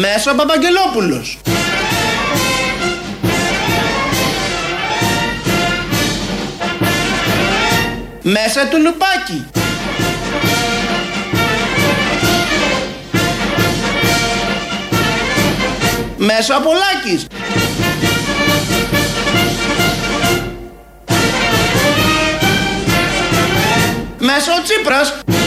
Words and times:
Μέσα 0.00 0.32
ο 0.32 0.34
Παπαγγελόπουλος. 0.34 1.38
Μέσα 8.22 8.66
του 8.66 8.78
Λουπάκη. 8.80 9.46
Μέσα 16.16 16.56
ο 16.56 16.60
Πολάκης. 16.60 17.26
Μέσα 24.18 24.52
ο 24.58 24.62
Τσίπρας. 24.62 25.39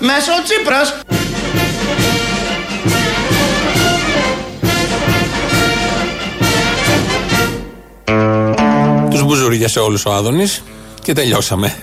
Μέσα 0.00 0.32
ο 0.38 0.42
Τσίπρας. 0.42 1.00
Τους 9.10 9.24
μπουζούριασε 9.24 9.78
όλους 9.80 10.04
ο 10.04 10.12
Άδωνης 10.12 10.62
και 11.02 11.12
τελειώσαμε. 11.12 11.74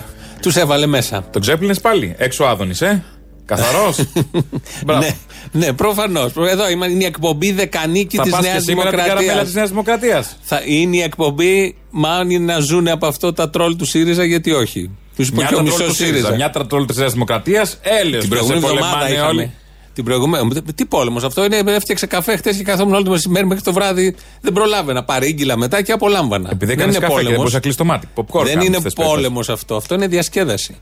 Τους 0.42 0.56
έβαλε 0.56 0.86
μέσα. 0.86 1.24
Τον 1.32 1.40
ξέπλυνες 1.40 1.80
πάλι. 1.80 2.14
Έξω 2.18 2.44
ο 2.44 2.48
Άδωνης, 2.48 2.80
ε. 2.80 3.04
Καθαρός. 3.44 3.96
ναι, 4.98 5.16
ναι 5.52 5.72
προφανώς. 5.72 6.32
Εδώ 6.36 6.70
είναι 6.70 6.86
η 6.86 7.04
εκπομπή 7.04 7.52
Δεκανίκη 7.52 8.18
της 8.18 8.38
Νέας 8.40 8.64
Δημοκρατίας. 8.64 9.44
της 9.44 9.54
Νέας 9.54 9.68
Δημοκρατίας. 9.68 10.36
Θα 10.40 10.62
είναι 10.64 10.96
η 10.96 11.00
εκπομπή, 11.00 11.76
μάλλον 11.90 12.30
είναι 12.30 12.52
να 12.52 12.58
ζουν 12.58 12.88
από 12.88 13.06
αυτό 13.06 13.32
τα 13.32 13.50
τρόλ 13.50 13.76
του 13.76 13.84
ΣΥΡΙΖΑ, 13.84 14.24
γιατί 14.24 14.52
όχι. 14.52 14.90
Τους 15.16 15.28
είπε 15.28 15.44
και 15.48 15.54
ο 15.54 15.62
μισός 15.62 15.96
ΣΥΡΙΖΑ. 15.96 16.34
Μια 16.34 16.50
τρόλ 16.50 16.86
της 16.86 16.96
Νέας 16.96 17.12
Δημοκρατίας, 17.12 17.78
έλεγε 17.82 18.18
Την 18.18 18.28
προηγούμενη 18.28 18.64
εβδομάδα 18.64 19.10
είχαμε. 19.10 19.52
Την 19.96 20.04
προηγούμενη. 20.04 20.62
Τι 20.74 20.84
πόλεμος 20.84 21.24
αυτό 21.24 21.44
είναι. 21.44 21.62
Έφτιαξε 21.66 22.06
καφέ 22.06 22.36
χτες 22.36 22.56
και 22.56 22.62
καθόμουν 22.62 22.94
όλο 22.94 23.02
το 23.02 23.10
μεσημέρι 23.10 23.46
μέχρι 23.46 23.62
το 23.62 23.72
βράδυ. 23.72 24.14
Δεν 24.40 24.52
προλάβαινα. 24.52 25.04
Παρήγγυλα 25.04 25.56
μετά 25.56 25.82
και 25.82 25.92
απολάμβανα. 25.92 26.48
Επειδή 26.52 26.74
δεν 26.74 26.88
είναι 26.88 27.00
πόλεμος. 27.00 27.58
Δεν 28.44 28.60
είναι 28.60 28.78
πόλεμος 28.94 29.48
αυτό. 29.48 29.76
Αυτό 29.76 29.94
είναι 29.94 30.06
διασκέδαση. 30.06 30.76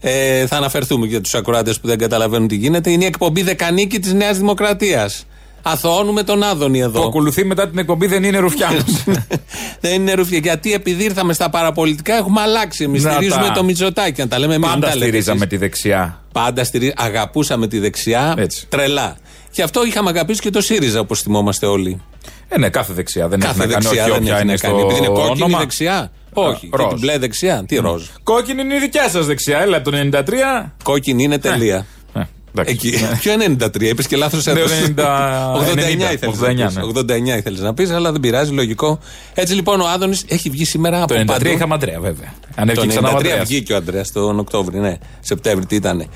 Ε, 0.00 0.46
θα 0.46 0.56
αναφερθούμε 0.56 1.06
για 1.06 1.20
τους 1.20 1.34
ακροάτες 1.34 1.80
που 1.80 1.86
δεν 1.86 1.98
καταλαβαίνουν 1.98 2.48
τι 2.48 2.56
γίνεται. 2.56 2.90
Είναι 2.90 3.04
η 3.04 3.06
εκπομπή 3.06 3.42
Δεκανίκη 3.42 3.98
της 3.98 4.12
Νέας 4.12 4.38
Δημοκρατίας. 4.38 5.26
Αθωώνουμε 5.62 6.22
τον 6.22 6.42
Άδωνη 6.42 6.80
εδώ. 6.80 7.00
Που 7.00 7.06
ακολουθεί 7.06 7.44
μετά 7.44 7.68
την 7.68 7.78
εκπομπή 7.78 8.06
δεν 8.06 8.24
είναι 8.24 8.38
Ρουφιάνος. 8.38 9.04
δεν 9.80 9.94
είναι 9.94 10.12
Ρουφιάνο. 10.12 10.42
Γιατί 10.42 10.72
επειδή 10.72 11.04
ήρθαμε 11.04 11.32
στα 11.32 11.50
παραπολιτικά 11.50 12.14
έχουμε 12.16 12.40
αλλάξει. 12.40 12.84
Εμείς 12.84 13.02
στηρίζουμε 13.02 13.50
το 13.54 13.64
Μητσοτάκι. 13.64 14.20
Να 14.20 14.28
τα 14.28 14.38
λέμε 14.38 14.58
Πάντα 14.58 14.90
στηρίζαμε 14.90 15.46
τη 15.46 15.56
δεξιά. 15.56 16.22
Πάντα 16.32 16.64
στηρίζαμε. 16.64 16.94
Αγαπούσαμε 16.98 17.66
τη 17.66 17.78
δεξιά. 17.78 18.34
Έτσι. 18.38 18.66
Τρελά. 18.68 19.16
Και 19.50 19.62
αυτό 19.62 19.84
είχαμε 19.84 20.10
αγαπήσει 20.10 20.40
και 20.40 20.50
το 20.50 20.60
ΣΥΡΙΖΑ 20.60 21.00
όπως 21.00 21.22
θυμόμαστε 21.22 21.66
όλοι. 21.66 22.00
Ε, 22.48 22.58
ναι, 22.58 22.68
κάθε 22.68 22.92
δεξιά. 22.92 23.28
Δεν 23.28 23.40
κάθε 23.40 23.66
δεξιά 23.66 24.06
δεν 24.08 24.48
έχει 24.48 24.60
κάνει. 24.60 24.80
Επειδή 24.80 24.98
είναι 24.98 25.06
κόκκινη 25.06 25.54
δεξιά. 25.58 26.10
Όχι. 26.48 26.68
Και 26.68 26.86
την 26.88 26.98
μπλε 26.98 27.18
δεξιά. 27.18 27.64
Τι 27.66 27.76
ροζ. 27.76 28.02
Κόκκινη 28.22 28.60
είναι 28.60 28.74
η 28.74 28.78
δικιά 28.78 29.08
σας 29.08 29.26
δεξιά. 29.26 29.60
Έλα 29.60 29.82
το 29.82 29.90
93. 30.12 30.22
Κόκκινη 30.82 31.22
είναι 31.22 31.38
τελεία. 31.38 31.86
Ε, 32.14 32.20
ε, 32.20 32.62
Εκεί. 32.64 32.90
Ναι. 32.90 33.18
Ποιο 33.20 33.32
93, 33.62 33.82
είπες 33.82 34.06
και 34.06 34.16
λάθος 34.16 34.46
έδωσε. 34.46 34.94
89 36.94 37.36
ήθελες 37.36 37.60
να 37.60 37.74
πεις, 37.74 37.90
αλλά 37.90 38.12
δεν 38.12 38.20
πειράζει, 38.20 38.52
λογικό. 38.52 38.98
Έτσι 39.34 39.54
λοιπόν 39.54 39.80
ο 39.80 39.88
Άδωνης 39.88 40.24
έχει 40.28 40.50
βγει 40.50 40.64
σήμερα 40.64 41.02
από 41.02 41.14
Το 41.14 41.34
93 41.34 41.44
είχαμε 41.44 41.74
Αντρέα, 41.74 42.00
βέβαια. 42.00 42.32
Το 42.74 42.82
93 42.82 43.42
βγήκε 43.44 43.72
ο 43.72 43.76
Αντρέας 43.76 44.12
τον 44.12 44.38
Οκτώβρη, 44.38 44.78
ναι. 44.78 44.96
Σεπτέμβρη 45.20 45.66
τι 45.66 45.74
ήταν. 45.74 46.08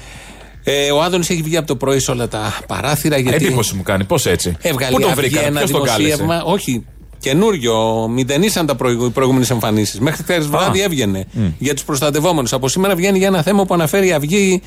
Ε, 0.64 0.92
ο 0.92 1.02
Άδωνης 1.02 1.30
έχει 1.30 1.42
βγει 1.42 1.56
από 1.56 1.66
το 1.66 1.76
πρωί 1.76 1.98
σε 1.98 2.10
όλα 2.10 2.28
τα 2.28 2.58
παράθυρα. 2.66 3.18
Γιατί... 3.18 3.44
Εντύπωση 3.44 3.74
μου 3.74 3.82
κάνει, 3.82 4.04
πώς 4.04 4.26
έτσι; 4.26 4.56
Έβγαλε 4.60 5.10
αύριο 5.10 5.40
ένα 5.44 5.62
δημοσίευμα. 5.62 6.42
Όχι, 6.42 6.84
Καινούριο, 7.24 8.06
μηδενίσαν 8.08 8.66
τα 8.66 8.76
οι 9.06 9.10
προηγούμενες 9.10 9.50
εμφανίσεις. 9.50 10.00
Μέχρι 10.00 10.22
χθες 10.22 10.46
βράδυ 10.46 10.82
έβγαινε 10.82 11.24
mm. 11.36 11.52
για 11.58 11.74
τους 11.74 11.84
προστατευόμενους. 11.84 12.52
Από 12.52 12.68
σήμερα 12.68 12.94
βγαίνει 12.94 13.18
για 13.18 13.26
ένα 13.26 13.42
θέμα 13.42 13.64
που 13.64 13.74
αναφέρει 13.74 14.06
η 14.06 14.12
Αυγή 14.12 14.62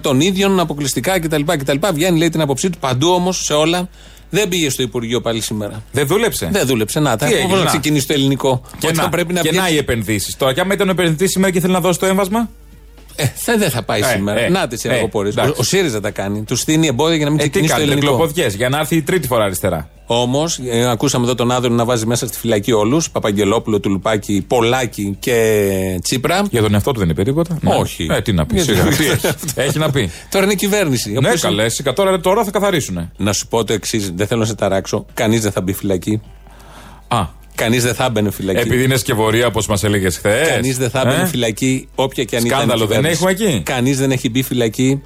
των 0.00 0.20
ίδιων 0.20 0.60
αποκλειστικά 0.60 1.20
κτλ. 1.20 1.42
κτλ. 1.46 1.76
Βγαίνει, 1.92 2.18
λέει 2.18 2.28
την 2.28 2.40
άποψή 2.40 2.70
του 2.70 2.78
παντού 2.78 3.08
όμως 3.08 3.44
σε 3.44 3.52
όλα. 3.52 3.88
Δεν 4.30 4.48
πήγε 4.48 4.70
στο 4.70 4.82
Υπουργείο 4.82 5.20
πάλι 5.20 5.40
σήμερα. 5.40 5.82
Δεν 5.92 6.06
δούλεψε; 6.06 6.48
Δεν 6.52 6.66
δούλεψε. 6.66 7.00
Να, 7.00 7.16
τα 7.16 7.28
να 7.58 7.64
ξεκινήσει 7.64 8.06
το 8.06 8.12
ελληνικό. 8.12 8.62
Και, 8.78 8.92
να, 8.92 9.08
πρέπει 9.08 9.32
να, 9.32 9.40
και 9.40 9.52
να 9.52 9.68
οι 9.68 9.76
επενδύσεις. 9.76 10.36
Τώρα, 10.36 10.52
και 10.52 10.60
άμα 10.60 10.74
ήταν 10.74 10.88
επενδυτής 10.88 11.30
σήμερα 11.30 11.52
και 11.52 11.60
θέλει 11.60 11.72
να 11.72 11.80
δώσει 11.80 11.98
το 11.98 12.06
έμβασμα; 12.06 12.48
Ε, 13.20 13.56
δεν 13.56 13.70
θα 13.70 13.82
πάει 13.82 14.00
ε, 14.00 14.04
σήμερα. 14.04 14.40
Ε, 14.40 14.48
να 14.48 14.68
τι 14.68 14.88
ε, 14.88 14.94
ο, 14.94 15.08
ο 15.56 15.62
ΣΥΡΙΖΑ 15.62 16.00
τα 16.00 16.10
κάνει. 16.10 16.42
Του 16.42 16.56
στείνει 16.56 16.86
εμπόδια 16.86 17.16
για 17.16 17.24
να 17.24 17.30
μην 17.30 17.40
ε, 17.40 17.42
ξεκινήσει 17.42 17.74
το 17.74 17.80
ελληνικό. 17.80 18.30
για 18.56 18.68
να 18.68 18.78
έρθει 18.78 18.96
η 18.96 19.02
τρίτη 19.02 19.26
φορά 19.26 19.44
αριστερά. 19.44 19.88
Όμως, 20.06 20.60
ε, 20.68 20.90
ακούσαμε 20.90 21.24
εδώ 21.24 21.34
τον 21.34 21.50
Άδωνο 21.50 21.74
να 21.74 21.84
βάζει 21.84 22.06
μέσα 22.06 22.26
στη 22.26 22.38
φυλακή 22.38 22.72
όλους. 22.72 23.10
Παπαγγελόπουλο, 23.10 23.80
Τουλουπάκη, 23.80 24.44
Πολάκη 24.46 25.16
και 25.20 25.98
Τσίπρα. 26.02 26.42
Για 26.50 26.62
τον 26.62 26.74
εαυτό 26.74 26.92
του 26.92 26.98
δεν 26.98 27.08
είπε 27.08 27.22
τίποτα; 27.22 27.58
Ναι. 27.60 27.74
Όχι. 27.74 28.06
Ε, 28.10 28.20
τι 28.20 28.32
να 28.32 28.46
πει. 28.46 28.62
τι 28.62 28.72
έχει. 28.72 29.26
έχει 29.54 29.78
να 29.78 29.90
πει. 29.90 30.10
Τώρα 30.30 30.44
είναι 30.44 30.54
κυβέρνηση. 30.54 31.12
Ναι, 31.12 31.30
καλές. 31.40 31.82
Τώρα, 31.94 32.20
τώρα 32.20 32.44
θα 32.44 32.50
καθαρίσουν. 32.50 33.10
Να 33.16 33.32
σου 33.32 33.48
πω 33.48 33.64
το 33.64 33.72
εξής. 33.72 34.10
Δεν 34.10 34.26
θέλω 34.26 34.40
να 34.40 34.46
σε 34.46 34.54
ταράξω. 34.54 35.06
Κανείς 35.14 35.40
δεν 35.40 35.52
θα 35.52 35.60
μπει 35.60 35.72
φυλακή. 35.72 36.20
Α, 37.08 37.26
Κανείς 37.58 37.82
δεν 37.82 37.94
θα 37.94 38.10
μπαινε 38.10 38.30
φυλακή. 38.30 38.58
Επειδή 38.58 38.84
είναι 38.84 38.96
σκευωρία, 38.96 39.46
όπως 39.46 39.66
μας 39.66 39.84
έλεγες 39.84 40.16
χθες. 40.16 40.48
Κανείς 40.48 40.78
δεν 40.78 40.90
θα 40.90 41.04
μπαινε 41.04 41.22
ε; 41.22 41.26
φυλακή, 41.26 41.88
όποια 41.94 42.24
και 42.24 42.36
αν 42.36 42.44
ήταν. 42.44 42.58
Σκάνδαλο 42.58 42.86
δεν 42.86 43.04
έχουμε 43.04 43.30
εκεί; 43.30 43.62
Κανείς 43.64 43.98
δεν 43.98 44.10
έχει 44.10 44.30
μπει 44.30 44.42
φυλακή. 44.42 45.02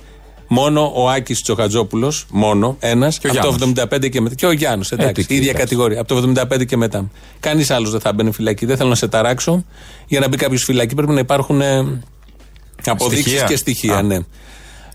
Μόνο 0.49 0.93
ο 0.95 1.09
Άκης 1.09 1.43
Τσοχατζόπουλος, 1.43 2.27
μόνο 2.31 2.77
ένας, 2.81 3.21
από 3.23 3.59
το 3.59 3.73
75 3.93 4.09
και 4.09 4.21
μετά. 4.21 4.35
Και 4.35 4.47
ο 4.47 4.53
Γιάννη, 4.53 4.85
εντάξει, 4.91 5.27
η 5.29 5.35
ίδια 5.35 5.53
κατηγορία. 5.53 6.01
Από 6.01 6.15
το 6.15 6.33
75 6.37 6.65
και 6.65 6.77
μετά. 6.77 7.11
Κανείς 7.41 7.71
άλλος 7.71 7.91
δεν 7.91 8.01
θα 8.01 8.13
μπαίνει 8.13 8.33
φυλακή. 8.33 8.67
Δεν 8.67 8.77
θέλω 8.77 8.89
να 8.89 8.95
σε 8.95 9.09
ταράξω. 9.09 9.65
Για 10.07 10.21
να 10.21 10.29
μπει 10.29 10.37
κάποιος 10.37 10.65
φυλακή 10.65 10.95
πρέπει 10.95 11.13
να 11.13 11.21
υπάρχουν 11.21 11.61
ε, 11.61 12.03
αποδείξεις 12.85 13.43
και 13.43 13.57
στοιχεία. 13.57 14.03
Ναι. 14.03 14.19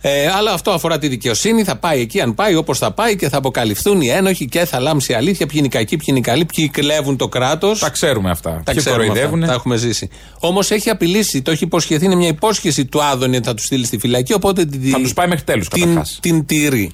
Ε, 0.10 0.32
αλλά 0.38 0.52
αυτό 0.52 0.72
αφορά 0.72 0.98
τη 0.98 1.08
δικαιοσύνη. 1.08 1.64
Θα 1.64 1.76
πάει 1.76 2.02
εκεί, 2.02 2.22
αν 2.22 2.34
πάει, 2.34 2.56
όπως 2.56 2.78
θα 2.78 2.92
πάει 2.92 3.16
και 3.16 3.30
θα 3.30 3.38
αποκαλυφθούν 3.38 4.02
οι 4.02 4.08
ένοχοι 4.08 4.46
και 4.46 4.66
θα 4.66 4.80
λάμψει 4.80 5.12
η 5.12 5.16
αλήθεια. 5.16 5.46
Ποιοι 5.46 5.56
είναι 5.58 5.68
οι 5.68 5.70
κακοί, 5.78 5.98
ποιοι 5.98 6.06
είναι 6.10 6.20
οι 6.20 6.22
καλοί, 6.22 6.46
ποιοι 6.46 6.70
κλέβουν 6.70 7.18
το 7.18 7.28
κράτος. 7.28 7.80
Τα 7.80 7.90
ξέρουμε 7.90 8.30
αυτά. 8.30 8.62
Τα 8.66 8.74
ξέρουμε 8.74 9.22
αυτά. 9.22 9.46
Τα 9.46 9.54
έχουμε 9.54 9.76
ζήσει. 9.76 10.10
Όμως 10.40 10.72
έχει 10.72 10.90
απειλήσει, 10.90 11.42
το 11.42 11.52
έχει 11.52 11.64
υποσχεθεί, 11.64 12.06
είναι 12.06 12.16
μια 12.16 12.28
υπόσχεση 12.28 12.86
του 12.86 13.04
Άδωνη 13.04 13.36
ότι 13.36 13.46
θα 13.46 13.54
τους 13.54 13.66
στείλει 13.66 13.86
στη 13.86 13.98
φυλακή. 13.98 14.34
Οπότε 14.34 14.70
θα 14.92 15.00
τους 15.00 15.14
πάει 15.14 15.28
μέχρι 15.28 15.44
τέλους 15.44 15.68
την, 15.68 16.02
την 16.20 16.46
τηρεί. 16.46 16.92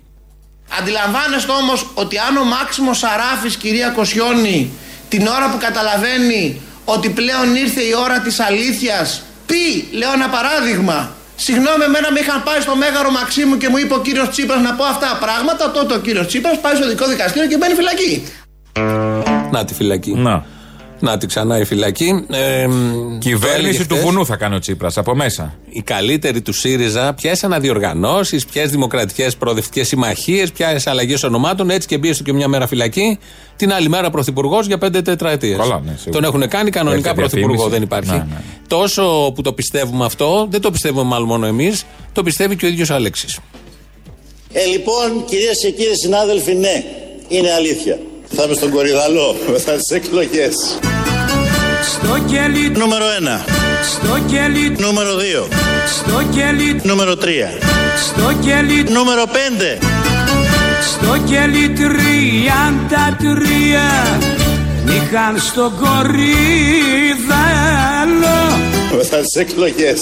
Αντιλαμβάνεστε 0.80 1.52
όμως 1.52 1.88
ότι 1.94 2.18
αν 2.18 2.38
ο 2.38 2.44
Μάξιμος 2.44 2.98
Σαράφης, 2.98 3.56
κυρία 3.56 3.90
Κοσιόνη, 3.90 4.72
την 5.10 5.28
ώρα 5.28 5.52
που 5.52 5.58
καταλαβαίνει 5.58 6.62
ότι 6.86 7.10
πλέον 7.10 7.56
ήρθε 7.56 7.82
η 7.82 7.94
ώρα 8.04 8.20
της 8.20 8.40
αλήθειας, 8.40 9.22
πει, 9.46 9.88
λέω 9.98 10.14
ένα 10.14 10.30
παράδειγμα, 10.30 11.16
Συγγνώμη, 11.36 11.84
εμένα 11.84 12.12
με 12.12 12.20
είχαν 12.20 12.44
πάει 12.44 12.62
στο 12.62 12.76
μέγαρο 12.76 13.12
Μαξίμου 13.12 13.58
και 13.58 13.70
μου 13.70 13.78
είπε 13.78 13.94
ο 13.94 14.02
κύριος 14.02 14.30
Τσίπρας 14.30 14.62
να 14.62 14.74
πω 14.74 14.84
αυτά 14.84 15.18
πράγματα. 15.20 15.72
Τότε 15.72 15.94
ο 15.94 16.00
κύριος 16.00 16.28
Τσίπρας 16.28 16.60
πάει 16.60 16.76
στο 16.76 16.88
δικό 16.88 17.06
δικαστήριο 17.08 17.48
και 17.50 17.58
μπαίνει 17.58 17.74
φυλακή. 17.74 18.28
Να 19.52 19.66
τη 19.66 19.74
φυλακή. 19.74 20.14
Να. 20.14 20.46
Να 21.04 21.18
τη 21.18 21.28
ξανά 21.28 21.60
η 21.60 21.66
φυλακή. 21.66 22.26
Ε, 22.32 22.68
Κυβέρνηση 23.20 23.88
του 23.88 23.96
βουνού 23.96 24.26
θα 24.26 24.36
κάνει 24.36 24.56
ο 24.56 24.60
Τσίπρας 24.60 24.98
από 24.98 25.16
μέσα. 25.16 25.54
Οι 25.70 25.82
καλύτεροι 25.82 26.42
του 26.42 26.54
ΣΥΡΙΖΑ, 26.54 27.14
ποιες 27.14 27.44
αναδιοργανώσεις, 27.44 28.46
ποιες 28.46 28.70
δημοκρατικές 28.70 29.36
προοδευτικές 29.36 29.88
συμμαχίες, 29.88 30.52
ποιες 30.52 30.88
αλλαγές 30.88 31.24
ονομάτων, 31.24 31.70
έτσι 31.70 31.88
και 31.88 31.98
μπήκε 31.98 32.24
και 32.24 32.34
μια 32.34 32.48
μέρα 32.48 32.68
φυλακή. 32.68 33.20
Την 33.56 33.74
άλλη 33.74 33.90
μέρα 33.90 34.10
πρωθυπουργός 34.10 34.68
για 34.68 34.78
πέντε 34.78 35.02
τετραετίες. 35.02 35.58
Ναι, 35.58 36.12
Τον 36.12 36.24
έχουν 36.24 36.48
κάνει 36.48 36.70
κανονικά 36.70 37.14
πρωθυπουργό, 37.14 37.68
δεν 37.68 37.82
υπάρχει. 37.82 38.12
Ναι, 38.12 38.16
ναι. 38.18 38.42
Τόσο 38.68 39.32
που 39.36 39.42
το 39.42 39.54
πιστεύουμε 39.54 40.06
αυτό, 40.06 40.48
δεν 40.50 40.62
το 40.62 40.72
πιστεύουμε 40.72 41.04
μάλλον 41.04 41.28
μόνο 41.28 41.46
εμείς, 41.46 41.86
το 42.14 42.24
πιστεύει 42.24 42.56
και 42.56 42.66
ο 42.66 42.70
ίδιος 42.70 42.90
Αλέξης. 42.90 43.40
Ε, 44.54 44.66
λοιπόν, 44.66 45.26
κυρίες 45.26 45.60
και 45.62 45.72
κύριοι 45.72 45.98
συνάδελφοι, 45.98 46.54
ναι, 46.54 46.84
είναι 47.28 47.52
αλήθεια. 47.52 48.00
Θα 48.36 48.44
είμαι 48.44 48.54
στον 48.54 48.72
Κορυδαλό 48.72 49.36
μετά 49.54 49.72
τις 49.72 49.90
εκλογές. 49.90 50.56
Στο 51.92 52.20
κελί 52.26 52.70
Νούμερο 52.78 53.06
1 53.06 53.52
Στο 53.84 54.20
κελί 54.28 54.76
Νούμερο 54.78 55.16
2 55.16 55.48
Στο 55.88 56.24
κελί 56.32 56.82
Νούμερο 56.84 57.14
3 57.14 57.16
Στο 57.98 58.34
κελί 58.42 58.86
Νούμερο 58.90 59.24
5 59.24 59.28
Στο 60.82 61.18
κελί 61.26 61.74
33 61.78 61.80
Είχαν 64.96 65.40
στο 65.40 65.72
κορίδαλο 65.80 66.04
Μετά 68.98 69.18
τις 69.18 69.36
εκλογές. 69.36 70.00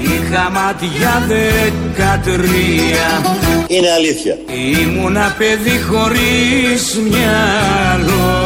Είχα 0.00 0.50
μάτια 0.50 1.22
δεκατρία. 1.28 3.06
Είναι 3.66 3.90
αλήθεια. 3.90 4.38
Ήμουνα 4.82 5.34
παιδί 5.38 5.80
χωρίς 5.88 6.98
μυαλό 7.10 8.37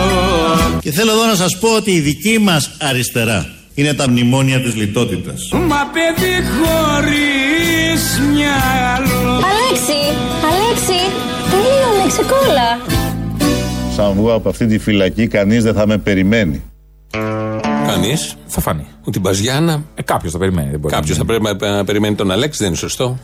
Και 0.83 0.93
θέλω 0.93 1.11
εδώ 1.13 1.27
να 1.27 1.35
σας 1.35 1.59
πω 1.59 1.77
ότι 1.77 1.91
η 1.91 2.01
δική 2.01 2.39
μας 2.39 2.71
αριστερά 2.81 3.47
είναι 3.75 3.95
τα 3.95 4.09
μνημόνια 4.11 4.61
της 4.61 4.75
λιτότητας. 4.75 5.49
Μα 5.53 5.91
παιδί 5.93 6.47
χωρίς 6.53 8.21
μυαλό 8.33 9.29
Αλέξη, 9.31 10.01
Αλέξη, 10.51 11.01
τελείωνε, 11.51 12.09
ξεκόλα. 12.09 12.81
Σαν 13.97 14.13
βγω 14.15 14.35
από 14.35 14.49
αυτή 14.49 14.67
τη 14.67 14.79
φυλακή 14.79 15.27
κανείς 15.27 15.63
δεν 15.63 15.75
θα 15.75 15.87
με 15.87 15.99
περιμένει. 15.99 16.63
Κανείς. 17.87 18.35
Θα 18.47 18.61
φανεί. 18.61 18.87
Ούτε 19.01 19.11
την 19.11 19.23
Παζιάννα. 19.23 19.85
Ε, 19.95 20.03
Κάποιος 20.03 20.33
θα 20.33 20.39
περιμένει. 20.39 20.71
δεν 20.71 20.81
μπορεί 20.81 20.95
Κάποιος 20.95 21.19
να 21.19 21.25
θα 21.25 21.39
πρέπει 21.39 21.65
να 21.67 21.85
περιμένει 21.85 22.15
τον 22.15 22.31
Αλέξη, 22.31 22.59
δεν 22.59 22.67
είναι 22.69 22.77
σωστό. 22.77 23.19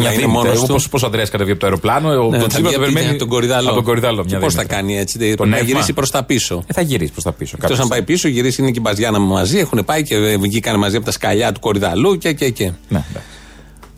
Μια 0.00 0.12
είναι 0.12 0.22
είναι 0.22 0.32
μόνος 0.32 0.60
του; 0.62 0.76
Όπω 0.86 0.98
ο 1.02 1.06
Ανδρέα 1.06 1.24
κατέβει 1.26 1.50
από 1.50 1.60
το 1.60 1.66
αεροπλάνο, 1.66 2.08
ο 2.08 2.12
Ναι, 2.12 2.38
τον 2.38 2.40
θα 2.40 2.46
Τσίπρα 2.46 2.60
βγει 2.68 2.70
θα 2.78 2.84
από 2.84 2.92
περιμένει 2.92 3.18
τον 3.18 3.28
κορυδαλό. 3.28 3.66
Από 3.66 3.74
τον 3.74 3.84
κορυδαλό. 3.84 4.24
Μια 4.28 4.38
Πώς 4.38 4.54
θα 4.54 4.60
δίμετρα. 4.60 4.76
κάνει 4.76 4.98
έτσι, 4.98 5.18
Το 5.18 5.24
πρέπει 5.24 5.40
να 5.40 5.46
νεύμα. 5.46 5.64
γυρίσει 5.66 5.92
προς 5.92 6.10
τα 6.10 6.24
πίσω. 6.24 6.64
Ε, 6.66 6.72
θα 6.72 6.80
γυρίσει 6.80 7.12
προς 7.12 7.24
τα 7.24 7.32
πίσω. 7.32 7.50
Εκτός 7.54 7.68
κάποιος. 7.70 7.80
αν 7.80 7.88
πάει 7.88 8.02
πίσω, 8.02 8.28
γυρίσει 8.28 8.62
είναι 8.62 8.70
και 8.70 8.78
η 8.78 8.82
Μπαζιάνα 8.84 9.18
μαζί. 9.18 9.58
Έχουν 9.58 9.82
πάει 9.84 10.02
και 10.02 10.16
βγήκαν 10.40 10.78
μαζί 10.78 10.96
από 10.96 11.04
τα 11.04 11.10
σκαλιά 11.12 11.52
του 11.52 11.60
κορυδαλού 11.60 12.18
και 12.18 12.32
και 12.32 12.50
και. 12.50 12.64
Ναι, 12.64 12.72
ναι. 13.12 13.20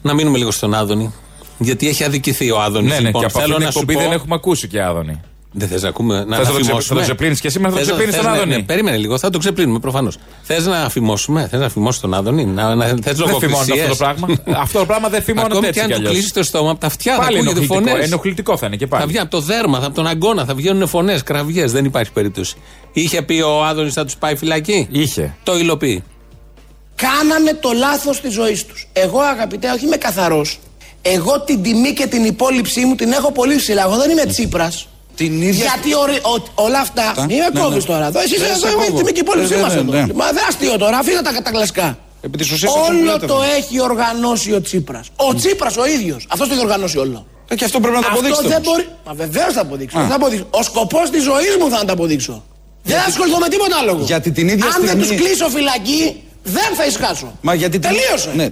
Να 0.02 0.14
μείνουμε 0.14 0.38
λίγο 0.38 0.50
στον 0.50 0.74
Άδωνη. 0.74 1.12
Γιατί 1.58 1.88
έχει 1.88 2.04
αδικηθεί 2.04 2.50
ο 2.50 2.60
Άδωνης. 2.60 2.90
Ναι, 2.90 2.94
ναι, 2.98 3.06
λοιπόν, 3.06 3.20
και 3.20 3.26
από 3.26 3.38
θέλω 3.40 3.54
αυτήν 3.54 3.56
την 3.56 3.64
να 3.64 3.70
σου 3.70 3.78
εκπομπή 3.78 3.94
πω. 3.98 4.00
δεν 4.08 4.12
έχουμε 4.18 4.34
ακούσει 4.34 4.68
και 4.68 4.82
Άδωνη. 4.82 5.20
Δεν 5.54 5.68
θες 5.68 5.82
να 5.82 5.88
ακούμε. 5.88 6.14
Να 6.14 6.20
Θες 6.20 6.28
να 6.30 6.36
το 6.36 6.42
ξε- 6.42 6.60
αφημώσουμε; 6.60 7.00
θα 7.00 7.06
το 7.06 7.12
ξεπλύνεις 7.12 7.40
και 7.40 7.48
σήμερα, 7.48 7.72
θα 7.72 7.78
το 7.78 7.84
Θες 7.84 7.92
ξεπλύνεις 7.94 8.14
θες 8.16 8.24
τον 8.24 8.32
να- 8.34 8.38
Άδωνη. 8.42 8.56
ναι, 8.56 8.62
περίμενε 8.62 8.96
λίγο, 8.96 9.18
θα 9.18 9.30
το 9.30 9.38
ξεπλύνουμε 9.38 9.78
προφανώς. 9.78 10.16
Θες 10.42 10.66
να 10.66 10.80
αφημώσουμε, 10.80 11.46
θες 11.50 11.60
να 11.60 11.66
αφημώσει 11.66 12.00
τον 12.00 12.14
Άδωνη, 12.14 12.44
να, 12.44 12.74
να, 12.74 12.84
θες 12.86 12.94
Δεν 12.94 13.14
φημώνω 13.14 13.36
αυτό 13.36 13.46
λογοκρισίες. 13.46 13.88
το 13.88 13.94
πράγμα. 13.96 14.28
αυτό 14.64 14.78
το 14.78 14.86
πράγμα 14.86 15.08
δεν 15.08 15.22
φημώνω 15.22 15.46
Ακόμη 15.46 15.66
έτσι 15.66 15.78
και 15.78 15.84
αν 15.84 15.86
κι 15.86 15.92
του 15.94 15.98
αλλιώς. 16.00 16.12
κλείσει 16.14 16.32
το 16.32 16.42
στόμα 16.42 16.70
από 16.70 16.80
τα 16.80 16.86
αυτιά, 16.86 17.14
θα 17.14 17.18
Πάλι 17.22 17.36
ακούγεται 17.38 17.58
ενοχλητικό, 17.58 17.88
φωνές. 17.90 18.06
ενοχλητικό 18.06 18.56
θα 18.56 18.66
είναι 18.66 18.76
και 18.76 18.86
Θα 18.86 18.96
πάλι. 18.96 19.06
βγει 19.08 19.18
από 19.18 19.30
το 19.30 19.40
δέρμα, 19.40 19.80
θα 19.80 19.86
από 19.86 19.94
τον 19.94 20.06
αγκώνα, 20.06 20.44
θα 20.44 20.54
βγαίνουν 20.54 20.88
φωνές, 20.88 21.22
κραυγές. 21.22 21.72
Δεν 21.72 21.84
υπάρχει 21.84 22.12
περίπτωση. 22.12 22.56
Είχε 22.92 23.22
πει 23.22 23.40
ο 23.40 23.64
Άδωνης 23.64 23.92
θα 23.92 24.04
τους 24.04 24.16
πάει 24.16 24.36
φυλακή; 24.36 24.88
Είχε. 24.90 25.34
Το 25.42 25.58
υλοποιεί. 25.58 26.02
Κάνανε 26.94 27.54
το 27.60 27.70
λάθος 27.72 28.20
της 28.20 28.32
ζωής 28.32 28.66
τους. 28.66 28.88
Εγώ 28.92 29.20
αγαπητέ, 29.20 29.70
όχι 29.70 29.84
είμαι 29.86 29.96
καθαρός. 29.96 30.58
Εγώ 31.02 31.40
την 31.40 31.62
τιμή 31.62 31.92
και 31.92 32.06
την 32.06 32.24
υπόλοιψή 32.24 32.84
μου 32.84 32.94
την 32.94 33.12
έχω 33.12 33.32
πολύ 33.32 33.56
ψηλά. 33.56 33.82
Εγώ 33.82 33.96
δεν 33.96 34.10
είμαι 34.10 34.24
Τσίπρας. 34.26 34.86
Την 35.14 35.42
ίδια. 35.42 35.64
Γιατί 35.64 35.94
ορι- 36.02 36.24
ο- 36.26 36.62
όλα 36.64 36.78
αυτά. 36.78 37.12
Τα- 37.16 37.24
Μην 37.26 37.36
με 37.38 37.48
ναι, 37.52 37.60
κόβεις 37.60 37.84
ναι. 37.86 37.92
τώρα. 37.92 38.06
Εδώ 38.06 38.20
εσείς 38.20 38.38
Δεν 38.38 38.48
εδώ 38.50 38.58
σε 38.58 38.66
έχουμε 38.66 38.84
κόβω. 38.84 38.96
τιμή 38.98 39.12
και 39.12 39.20
υπόλοιψή 39.20 39.54
Ναι, 39.54 39.60
μας 39.60 39.74
ναι, 39.74 39.80
εδώ. 39.80 39.90
ναι. 39.92 40.06
Μα 40.14 40.26
δεν 40.36 40.44
αστείο 40.48 40.76
τώρα, 40.78 40.96
αφήστε 40.98 41.22
τα, 41.22 41.42
τα 41.42 41.50
κλασικά. 41.50 41.98
Επί 42.20 42.36
της 42.38 42.50
ουσίας 42.50 42.70
αυτό 42.72 42.84
που 42.84 42.96
Όλο 42.96 43.12
λέτε, 43.12 43.26
το 43.26 43.38
ναι. 43.38 43.46
έχει 43.58 43.80
οργανώσει 43.80 44.52
ο 44.52 44.60
Τσίπρας. 44.60 45.06
Ο 45.16 45.34
Τσίπρας 45.34 45.76
ο 45.76 45.86
ίδιος. 45.86 46.26
Αυτός 46.32 46.48
το 46.48 46.54
έχει 46.54 46.62
οργανώσει 46.62 46.98
όλο. 46.98 47.26
Ε, 47.48 47.54
και 47.54 47.64
αυτό 47.64 47.80
πρέπει 47.80 47.94
να 47.94 48.00
το 48.00 48.06
Αυτό 48.06 48.18
αποδείξετε. 48.18 48.48
δεν 48.48 48.56
όμως. 48.66 48.68
μπορεί. 48.72 48.86
Μα 49.06 49.12
βεβαίως 49.24 49.52
θα 49.52 49.60
αποδείξω. 49.60 49.98
Α. 49.98 50.00
Δεν 50.00 50.10
θα 50.10 50.14
αποδείξω. 50.16 50.46
Ο 50.50 50.62
σκοπός 50.62 51.10
της 51.10 51.22
ζωής 51.22 51.52
μου 51.60 51.70
θα 51.70 51.84
τα 51.84 51.92
αποδείξω. 51.92 52.44
Δεν 52.82 52.96
θα 52.98 53.04
ασχοληθώ 53.08 53.38
με 53.38 53.48
τίποτα 53.48 53.76
άλλο. 53.80 53.90
εγώ. 53.90 54.04
Γιατί 54.04 54.30
την 54.32 54.48
ίδια 54.48 54.64
Αν 54.66 54.70
δεν 54.72 54.82
στιγμή- 54.88 55.06
τους 55.06 55.16
κλείσω 55.26 55.48
φυλακή, 55.48 56.22
δεν 56.42 56.70
θα 56.76 56.84
ησυχάσω. 56.86 57.32
Μα 57.40 57.54
γιατί. 57.54 57.78
την- 57.78 57.90
Τελείωσε. 57.90 58.30
Ναι. 58.34 58.48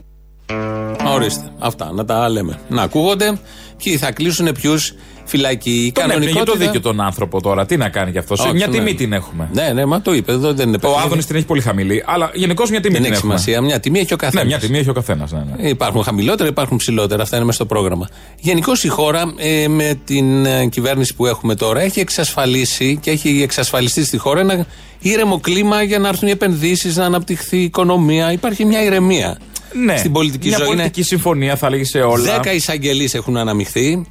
Ορίστε. 1.14 1.52
Αυτά 1.58 1.92
να 1.92 2.04
τα 2.04 2.28
λέμε. 2.28 2.58
Να 2.68 2.82
ακούγονται. 2.82 3.38
Ποιοι 3.82 3.96
θα 3.96 4.12
κλείσουν 4.12 4.52
ποιους 4.52 4.94
φυλακή. 5.30 5.70
Η 5.70 5.92
Τον 5.92 6.04
έπνιγε 6.10 6.28
το 6.28 6.34
κανονικότητα. 6.34 6.64
δίκιο 6.64 6.80
τον 6.80 7.00
άνθρωπο 7.00 7.40
τώρα. 7.42 7.66
Τι 7.66 7.76
να 7.76 7.88
κάνει 7.88 8.10
γι' 8.10 8.18
αυτό; 8.18 8.34
Όχι, 8.38 8.52
Μια 8.54 8.66
ναι. 8.66 8.72
τιμή 8.76 8.94
την 8.94 9.12
έχουμε. 9.12 9.48
Ναι, 9.52 9.70
ναι, 9.74 9.84
μα 9.84 10.00
το 10.00 10.14
είπε. 10.14 10.32
Εδώ 10.32 10.52
δεν 10.52 10.66
είναι 10.68 10.76
Ο 10.76 10.80
παιχνίδι. 10.80 11.02
Άδωνης 11.04 11.26
την 11.26 11.36
έχει 11.36 11.44
πολύ 11.44 11.60
χαμηλή. 11.60 12.02
Αλλά 12.06 12.30
γενικώς 12.34 12.70
μια 12.70 12.80
τιμή 12.80 12.92
Δεν 12.94 13.02
την 13.02 13.12
έχει 13.12 13.20
έχουμε. 13.20 13.38
σημασία. 13.38 13.62
Μια 13.66 13.80
τιμή 13.80 13.98
έχει 13.98 14.12
ο 14.12 14.16
καθένα. 14.16 14.42
Ναι, 14.42 14.48
μια 14.48 14.58
τιμή 14.58 14.78
έχει 14.78 14.88
ο 14.88 14.92
καθένας. 14.92 15.32
Ναι, 15.32 15.42
ναι. 15.56 15.68
Υπάρχουν 15.68 16.02
χαμηλότερα, 16.02 16.48
υπάρχουν 16.48 16.76
ψηλότερα. 16.76 17.22
Αυτά 17.22 17.36
είναι 17.36 17.44
μέσα 17.44 17.56
στο 17.56 17.66
πρόγραμμα. 17.66 18.08
Γενικώς 18.38 18.84
η 18.84 18.88
χώρα 18.88 19.32
ε, 19.36 19.68
με 19.68 20.00
την 20.04 20.46
ε, 20.46 20.66
κυβέρνηση 20.66 21.14
που 21.14 21.26
έχουμε 21.26 21.54
τώρα 21.54 21.80
έχει 21.80 22.00
εξασφαλίσει 22.00 22.98
και 23.02 23.10
έχει 23.10 23.40
εξασφαλιστεί 23.42 24.04
στη 24.04 24.16
χώρα 24.18 24.40
ένα 24.40 24.66
ήρεμο 24.98 25.40
κλίμα 25.40 25.82
για 25.82 25.98
να 25.98 26.08
έρθουν 26.08 26.28
οι 26.28 26.30
επενδύσεις, 26.30 26.96
να 26.96 27.04
αναπτυχθεί 27.04 27.56
η 27.56 27.62
οικονομία. 27.62 28.32
Υπάρχει 28.32 28.64
μια 28.64 28.82
ηρεμία 28.84 29.38
Ναι. 29.84 29.96
στην 29.96 30.12
πολιτική 30.12 30.48
μια 30.48 30.56
ζωή. 30.56 30.66
Είναι 30.66 30.76
πολιτική 30.76 31.02
συμφωνία 31.02 31.56
θα 31.56 31.70
λέγει 31.70 31.84
σε 31.84 31.98
όλα. 32.00 32.22
Δέκα 32.32 32.52
εισαγγελείς 32.52 33.14
έχουν 33.14 33.36
αναμειχθεί. 33.36 34.06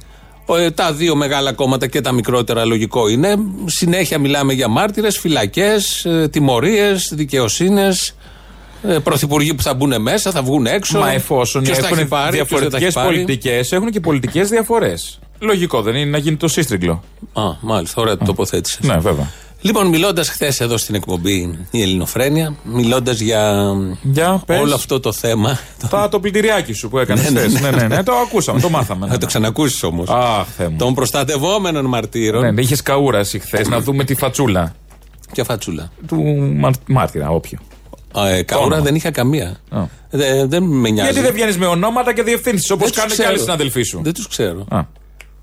Ο, 0.50 0.56
ε, 0.56 0.70
Τα 0.70 0.92
δύο 0.92 1.14
μεγάλα 1.16 1.52
κόμματα 1.52 1.86
και 1.86 2.00
τα 2.00 2.12
μικρότερα 2.12 2.64
λογικό 2.64 3.08
είναι. 3.08 3.36
Συνέχεια 3.66 4.18
μιλάμε 4.18 4.52
για 4.52 4.68
μάρτυρες, 4.68 5.18
φυλακές, 5.18 6.04
ε, 6.04 6.28
τιμωρίες, 6.28 7.12
δικαιοσύνες, 7.14 8.14
ε, 8.82 8.98
πρωθυπουργοί 8.98 9.54
που 9.54 9.62
θα 9.62 9.74
μπουν 9.74 10.02
μέσα, 10.02 10.30
θα 10.30 10.42
βγουν 10.42 10.66
έξω. 10.66 10.98
Μα 10.98 11.10
εφόσον 11.12 11.62
Ποιος 11.62 11.78
τα 11.78 11.86
έχει 11.86 11.94
έχουν 11.94 12.08
πάρει, 12.08 12.36
ποιος 12.44 12.60
δεν 12.60 12.70
τα 12.70 12.76
έχει 12.76 12.84
διαφορετικές 12.84 12.94
πάρει. 12.94 13.14
πολιτικές, 13.14 13.72
έχουν 13.72 13.90
και 13.90 14.00
πολιτικές 14.00 14.48
διαφορές. 14.48 15.18
Λογικό 15.38 15.82
δεν 15.82 15.94
είναι 15.94 16.10
να 16.10 16.18
γίνει 16.18 16.36
το 16.36 16.48
σύστριγκλο. 16.48 17.02
Α, 17.32 17.42
μάλιστα, 17.60 18.00
ωραία 18.02 18.16
το 18.16 18.24
τοποθέτησες. 18.24 18.86
Ναι, 18.86 18.98
βέβαια. 18.98 19.30
Λοιπόν, 19.62 19.86
μιλώντας 19.86 20.28
χθες 20.28 20.60
εδώ 20.60 20.76
στην 20.76 20.94
εκπομπή 20.94 21.58
η 21.70 21.82
Ελληνοφρένεια, 21.82 22.54
μιλώντας 22.64 23.20
για 23.20 23.62
Για 24.02 24.42
πες. 24.46 24.60
όλο 24.60 24.74
αυτό 24.74 25.00
το 25.00 25.12
θέμα. 25.12 25.58
Τα, 25.90 26.08
το 26.08 26.20
πλυντηριάκι 26.20 26.72
σου 26.72 26.88
που 26.88 26.98
έκανες 26.98 27.30
Ναι, 27.30 27.38
χθες. 27.40 27.52
ναι, 27.52 27.60
Ναι, 27.60 27.70
ναι. 27.70 27.86
ναι, 27.86 27.96
ναι, 27.96 28.02
το 28.02 28.12
ακούσαμε, 28.12 28.60
το 28.60 28.68
μάθαμε. 28.70 29.00
ναι, 29.00 29.06
Θα 29.06 29.12
το 29.14 29.20
ναι. 29.20 29.26
ξανακούσεις 29.26 29.82
όμως. 29.82 30.08
Αχ, 30.08 30.46
Θεέ 30.56 30.68
μου. 30.68 30.76
Των 30.78 30.94
προστατευόμενων 30.94 31.84
μαρτύρων. 31.86 32.42
Ναι, 32.42 32.50
ναι, 32.50 32.60
είχες 32.60 32.82
καούρα 32.82 33.18
εσύ 33.18 33.38
χθες 33.38 33.68
να 33.68 33.80
δούμε 33.80 34.04
τη 34.04 34.14
φατσούλα 34.14 34.74
Και 35.32 35.42
φατσούλα; 35.44 35.90
του 36.06 36.22
μα- 36.58 36.70
μάρτυρα, 36.86 37.28
όποιο. 37.30 37.58
Α, 38.12 38.28
ε, 38.28 38.42
καούρα 38.42 38.64
όνομα. 38.66 38.82
δεν 38.82 38.94
είχα 38.94 39.10
καμία. 39.10 39.56
Α. 39.70 39.80
Δε- 40.10 40.46
δεν 40.46 40.62
με 40.62 40.90
νοιάζει. 40.90 41.10
Γιατί 41.12 41.26
δεν 41.26 41.34
βγαίνεις 41.34 41.58
με 41.58 41.66
ονόματα 41.66 42.14
και 42.14 42.22
διευθύνσεις 42.22 42.70
όπως 42.70 42.78
Δεν 42.84 42.88
τους 42.92 42.96
κάνουν 42.96 43.10
και 43.10 43.16
ξέρω. 43.16 43.28
άλλοι 43.34 43.38
συναδελφοί 43.40 43.82
σου. 43.82 44.00
Δεν 44.02 44.12
τους 44.14 44.28
ξέρω. 44.28 44.66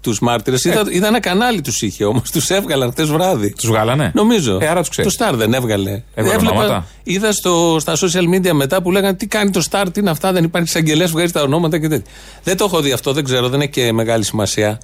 Α, 0.08 0.12
Τους 0.12 0.20
μάρτυρες. 0.20 0.64
Είδα, 0.64 0.84
είδα 0.90 1.08
ένα 1.08 1.20
κανάλι 1.20 1.62
τους 1.62 1.82
είχε 1.82 2.06
όμως. 2.06 2.32
Τους 2.32 2.50
έβγαλαν 2.50 2.92
χτε 2.92 3.04
βράδυ. 3.04 3.54
Τους 3.54 3.68
βγάλανε; 3.68 4.12
Νομίζω. 4.16 4.58
Ε, 4.62 4.68
άρα 4.68 4.80
τους 4.80 4.90
ξέρεις. 4.90 5.16
Το 5.16 5.26
Star 5.30 5.34
δεν 5.34 5.54
έβγαλε. 5.54 6.02
Έβγαλε 6.14 6.48
ονόματα; 6.48 6.86
είδα 7.04 7.32
στο, 7.32 7.78
στα 7.80 7.94
social 7.96 8.36
media 8.36 8.52
μετά 8.52 8.82
που 8.82 8.92
λέγανε 8.92 9.18
τι 9.18 9.28
κάνει 9.28 9.52
το 9.52 9.62
Star, 9.72 9.86
τι 9.94 10.00
είναι 10.00 10.10
αυτά, 10.10 10.32
δεν 10.32 10.44
υπάρχει 10.44 10.68
εισαγγελέας, 10.68 11.12
βγάζει 11.12 11.32
τα 11.32 11.42
ονόματα 11.42 11.80
και 11.80 11.88
τέτοια. 11.88 12.12
Δεν 12.44 12.58
το 12.58 12.64
έχω 12.66 12.82
δει 12.82 12.92
αυτό, 12.92 13.14
δεν 13.14 13.24
ξέρω, 13.24 13.50
δεν 13.50 13.62
έχει 13.62 13.70
και 13.70 13.92
μεγάλη 13.94 14.24
σημασία. 14.24 14.80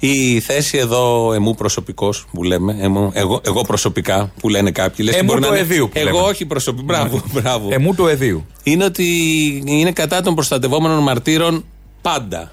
Η 0.00 0.40
θέση 0.40 0.78
εδώ 0.78 1.32
εμού 1.32 1.54
προσωπικός 1.54 2.26
που 2.32 2.42
λέμε, 2.42 2.76
εμού, 2.80 3.10
εγώ, 3.14 3.40
εγώ 3.44 3.62
προσωπικά 3.62 4.32
που 4.40 4.48
λένε 4.48 4.70
κάποιοι. 4.70 5.06
Λες, 5.08 5.14
Εμού 5.16 5.24
μπορεί 5.26 5.40
το 5.40 5.48
να 5.48 5.54
είναι- 5.56 5.64
εδίου 5.64 5.88
που 5.88 5.98
Εγώ 5.98 6.16
λέμε. 6.16 6.26
όχι 6.28 6.46
προσωπικά. 6.46 6.84
Μπράβο, 6.84 7.22
μπράβο. 7.32 7.68
Εμού 7.72 7.94
του 7.94 8.06
εδίου. 8.06 8.46
είναι 8.62 8.84
ότι 8.84 9.06
είναι 9.66 9.92
κατά 9.92 10.20
των 10.22 10.34
προστατευόμενων 10.34 11.02
μαρτύρων 11.02 11.64
πάντα. 12.02 12.52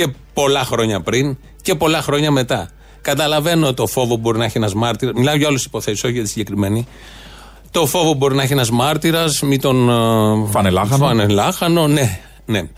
Και 0.00 0.12
πολλά 0.32 0.64
χρόνια 0.64 1.00
πριν 1.00 1.36
και 1.62 1.74
πολλά 1.74 2.02
χρόνια 2.02 2.30
μετά. 2.30 2.70
Καταλαβαίνω 3.00 3.74
το 3.74 3.86
φόβο 3.86 4.14
που 4.14 4.20
μπορεί 4.20 4.38
να 4.38 4.44
έχει 4.44 4.58
ένας 4.58 4.74
μάρτυρας. 4.74 5.14
Μιλάω 5.14 5.34
για 5.36 5.46
όλες 5.46 5.58
τις 5.60 5.68
υποθέσεις, 5.68 6.04
όχι 6.04 6.12
για 6.12 6.22
τη 6.22 6.28
συγκεκριμένη. 6.28 6.86
Το 7.70 7.86
φόβο 7.86 8.10
που 8.10 8.16
μπορεί 8.16 8.34
να 8.34 8.42
έχει 8.42 8.52
ένας 8.52 8.70
μάρτυρας, 8.70 9.40
μη 9.42 9.58
τον. 9.58 9.88
ε, 9.88 10.50
Φάνε 10.50 10.70
λάχανο. 10.70 11.04
Φάνε 11.06 11.26
λάχανο, 11.28 11.86
ναι, 11.86 12.20
ναι. 12.44 12.68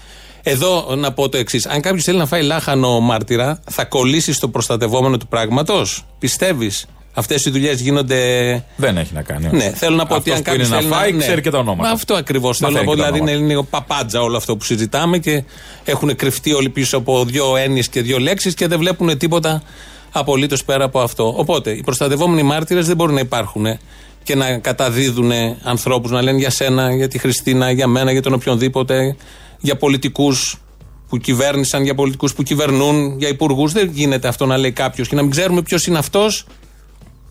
Εδώ 0.43 0.95
να 0.97 1.12
πω 1.12 1.29
το 1.29 1.37
εξής. 1.38 1.67
Αν 1.67 1.81
κάποιος 1.81 2.05
θέλει 2.05 2.19
να 2.19 2.26
φάει 2.26 2.43
λάχανο 2.43 3.00
μάρτυρα, 3.00 3.61
θα 3.71 3.85
κολλήσεις 3.85 4.37
στο 4.37 4.49
προστατευόμενο 4.49 5.17
του 5.17 5.29
πράγματος. 5.29 6.05
Πιστεύεις; 6.19 6.87
Αυτές 7.14 7.45
οι 7.45 7.50
δουλειές 7.50 7.81
γίνονται 7.81 8.19
Δεν 8.76 8.97
έχει 8.97 9.14
να 9.14 9.23
κάνει. 9.23 9.47
όχι. 9.47 9.57
ναι, 9.57 9.73
θέλω 9.75 9.97
να 9.97 10.07
πω 10.07 10.14
ότι 10.14 10.31
Αυτός 10.31 10.35
αν 10.37 10.42
που 10.42 10.50
κάποιος 10.50 10.81
είναι 10.83 10.88
να 10.90 10.97
φάει, 10.97 11.16
ξέρει 11.16 11.40
και 11.40 11.50
τα 11.50 11.59
ονόματα. 11.59 11.90
Αυτό 11.90 12.14
ακριβώς 12.14 12.59
θέλω 12.59 12.71
να 12.71 12.76
Μαθαίνει 12.78 12.90
πω. 12.92 12.97
και 12.97 13.02
τα 13.02 13.12
Δηλαδή 13.12 13.31
είναι 13.31 13.31
ονόματα. 13.38 13.52
λίγο 13.54 13.62
παπάντζα 13.87 14.23
όλο 14.23 14.37
αυτό 14.37 14.57
που 14.57 14.64
συζητάμε 14.64 15.19
και 15.19 15.45
έχουν 15.85 16.16
κρυφτεί 16.16 16.52
όλοι 16.52 16.69
πίσω 16.69 16.97
από 16.97 17.25
δύο 17.25 17.57
έννοιες 17.57 17.88
και 17.88 18.02
δύο 18.02 18.19
λέξεις 18.19 18.54
και 18.54 18.66
δεν 18.66 18.78
βλέπουν 18.78 19.19
τίποτα 19.19 19.62
απολύτως 20.12 20.64
πέρα 20.64 20.85
από 20.85 21.00
αυτό. 21.00 21.35
Οπότε 21.37 21.71
οι 21.71 21.83
προστατευόμενοι 21.83 22.42
μάρτυρες 22.42 22.87
δεν 22.87 22.97
μπορούν 22.97 23.14
να 23.14 23.21
υπάρχουν 23.21 23.66
και 24.23 24.35
να 24.35 24.59
καταδίδουν 24.59 25.33
ανθρώπους 25.62 26.11
να 26.11 26.23
λένε 26.23 26.38
για 26.38 26.50
σένα, 26.50 26.95
για 26.95 27.09
τη 27.09 27.19
Χριστίνα, 27.19 27.71
για 27.71 27.87
μένα, 27.87 28.12
για 28.12 28.23
τον 28.23 28.33
οποιονδήποτε, 28.33 29.16
για 29.61 29.76
πολιτικούς 29.76 30.57
που 31.09 31.19
κυβέρνησαν, 31.19 31.83
για 31.85 31.95
πολιτικούς 31.95 32.35
που 32.35 32.42
κυβερνούν, 32.42 33.19
για 33.19 33.28
υπουργούς. 33.28 33.73
Δεν 33.73 33.90
γίνεται 33.92 34.28
αυτό 34.28 34.47
να 34.47 34.57
λέει 34.57 34.73
κάποιος 34.73 35.09
και 35.09 35.14
να 35.14 35.23
μην 35.23 35.31
ξέρουμε 35.31 35.62
ποιος 35.62 35.87
είναι 35.87 35.99
αυτός. 35.99 36.47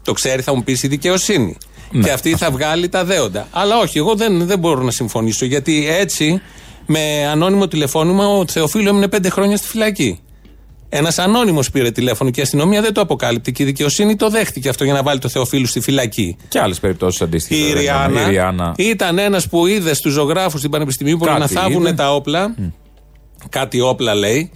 Το 0.03 0.13
ξέρει, 0.13 0.41
θα 0.41 0.55
μου 0.55 0.63
πεις 0.63 0.83
η 0.83 0.87
δικαιοσύνη. 0.87 1.57
Ναι. 1.91 2.03
Και 2.03 2.11
αυτή 2.11 2.35
θα 2.35 2.51
βγάλει 2.51 2.89
τα 2.89 3.05
δέοντα. 3.05 3.47
Αλλά 3.51 3.77
όχι, 3.77 3.97
εγώ 3.97 4.15
δεν, 4.15 4.45
δεν 4.45 4.59
μπορώ 4.59 4.81
να 4.81 4.91
συμφωνήσω. 4.91 5.45
Γιατί 5.45 5.87
έτσι, 5.89 6.41
με 6.85 7.27
ανώνυμο 7.31 7.67
τηλεφώνημα, 7.67 8.27
ο 8.27 8.47
Θεοφίλου 8.47 8.87
έμεινε 8.87 9.07
πέντε 9.07 9.29
χρόνια 9.29 9.57
στη 9.57 9.67
φυλακή. 9.67 10.19
Ένας 10.93 11.19
ανώνυμος 11.19 11.71
πήρε 11.71 11.91
τηλέφωνο 11.91 12.29
και 12.29 12.39
η 12.39 12.43
αστυνομία 12.43 12.81
δεν 12.81 12.93
το 12.93 13.01
αποκάλυπτε. 13.01 13.51
Και 13.51 13.63
η 13.63 13.65
δικαιοσύνη 13.65 14.15
το 14.15 14.29
δέχτηκε 14.29 14.69
αυτό 14.69 14.83
για 14.83 14.93
να 14.93 15.03
βάλει 15.03 15.19
το 15.19 15.29
Θεοφίλου 15.29 15.65
στη 15.65 15.79
φυλακή. 15.79 16.35
Και 16.47 16.59
άλλες 16.59 16.79
περιπτώσεις 16.79 17.21
αντίστοιχε. 17.21 17.61
Η 17.63 17.73
Ριάννα, 17.73 18.73
ήταν 18.77 19.17
ένας 19.17 19.47
που 19.49 19.67
είδε 19.67 19.93
στους 19.93 20.13
ζωγράφους 20.13 20.59
στην 20.59 20.71
Πανεπιστημίου 20.71 21.17
που 21.17 21.25
Κάτι 21.25 21.39
να 21.39 21.47
θάβουν 21.47 21.81
είδε. 21.81 21.93
τα 21.93 22.15
όπλα. 22.15 22.55
Κάτι 23.49 23.81
όπλα 23.81 24.15
λέει. 24.15 24.51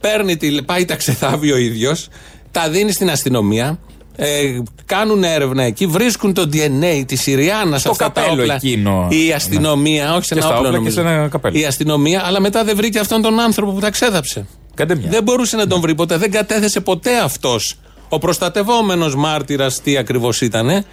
Παίρνει 0.00 0.36
τη, 0.36 0.62
πάει 0.62 0.84
τα 0.84 0.96
ξεθάβει 0.96 1.52
ο 1.52 1.56
ίδιος, 1.56 2.08
τα 2.50 2.68
δίνει 2.70 2.92
στην 2.92 3.10
αστυνομία. 3.10 3.78
Ε, 4.16 4.58
κάνουν 4.86 5.24
έρευνα 5.24 5.62
εκεί, 5.62 5.86
βρίσκουν 5.86 6.32
το 6.34 6.48
DNA 6.52 7.02
της 7.06 7.26
Ιριάννα 7.26 7.78
Στο 7.78 7.90
αυτά 7.90 8.12
τα 8.12 8.20
καπέλο 8.20 8.40
όπλα. 8.42 8.54
εκείνο. 8.54 9.06
Η 9.10 9.32
αστυνομία, 9.32 10.14
όχι 10.14 10.24
σε 10.24 10.34
Και 10.34 10.40
ένα 10.40 10.48
στα 10.48 10.56
όπλο 10.58 10.68
όπλα 10.68 10.70
και 10.70 10.76
νομίζω. 10.94 11.08
σε 11.10 11.14
ένα 11.16 11.28
καπέλο. 11.28 11.58
Η 11.58 11.64
αστυνομία, 11.64 12.22
αλλά 12.24 12.40
μετά 12.40 12.64
δεν 12.64 12.76
βρήκε 12.76 12.98
αυτόν 12.98 13.22
τον 13.22 13.40
άνθρωπο 13.40 13.72
που 13.72 13.80
τα 13.80 13.90
ξέδαψε. 13.90 14.46
Κάντε 14.74 14.94
μια. 14.94 15.08
Δεν 15.10 15.22
μπορούσε 15.22 15.56
να 15.56 15.66
τον 15.66 15.80
βρει 15.80 15.94
ποτέ. 15.94 16.16
Δεν 16.16 16.30
κατέθεσε 16.30 16.80
ποτέ 16.80 17.18
αυτός 17.18 17.74
ο 18.08 18.18
προστατευόμενος 18.18 19.14
μάρτυρας 19.16 19.80
τι 19.80 19.96
ακριβώς 19.96 20.40
ήταν. 20.40 20.84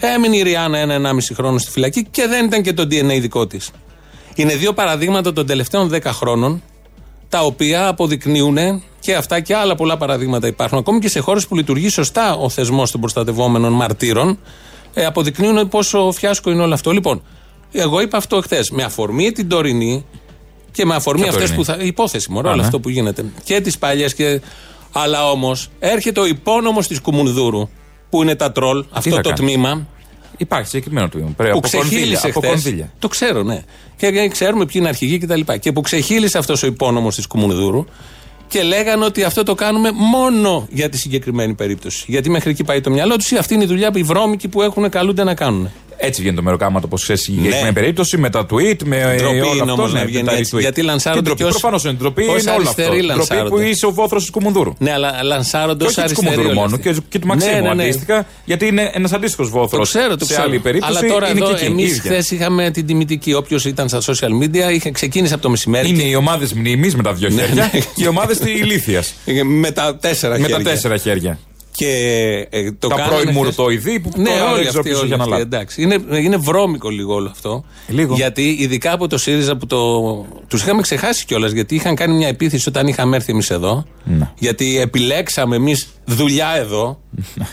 Έμεινε 0.00 0.36
η 0.36 0.42
Ριάννα 0.42 0.78
ένα-ενάμιση 0.78 1.34
χρόνο 1.34 1.58
στη 1.58 1.70
φυλακή 1.70 2.06
και 2.10 2.26
δεν 2.26 2.44
ήταν 2.44 2.62
και 2.62 2.72
το 2.72 2.82
DNA 2.82 3.18
δικό 3.20 3.46
της. 3.46 3.70
Είναι 4.34 4.54
δύο 4.54 4.72
παραδείγματα 4.72 5.32
των 5.32 5.46
τελευταίων 5.46 5.88
δέκα 5.88 6.12
χρόνων 6.12 6.62
τα 7.28 7.40
οποία 7.44 7.86
αποδεικνύουν 7.88 8.82
και 9.00 9.14
αυτά 9.14 9.40
και 9.40 9.54
άλλα 9.54 9.74
πολλά 9.74 9.96
παραδείγματα 9.96 10.46
υπάρχουν. 10.46 10.78
Ακόμη 10.78 10.98
και 10.98 11.08
σε 11.08 11.20
χώρες 11.20 11.46
που 11.46 11.56
λειτουργεί 11.56 11.88
σωστά 11.88 12.34
ο 12.34 12.48
θεσμός 12.48 12.90
των 12.90 13.00
προστατευόμενων 13.00 13.72
μαρτύρων, 13.72 14.38
ε, 14.94 15.04
αποδεικνύουν 15.04 15.68
πόσο 15.68 16.12
φιάσκο 16.12 16.50
είναι 16.50 16.62
όλο 16.62 16.74
αυτό. 16.74 16.90
Λοιπόν, 16.90 17.22
εγώ 17.72 18.00
είπα 18.00 18.16
αυτό 18.16 18.40
χθες. 18.40 18.70
Με 18.70 18.82
αφορμή 18.82 19.32
την 19.32 19.48
τωρινή 19.48 20.04
και 20.72 20.84
με 20.84 20.94
αφορμή 20.94 21.20
Ποια 21.22 21.30
αυτές 21.30 21.48
τωρινή; 21.48 21.66
που 21.66 21.72
θα. 21.72 21.84
Υπόθεση, 21.84 22.30
μωρό, 22.30 22.48
Α, 22.48 22.52
όλο 22.52 22.60
ναι. 22.60 22.66
αυτό 22.66 22.80
που 22.80 22.88
γίνεται. 22.88 23.24
Και 23.44 23.60
τις 23.60 23.78
παλιές 23.78 24.14
και. 24.14 24.40
Αλλά 24.92 25.30
όμως 25.30 25.70
έρχεται 25.78 26.20
ο 26.20 26.26
υπόνομος 26.26 26.86
της 26.86 27.00
Κουμουνδούρου, 27.00 27.68
που 28.10 28.22
είναι 28.22 28.34
τα 28.34 28.52
τρολ, 28.52 28.84
αυτό 28.90 29.10
θα 29.10 29.20
το 29.20 29.28
κάνει; 29.30 29.40
τμήμα, 29.50 29.86
Υπάρχει 30.36 30.68
συγκεκριμένο 30.68 31.08
τμήμα. 31.08 31.30
Πρέπει 31.36 31.52
που 31.52 31.60
από 31.64 31.76
κονδύλια. 31.76 31.98
ξεχύλισε 31.98 32.26
Από 32.28 32.40
χθες. 32.40 32.50
κονδύλια. 32.52 32.92
Το 32.98 33.08
ξέρω, 33.08 33.42
ναι. 33.42 33.62
Και 33.96 34.28
ξέρουμε 34.28 34.64
ποιοι 34.64 34.74
είναι 34.76 34.88
αρχηγοί 34.88 35.18
κτλ. 35.18 35.40
Και, 35.40 35.58
και 35.58 35.72
που 35.72 35.80
ξεχύλισε 35.80 36.38
αυτός 36.38 36.62
ο 36.62 36.66
υπόνομος 36.66 37.14
της 37.14 37.26
Κουμουνδούρου 37.26 37.84
και 38.50 38.62
λέγανε 38.62 39.04
ότι 39.04 39.22
αυτό 39.22 39.42
το 39.42 39.54
κάνουμε 39.54 39.90
μόνο 39.92 40.66
για 40.70 40.88
τη 40.88 40.98
συγκεκριμένη 40.98 41.54
περίπτωση. 41.54 42.04
Γιατί 42.08 42.30
μέχρι 42.30 42.50
εκεί 42.50 42.64
πάει 42.64 42.80
το 42.80 42.90
μυαλό 42.90 43.16
τους 43.16 43.30
ή 43.30 43.36
αυτή 43.36 43.54
είναι 43.54 43.62
η 43.62 43.66
δουλειά 43.66 43.90
που 43.90 43.98
οι 43.98 44.02
βρώμικοι 44.02 44.48
που 44.48 44.62
έχουν 44.62 44.90
καλούνται 44.90 45.24
να 45.24 45.34
κάνουν. 45.34 45.70
Έτσι 46.02 46.20
βγαίνει 46.20 46.36
το 46.36 46.42
μεροκάματο, 46.42 46.86
όπως 46.86 47.02
ξέρεις, 47.02 47.28
η 47.28 47.32
Ναι. 47.32 47.36
συγκεκριμένη 47.38 47.72
περίπτωση, 47.72 48.16
με 48.18 48.30
τα 48.30 48.46
tweet, 48.50 48.76
με 48.84 48.96
ε, 48.96 49.16
Ντροπή 49.16 49.40
όλο 49.40 49.50
είναι 49.52 49.60
αυτό. 49.60 49.72
όμως 49.72 49.92
να 49.92 49.98
ναι, 49.98 50.04
βγαίνει 50.04 50.24
τα 50.24 50.32
έτσι, 50.34 50.52
retweet. 50.56 50.60
γιατί 50.60 50.82
λανσάρονται 50.82 51.20
Τι 51.22 51.26
ντροπή, 51.26 51.42
και 51.42 51.48
ως- 51.48 51.50
Προφανώς 51.60 51.84
είναι 51.84 51.92
ντροπή, 51.92 52.22
ως 52.22 52.42
είναι 52.42 52.50
όλο 52.50 52.68
αυτό. 52.68 52.82
αριστεροί 52.82 52.88
Ντροπή 53.06 53.12
που 53.26 53.32
λανσάρονται. 53.32 53.68
είσαι 53.68 53.86
ο 53.86 53.90
βόθρος 53.92 54.22
της 54.22 54.30
Κουμουνδούρου. 54.30 54.74
Ναι, 54.78 54.92
αλλά 54.92 55.22
λανσάρονται 55.22 55.84
Και 55.84 55.84
ως 55.84 55.88
όχι 55.90 55.94
τη 55.96 56.00
αριστεροί. 56.02 56.26
Κουμουνδούρου 56.26 56.48
όλοι 56.48 56.58
μόνο, 56.58 56.74
αυτοί. 56.76 56.92
και, 56.92 57.00
και 57.08 57.18
του 57.18 57.26
Μαξίμου 57.26 57.54
Ναι, 57.54 57.60
ναι, 57.60 57.74
ναι. 57.74 57.82
αντίστοιχα, 57.82 58.26
γιατί 58.44 58.66
είναι 58.66 58.90
ένας 58.94 59.12
αντίστοιχος 59.12 59.48
βόθρος. 59.50 59.90
Το 59.92 59.98
ξέρω, 59.98 60.16
το 60.16 60.24
σε 60.24 60.32
ξέρω. 60.32 60.46
άλλη 60.48 60.58
περίπτωση. 60.58 60.98
Αλλά 60.98 61.12
τώρα 61.12 61.28
είναι 61.30 61.40
εδώ 61.40 61.48
και 61.54 61.54
εκεί, 61.64 61.64
εμείς 61.64 61.84
η 61.84 61.88
ίδια. 61.94 62.02
χθες 62.10 62.30
είχαμε 62.30 62.70
την 62.70 62.86
τιμητική. 62.86 63.34
Όποιος 63.34 63.64
ήταν 63.64 63.88
στα 63.88 64.00
social 64.00 64.28
media 64.42 64.72
είχε 64.72 64.90
ξεκίνησε 64.90 65.34
από 65.34 65.42
το 65.42 65.50
μεσημέρι. 65.50 65.88
Είναι 65.88 66.02
οι 66.02 66.14
ομάδες 66.14 66.52
μνήμης 66.52 66.94
με 66.96 67.02
τα 67.02 67.12
δύο 67.12 67.28
Ναι, 67.28 67.42
χέρια 67.42 67.70
ναι. 67.72 67.80
και 67.80 68.04
οι 68.04 68.06
ομάδες 68.06 68.38
της 68.38 68.54
ηλίθεια. 68.54 69.02
και 69.24 69.44
με 69.64 69.70
τα 69.70 69.96
τέσσερα 69.96 70.38
Με 70.38 70.48
τα 70.88 70.96
χέρια. 70.96 71.38
Τέσσερα 71.76 72.00
χέρια. 72.00 72.46
Και 72.50 72.58
ε, 72.58 72.72
το 72.72 72.88
Τα 72.88 72.94
κάνανε 72.94 73.08
πρώην 73.10 73.28
χθες. 73.28 73.36
μουρτοειδή 73.36 74.00
που 74.00 74.10
Ναι, 74.16 74.24
τώρα 74.28 74.38
δεν 74.38 74.48
όλοι 74.52 74.60
ξέρω 74.60 74.78
αυτοί, 74.78 74.88
ποιος 74.88 75.00
όλοι 75.02 75.12
έχει 75.12 75.20
αυτοί, 75.20 75.32
αναλάβει. 75.32 75.42
εντάξει. 75.42 75.82
Είναι, 75.82 75.98
είναι 76.20 76.36
βρώμικο 76.36 76.88
λίγο 76.88 77.14
όλο 77.14 77.28
αυτό. 77.30 77.64
Λίγο. 77.88 78.14
Γιατί 78.14 78.56
ειδικά 78.60 78.92
από 78.92 79.06
το 79.08 79.18
ΣΥΡΙΖΑ 79.18 79.56
που 79.56 79.66
το. 79.66 79.78
Τους 80.48 80.62
είχαμε 80.62 80.82
ξεχάσει 80.82 81.24
κιόλας 81.24 81.52
γιατί 81.52 81.74
είχαν 81.74 81.94
κάνει 81.94 82.14
μια 82.16 82.28
επίθεση 82.28 82.68
όταν 82.68 82.86
είχαμε 82.86 83.16
έρθει 83.16 83.32
εμείς 83.32 83.50
εδώ. 83.50 83.84
Ναι. 84.04 84.30
Γιατί 84.38 84.78
επιλέξαμε 84.80 85.56
εμείς 85.56 85.88
δουλειά 86.04 86.48
εδώ. 86.56 87.00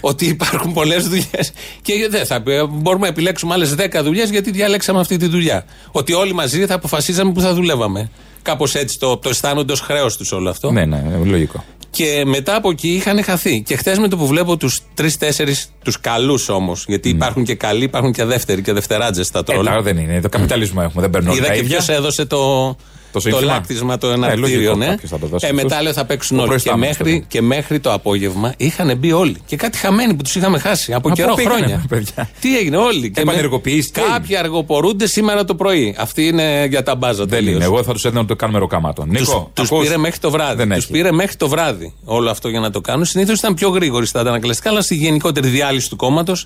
ότι 0.01 0.25
υπάρχουν 0.25 0.73
πολλές 0.73 1.07
δουλειές. 1.07 1.51
Και 1.81 2.07
δεν 2.09 2.25
θα 2.25 2.41
πει, 2.41 2.51
μπορούμε 2.69 3.01
να 3.03 3.07
επιλέξουμε 3.07 3.53
άλλες 3.53 3.75
10 3.77 4.01
δουλειές 4.03 4.29
γιατί 4.29 4.51
διάλεξαμε 4.51 4.99
αυτή 4.99 5.17
τη 5.17 5.27
δουλειά. 5.27 5.65
Ότι 5.91 6.13
όλοι 6.13 6.33
μαζί 6.33 6.65
θα 6.65 6.73
αποφασίζαμε 6.73 7.31
που 7.31 7.41
θα 7.41 7.53
δουλεύαμε. 7.53 8.09
Κάπως 8.41 8.75
έτσι 8.75 8.99
το, 8.99 9.17
το 9.17 9.29
αισθάνονται 9.29 9.71
ως 9.73 9.79
χρέος 9.81 10.17
τους 10.17 10.31
όλο 10.31 10.49
αυτό. 10.49 10.71
Ναι, 10.71 10.85
ναι, 10.85 11.03
λογικό. 11.23 11.63
Και 11.97 12.23
μετά 12.25 12.55
από 12.55 12.69
εκεί 12.69 12.87
είχαν 12.87 13.23
χαθεί. 13.23 13.61
Και 13.61 13.75
χθες 13.75 13.99
με 13.99 14.07
το 14.07 14.17
που 14.17 14.27
βλέπω 14.27 14.57
τους 14.57 14.81
τρει-τέσσερι, 14.93 15.55
τους 15.83 15.99
καλούς 15.99 16.49
όμως, 16.49 16.85
γιατί 16.87 17.09
υπάρχουν 17.09 17.43
και 17.43 17.55
καλοί, 17.55 17.83
υπάρχουν 17.83 18.11
και 18.11 18.23
δεύτεροι 18.23 18.61
και 18.61 18.73
δευτεράτζες 18.73 19.27
στα 19.27 19.39
Ε, 19.39 19.43
τρόλ. 19.43 19.65
τώρα 19.65 19.81
δεν 19.81 19.97
είναι. 19.97 20.21
Το 20.21 20.29
καπιταλισμό 20.29 20.81
έχουμε. 20.83 21.01
Δεν 21.01 21.09
παίρνουν 21.09 21.29
όλα 21.29 21.37
Είδα 21.39 21.47
τα 21.47 21.53
και 21.53 21.59
ίδια. 21.59 21.75
ποιος 21.77 21.89
έδωσε 21.89 22.25
το, 22.25 22.75
Το 23.23 23.29
το, 23.29 23.35
σύνθημα. 23.35 23.53
λάκτισμα, 23.53 23.97
το 23.97 24.07
Ε, 24.09 24.13
εναρκτήριο, 24.13 24.47
λογικό, 24.55 24.75
ναι. 24.75 24.85
κάποιος 24.85 25.09
θα 25.09 25.19
το 25.19 25.27
δώσει 25.27 25.45
Ε, 25.45 25.49
αυτός. 25.49 25.63
μετά 25.63 25.81
λέω 25.81 25.93
θα 25.93 26.05
παίξουν 26.05 26.37
Ο 26.37 26.41
όλοι. 26.41 26.49
Και 26.49 26.55
προϊστάμενος, 26.55 26.87
μέχρι, 26.97 27.03
παιδί. 27.13 27.25
και 27.27 27.41
μέχρι 27.41 27.79
το 27.79 27.93
απόγευμα 27.93 28.53
είχαν 28.57 28.97
μπει 28.97 29.11
όλοι. 29.11 29.37
Και 29.45 29.55
κάτι 29.55 29.77
χαμένοι 29.77 30.13
που 30.13 30.23
τους 30.23 30.35
είχαμε 30.35 30.59
χάσει 30.59 30.93
από 30.93 31.09
Μα 31.09 31.15
καιρό 31.15 31.29
πού 31.29 31.35
πήγανε, 31.35 31.55
χρόνια. 31.57 31.83
παιδιά; 31.89 32.29
Τι 32.39 32.57
έγινε, 32.57 32.77
όλοι. 32.77 33.11
Και 33.11 33.21
με- 33.25 33.31
Επανεργοποιείς, 33.31 33.91
τι 33.91 34.01
Κάποιοι 34.01 34.35
αργοπορούνται 34.37 35.07
σήμερα 35.07 35.45
το 35.45 35.55
πρωί. 35.55 35.95
Αυτή 35.99 36.25
είναι 36.27 36.65
για 36.69 36.83
τα 36.83 36.95
μπάζα 36.95 37.25
Δεν 37.25 37.27
τελείως. 37.29 37.55
είναι. 37.55 37.63
Εγώ 37.63 37.83
θα 37.83 37.93
τους 37.93 38.05
έδινα 38.05 38.21
να 38.21 38.27
το 38.27 38.35
κάνουμε 38.35 38.59
ροκαμάτο. 38.59 39.05
Νίκο, 39.05 39.51
Τους 39.53 39.71
ακούς; 39.71 39.83
πήρε 39.85 39.97
μέχρι 39.97 40.19
το 40.19 40.31
βράδυ. 40.31 40.55
Δεν 40.55 40.67
Τους 40.69 40.77
έχει. 40.77 40.91
πήρε 40.91 41.11
μέχρι 41.11 41.35
το 41.35 41.47
βράδυ 41.47 41.93
όλο 42.03 42.29
αυτό 42.29 42.49
για 42.49 42.59
να 42.59 42.69
το 42.71 42.81
κάνουν. 42.81 43.05
Συνήθως 43.05 43.39
ήταν 43.39 43.53
πιο 43.53 43.69
γρήγοροι 43.69 44.05
στα 44.05 44.19
αντανακλαστικά, 44.19 44.69
αλλά 44.69 44.81
στη 44.81 44.95
γενικότερη 44.95 45.47
διάλυση 45.47 45.89
του 45.89 45.95
κόμματος 45.95 46.45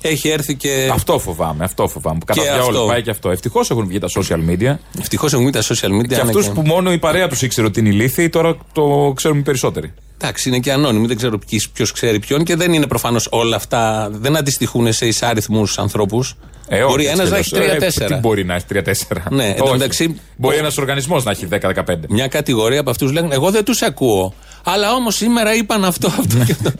έχει 0.00 0.28
έρθει 0.28 0.54
και. 0.56 0.90
Αυτό 0.92 1.18
φοβάμαι, 1.18 1.64
αυτό 1.64 1.88
φοβάμαι. 1.88 2.18
Που 2.18 2.24
κατά 2.24 2.40
Και 2.40 2.46
διάολο 2.46 2.76
αυτό. 2.78 2.88
πάει 2.88 3.02
και 3.02 3.10
αυτό. 3.10 3.30
Ευτυχώς 3.30 3.70
έχουν 3.70 3.86
βγει 3.86 3.98
τα 3.98 4.08
social 4.18 4.50
media. 4.50 4.74
Ευτυχώς 5.00 5.32
έχουν 5.32 5.44
βγει 5.44 5.52
τα 5.52 5.62
social 5.62 5.90
media. 6.00 6.08
Και 6.08 6.14
ναι, 6.16 6.20
αυτούς 6.22 6.48
που 6.48 6.62
μόνο 6.62 6.92
η 6.92 6.98
παρέα 6.98 7.28
τους 7.28 7.42
ήξερε 7.42 7.66
ότι 7.66 7.80
είναι 7.80 7.88
ηλίθιοι, 7.88 8.28
τώρα 8.28 8.56
το 8.72 9.12
ξέρουμε 9.16 9.40
οι 9.40 9.42
περισσότεροι. 9.42 9.92
Εντάξει, 10.22 10.48
είναι 10.48 10.58
και 10.58 10.72
ανώνυμοι, 10.72 11.06
δεν 11.06 11.16
ξέρω 11.16 11.38
ποιος 11.74 11.92
ξέρει 11.92 12.18
ποιον 12.18 12.44
και 12.44 12.56
δεν 12.56 12.72
είναι 12.72 12.86
προφανώς 12.86 13.26
όλα 13.30 13.56
αυτά. 13.56 14.08
Δεν 14.12 14.36
αντιστοιχούν 14.36 14.92
σε 14.92 15.06
εισάριθμους 15.06 15.78
ανθρώπους. 15.78 16.36
Ε, 16.68 16.84
μπορεί 16.84 17.02
όχι, 17.06 17.12
ένας 17.12 17.18
έτσι 17.18 17.30
να 17.32 17.40
κι 17.40 17.46
έχει 17.46 17.54
αλλιώς. 17.56 17.68
Ε, 17.72 17.76
τρία-τέσσερα. 17.78 18.14
Τι 18.14 18.20
μπορεί 18.20 18.44
να 18.44 18.54
έχει 18.54 18.64
τρία-τέσσερα. 18.66 19.22
Ναι, 19.30 19.46
εν 19.46 19.56
τω 19.56 19.62
Όχι. 19.64 19.72
μεταξύ- 19.72 20.10
Μπορεί 20.36 20.56
ένας 20.56 20.78
οργανισμός 20.78 21.24
να 21.24 21.30
έχει 21.30 21.46
10-15. 21.46 22.06
Μια 22.08 22.26
κατηγορία 22.28 22.80
από 22.80 22.90
αυτούς 22.90 23.12
λέγανε: 23.12 23.34
Εγώ 23.34 23.50
δεν 23.50 23.64
τους 23.64 23.82
ακούω. 23.82 24.34
Αλλά 24.64 24.92
όμως 24.92 25.14
σήμερα 25.14 25.54
είπαν 25.54 25.84
αυτό, 25.84 26.06
αυτό 26.06 26.36
και 26.44 26.52
αυτό. 26.52 26.70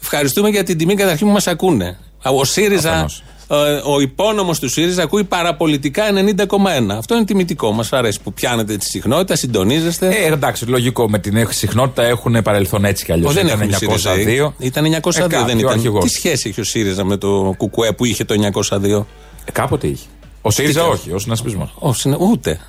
Ευχαριστούμε 0.00 0.48
για 0.48 0.62
την 0.64 0.78
τιμή 0.78 0.94
καταρχήν 0.94 1.26
που 1.26 1.32
μας 1.32 1.46
ακούνε. 1.46 1.98
Ο 2.34 2.44
ΣΥΡΙΖΑ, 2.44 2.90
Αφενός. 2.92 3.22
ε, 3.48 3.54
ο 3.84 4.00
υπόνομος 4.00 4.58
του 4.58 4.68
ΣΥΡΙΖΑ 4.68 5.02
ακούει 5.02 5.24
παραπολιτικά 5.24 6.04
90,1. 6.12 6.96
Αυτό 6.98 7.14
είναι 7.14 7.24
τιμητικό. 7.24 7.72
Μας 7.72 7.92
αρέσει 7.92 8.20
που 8.20 8.32
πιάνετε 8.32 8.76
τη 8.76 8.84
συχνότητα, 8.84 9.36
συντονίζεστε. 9.36 10.08
Ε, 10.08 10.32
εντάξει, 10.32 10.64
λογικό. 10.66 11.08
Με 11.08 11.18
την 11.18 11.46
συχνότητα 11.50 12.02
έχουν 12.02 12.42
παρελθόν 12.42 12.84
έτσι 12.84 13.04
κι 13.04 13.12
αλλιώς. 13.12 13.30
Ο, 13.30 13.34
δεν 13.34 13.46
Ήταν 13.46 13.60
έχουν 13.60 13.74
ΣΥΡΙΖΑ. 13.76 14.14
902. 14.14 14.52
Ήταν 14.58 14.84
902, 14.84 15.18
Ε, 15.18 15.20
δεν 15.20 15.28
κάτι, 15.28 15.52
ο 15.52 15.58
ήταν. 15.58 15.68
αρχηγός. 15.72 16.04
Τι 16.04 16.08
σχέση 16.10 16.48
έχει 16.48 16.60
ο 16.60 16.64
ΣΥΡΙΖΑ 16.64 17.04
με 17.04 17.16
το 17.16 17.54
Κουκουέ 17.56 17.92
που 17.92 18.04
είχε 18.04 18.24
το 18.24 18.34
902. 18.34 19.06
Ε, 19.44 19.50
κάποτε 19.52 19.86
είχε. 19.86 20.06
Ο 20.42 20.50
ΣΥΡΙΖα 20.50 20.82
Τι 20.82 20.88
όχι, 20.88 21.12
ο 21.12 21.18
συνασπισμός. 21.18 21.74
Όχι, 21.78 22.14
ούτε. 22.18 22.60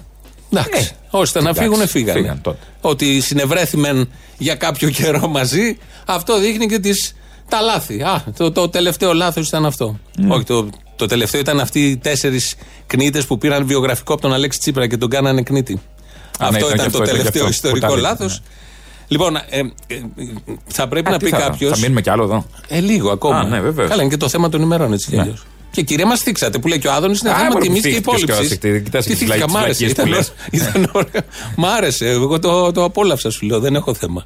Εντάξει. 0.51 0.91
Ε, 0.93 0.95
Όσοι 1.09 1.31
ήταν 1.31 1.43
να 1.43 1.49
εντάξει, 1.49 1.69
φύγουν, 1.69 1.87
φύγανε. 1.87 2.19
φύγαν 2.19 2.41
τότε. 2.41 2.57
Ότι 2.81 3.21
συνευρέθημεν 3.21 4.09
για 4.37 4.55
κάποιο 4.55 4.89
καιρό 4.89 5.27
μαζί, 5.27 5.77
αυτό 6.05 6.39
δείχνει 6.39 6.65
και 6.67 6.79
τις, 6.79 7.15
τα 7.49 7.61
λάθη. 7.61 8.01
Α, 8.01 8.23
το, 8.37 8.51
το 8.51 8.69
τελευταίο 8.69 9.13
λάθος 9.13 9.47
ήταν 9.47 9.65
αυτό. 9.65 9.99
Ναι. 10.17 10.33
Όχι, 10.33 10.43
το, 10.43 10.69
το 10.95 11.05
τελευταίο 11.05 11.39
ήταν 11.41 11.59
αυτοί 11.59 11.89
οι 11.89 11.97
τέσσερις 11.97 12.55
κνήτες 12.87 13.25
που 13.25 13.37
πήραν 13.37 13.65
βιογραφικό 13.67 14.13
από 14.13 14.21
τον 14.21 14.33
Αλέξη 14.33 14.59
Τσίπρα 14.59 14.87
και 14.87 14.97
τον 14.97 15.09
κάνανε 15.09 15.41
κνήτη. 15.41 15.73
Α, 15.73 16.49
ναι, 16.51 16.57
αυτό 16.57 16.57
ήταν 16.57 16.73
ήταν 16.73 16.85
και 16.85 16.91
το 16.91 16.97
αυτό, 16.97 17.03
ήταν 17.03 17.05
και 17.05 17.11
τελευταίο 17.17 17.43
αυτό. 17.43 17.53
ιστορικό 17.55 17.87
Που 17.87 17.93
τα 17.93 17.99
λάθος. 18.01 18.31
δείχνει, 18.31 18.45
Λοιπόν, 19.09 19.35
ε, 19.35 19.57
ε, 19.87 20.01
θα 20.67 20.87
πρέπει 20.87 21.07
Α, 21.09 21.11
να 21.11 21.17
τι 21.17 21.23
πει 21.25 21.31
θα, 21.31 21.37
κάποιο. 21.37 21.69
Θα 21.69 21.77
μείνουμε 21.77 22.01
κι 22.01 22.09
άλλο 22.09 22.23
εδώ. 22.23 22.45
Ε, 22.67 22.79
λίγο 22.79 23.11
ακόμα. 23.11 23.39
Α, 23.39 23.43
ναι, 23.43 23.59
βεβαίως. 23.59 23.89
Καλά, 23.89 24.01
είναι 24.01 24.11
και 24.11 24.17
το 24.17 24.29
θέμα 24.29 24.49
των 24.49 24.61
ημερών 24.61 24.93
έτσι 24.93 25.09
κι 25.09 25.15
Ναι. 25.15 25.21
αλλιώς. 25.21 25.45
Και 25.71 25.81
κυρία, 25.81 26.05
μας 26.07 26.19
θίξατε 26.21 26.57
που 26.59 26.67
λέει 26.67 26.79
και 26.79 26.87
ο 26.87 26.91
Άδωνης 26.93 27.19
είναι 27.19 27.29
Α, 27.29 27.35
θέμα 27.35 27.47
μωρέ, 27.47 27.59
τιμής 27.65 27.81
που 27.81 27.87
και 27.87 27.93
θύχτηκες 27.93 28.23
κιόλας, 28.23 28.43
υπόλοιψης. 28.45 28.51
εκτί- 28.71 28.83
κοιτάς 28.83 29.03
Τι 29.05 29.09
τις 29.09 29.19
θύχτηκα, 29.19 29.45
βλακ- 29.47 29.51
μ' 29.51 29.63
άρεσε. 29.63 29.85
βλακίες 29.85 29.93
που 29.93 30.01
Ήταν, 30.01 30.09
λες. 30.13 30.33
ήταν 30.71 30.89
ωραίο. 30.93 31.21
Μ' 31.55 31.65
άρεσε. 31.65 32.09
Εγώ 32.09 32.39
το, 32.39 32.71
το 32.71 32.83
απόλαυσα, 32.83 33.29
σου 33.31 33.45
λέω. 33.45 33.59
Δεν 33.59 33.75
έχω 33.75 33.93
θέμα. 33.93 34.23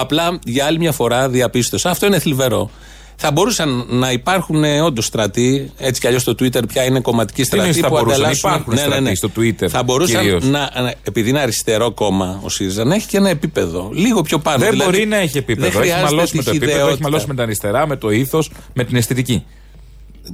Απλά 0.00 0.38
για 0.44 0.64
άλλη 0.66 0.78
μια 0.78 0.92
φορά 0.92 1.28
διαπίστωσα. 1.28 1.90
Αυτό 1.90 2.06
είναι 2.06 2.18
θλιβερό. 2.18 2.70
Θα 3.18 3.30
μπορούσαν 3.30 3.86
να 3.88 4.12
υπάρχουν 4.12 4.64
όντως 4.64 5.04
στρατοί, 5.06 5.70
έτσι 5.78 6.00
κι 6.00 6.06
αλλιώς 6.06 6.22
στο 6.22 6.32
Twitter 6.32 6.68
πια 6.68 6.84
είναι 6.84 7.00
κομματική 7.00 7.42
Τι 7.42 7.48
εννοείς 7.52 7.76
στρατή 7.76 7.80
θα 7.80 7.88
που 7.88 7.94
μπορούσαν, 7.94 8.20
ανταλλάσσουν. 8.20 8.48
υπάρχουν 8.50 8.76
στρατοί 8.76 9.14
στο 9.14 9.30
Twitter 9.36 9.68
Θα 9.68 9.82
μπορούσαν 9.82 10.20
κυρίως; 10.20 10.44
να, 10.44 10.58
να- 10.58 10.94
επειδή 11.02 11.28
είναι 11.30 11.40
αριστερό 11.40 11.90
κόμμα 11.90 12.40
ο 12.42 12.48
ΣΥΡΙΖΑ, 12.48 12.84
να 12.84 12.94
έχει 12.94 13.06
και 13.06 13.16
ένα 13.16 13.28
επίπεδο. 13.28 13.90
Λίγο 13.92 14.22
πιο 14.22 14.38
πάνω. 14.38 14.58
Δεν 14.58 14.70
Δηλαδή, 14.70 14.90
μπορεί 14.90 15.06
να 15.06 15.16
έχει 15.16 15.38
επίπεδο. 15.38 15.60
δεν 15.70 15.80
Έχει 15.80 15.90
χρειάζεται 15.90 16.14
μαλώσει 16.14 16.36
με 16.36 16.42
το 16.42 16.50
επίπεδο, 16.50 16.70
έχει 16.70 16.76
τυχυδαιότητα. 16.76 17.08
μαλώσει 17.08 17.26
με 17.28 17.34
τα 17.34 17.42
αριστερά, 17.42 17.86
με 17.86 17.96
το 17.96 18.10
ήθος, 18.10 18.50
με 18.74 18.84
την 18.84 18.96
αισθητική. 18.96 19.44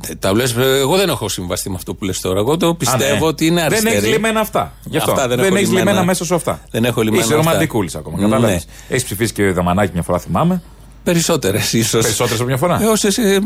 Ε, 0.08 0.14
Τα 0.14 0.32
λες, 0.34 0.56
ε, 0.56 0.78
εγώ 0.78 0.96
δεν 0.96 1.08
έχω 1.08 1.28
συμβαστεί 1.28 1.68
με 1.70 1.74
αυτό 1.78 1.94
που 1.94 2.04
λες 2.04 2.20
τώρα. 2.20 2.38
Εγώ 2.38 2.56
το 2.56 2.74
πιστεύω 2.74 3.14
Α, 3.14 3.18
ναι. 3.18 3.26
ότι 3.26 3.46
είναι 3.46 3.54
Δεν 3.60 3.64
αριστερή. 3.64 3.96
έχει 3.96 4.06
λιμένα 4.06 4.40
αυτά. 4.40 4.72
Γι' 4.84 4.96
αυτό. 4.96 5.10
Αυτά 5.10 5.28
δεν 5.28 5.36
δεν 5.36 5.46
έχω 5.46 5.54
έχεις 5.56 5.68
λυμμένα. 5.68 5.86
λιμένα 5.90 6.06
μέσα 6.06 6.24
σου 6.24 6.34
αυτά. 6.34 6.60
Δεν 6.70 6.84
έχω 6.84 7.02
λυμμένα 7.02 7.24
Είσαι 7.24 7.34
αυτά. 7.34 7.44
ρομαντικούλης 7.46 7.94
ακόμα. 7.94 8.16
Ναι. 8.18 8.22
Κατάλαβε. 8.24 8.62
Έχεις 8.88 9.04
ψηφίσει 9.04 9.32
και 9.32 9.50
Δαμανάκη 9.50 9.90
μια 9.94 10.02
φορά, 10.02 10.18
θυμάμαι. 10.18 10.62
Περισσότερες 11.04 11.72
ίσως. 11.72 12.02
Περισσότερες 12.02 12.38
από 12.38 12.48
μια 12.48 12.56
φορά; 12.56 12.82
Ε, 12.82 12.86
όσες, 12.86 13.18
ε, 13.18 13.22
ε, 13.22 13.40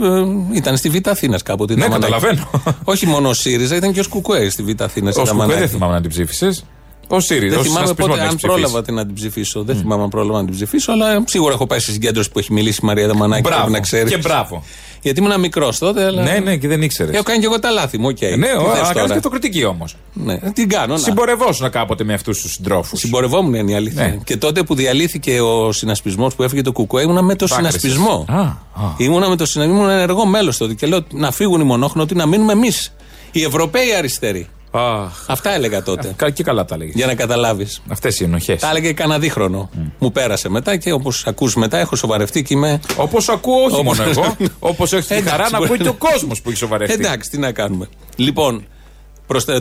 ήταν 0.53 0.77
στη 0.77 0.89
Β' 0.89 1.09
Αθήνας 1.09 1.43
κάποτε. 1.43 1.75
Ναι, 1.75 1.85
ήταν 1.85 2.01
καταλαβαίνω. 2.01 2.51
Όχι 2.85 3.07
μόνο 3.07 3.29
ο 3.29 3.33
ΣΥΡΙΖΑ, 3.35 3.77
ήταν 3.77 3.93
και 3.93 4.01
το 4.01 4.03
Κουκουέ 4.03 4.49
στη 4.51 4.63
Β' 4.63 4.83
Αθήνας. 4.83 5.17
Ο 5.17 5.23
Κουκουέ 5.23 5.57
δεν 5.57 5.69
θυμάμαι 5.69 5.93
να 5.93 6.01
την 6.01 6.11
ψήφισες. 6.11 6.65
Ο 7.09 7.21
ΣΥΡΙΖΑ. 7.21 7.49
Δεν 7.51 7.59
ο 7.59 7.63
θυμάμαι 7.63 7.87
συνασπισμό 7.87 8.07
πότε, 8.07 8.19
την 8.19 8.21
αν 8.23 8.27
έχεις 8.27 8.37
ψηφίσει. 8.37 8.61
πρόλαβα 8.61 8.83
την 8.85 8.95
να 8.95 9.07
την 9.07 9.15
ψηφίσω. 9.15 9.63
Δεν 9.63 9.77
θυμάμαι 9.77 10.03
αν 10.03 10.09
πρόλαβα 10.09 10.39
να 10.39 10.45
την 10.45 10.55
ψηφίσω, 10.55 10.93
αλλά 10.93 11.23
σίγουρα 11.27 11.53
έχω 11.53 11.67
πάει 11.67 11.79
σε 11.79 11.93
συγκέντρωση 11.93 12.31
που 12.31 12.39
έχει 12.39 12.53
μιλήσει 12.53 12.81
η 12.83 12.87
Μαρία 12.87 13.07
Δαμανάκη. 13.07 13.43
Μπράβο. 13.43 13.57
Πρέπει 13.61 13.73
να 13.73 13.81
ξέρεις. 13.81 14.11
Και 14.11 14.19
μπράβο. 14.19 14.63
Γιατί 15.07 15.21
ήμουν 15.21 15.41
μικρός 15.41 15.79
τότε, 15.79 16.05
αλλά. 16.05 16.23
Ναι, 16.23 16.39
ναι, 16.39 16.57
και 16.57 16.69
δεν 16.69 16.83
ήξερες. 16.83 17.15
Έχω 17.15 17.23
κάνει 17.23 17.39
και 17.39 17.47
εγώ 17.47 17.59
τα 17.59 17.71
λάθη 17.71 17.99
μου, 17.99 18.07
οκ. 18.09 18.21
Ναι, 18.21 18.29
Τι 18.29 18.39
θες 18.39 18.51
αλλά 18.51 18.73
κάνεις 18.73 18.93
τώρα; 18.93 19.07
και 19.07 19.13
αυτοκριτική 19.13 19.65
όμως. 19.65 19.97
Ναι, 20.13 20.39
τι 20.39 20.67
κάνω. 20.67 20.93
να. 20.93 20.99
Συμπορευόσουν 20.99 21.71
κάποτε 21.71 22.05
με 22.05 22.15
αυτούς 22.15 22.41
τους 22.41 22.53
συντρόφους. 22.53 22.99
Συμπορευόμουν 22.99 23.55
είναι 23.55 23.71
η 23.71 23.75
αλήθεια. 23.75 24.03
Ναι. 24.07 24.17
Και 24.25 24.37
τότε 24.37 24.63
που 24.63 24.75
διαλύθηκε 24.75 25.41
ο 25.41 25.73
συνασπισμός 25.73 26.35
που 26.35 26.43
έφυγε 26.43 26.63
το 26.63 26.73
Κουκουέ, 26.73 27.03
ήμουνα 27.03 27.23
με 27.23 27.35
το 27.35 27.47
Δάκρυσες. 27.47 27.81
συνασπισμό. 27.81 28.25
Α, 28.29 28.41
α. 28.41 28.55
Ήμουνα 28.97 29.29
με 29.29 29.37
το 29.37 29.47
συνασπισμό, 29.47 29.83
ήμουν 29.83 29.93
ενεργό 29.95 30.27
μέλος 30.27 30.57
τότε. 30.57 30.75
Και 30.75 30.87
λέω 30.87 31.05
να 31.13 31.31
φύγουν 31.31 31.61
οι 31.61 31.65
μονόχνοτοι, 31.65 32.15
να 32.15 32.27
μείνουμε 32.27 32.53
εμείς. 32.53 32.95
Οι 33.33 33.43
Ευρωπαίοι 33.43 33.95
αριστεροί. 33.99 34.49
Αχ. 34.71 35.25
Αυτά 35.27 35.51
έλεγα 35.55 35.83
τότε. 35.83 36.13
Κα- 36.17 36.31
Και 36.31 36.43
καλά 36.43 36.65
τα 36.65 36.75
έλεγες. 36.75 36.95
Για 36.95 37.07
να 37.07 37.15
καταλάβεις. 37.15 37.81
Αυτές 37.89 38.21
οι 38.21 38.25
ενοχές. 38.25 38.61
Τα 38.61 38.69
έλεγε 38.71 38.93
κανένα 38.93 39.19
δίχρονο. 39.19 39.71
Μου 39.99 40.13
πέρασε 40.13 40.49
μετά 40.49 40.77
και 40.77 40.93
όπως 40.93 41.27
ακούς 41.27 41.55
μετά 41.55 41.79
έχω 41.79 41.97
σοβαρευτεί 41.97 42.43
και 42.43 42.55
είμαι. 42.55 42.81
Όπως 42.97 43.29
ακούω, 43.29 43.63
όχι 43.65 43.79
Όπως- 43.81 43.99
μόνο 43.99 44.11
εγώ. 44.11 44.37
Όπως 44.59 44.93
έχεις 44.93 45.07
τη 45.07 45.15
Εντάξει, 45.15 45.31
χαρά 45.31 45.51
να 45.51 45.59
μπορεί 45.59 45.65
ακούει 45.65 45.77
και 45.79 45.85
να- 45.85 45.91
ο 45.91 46.11
κόσμος 46.11 46.41
που 46.43 46.49
έχει 46.49 46.59
σοβαρευτεί. 46.59 46.95
Εντάξει, 46.95 47.31
τι 47.31 47.39
να 47.39 47.53
κάνουμε. 47.53 47.89
Λοιπόν, 48.17 48.53
προστα- 48.55 48.71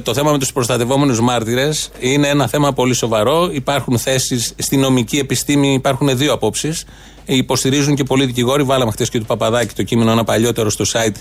το 0.03 0.13
θέμα 0.13 0.31
με 0.31 0.37
τους 0.37 0.53
προστατευόμενους 0.53 1.19
μάρτυρες 1.19 1.89
είναι 1.99 2.27
ένα 2.27 2.47
θέμα 2.47 2.73
πολύ 2.73 2.93
σοβαρό. 2.93 3.49
Υπάρχουν 3.51 3.97
θέσεις 3.97 4.53
στη 4.57 4.77
νομική 4.77 5.17
επιστήμη, 5.17 5.73
υπάρχουν 5.73 6.17
δύο 6.17 6.33
απόψεις. 6.33 6.85
Υποστηρίζουν 7.25 7.95
και 7.95 8.03
πολλοί 8.03 8.25
δικηγόροι. 8.25 8.63
Βάλαμε 8.63 8.91
χθες 8.91 9.09
και 9.09 9.19
του 9.19 9.25
Παπαδάκη 9.25 9.73
το 9.75 9.83
κείμενο 9.83 10.11
ένα 10.11 10.23
παλιότερο 10.23 10.69
στο 10.69 10.85
site 10.91 11.15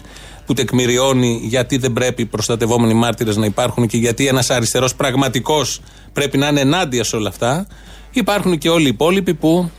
που 0.46 0.54
τεκμηριώνει 0.54 1.40
γιατί 1.42 1.76
δεν 1.76 1.92
πρέπει 1.92 2.22
οι 2.22 2.26
προστατευόμενοι 2.26 2.94
μάρτυρες 2.94 3.36
να 3.36 3.46
υπάρχουν 3.46 3.86
και 3.86 3.96
γιατί 3.96 4.26
ένας 4.26 4.50
αριστερός 4.50 4.94
πραγματικός 4.94 5.80
πρέπει 6.12 6.38
να 6.38 6.48
είναι 6.48 6.60
ενάντια 6.60 7.04
σε 7.04 7.16
όλα 7.16 7.28
αυτά. 7.28 7.66
Υπάρχουν 8.10 8.58
και 8.58 8.68
όλοι 8.68 8.84
οι 8.84 8.88
υπόλοιποι 8.88 9.34
που 9.34 9.70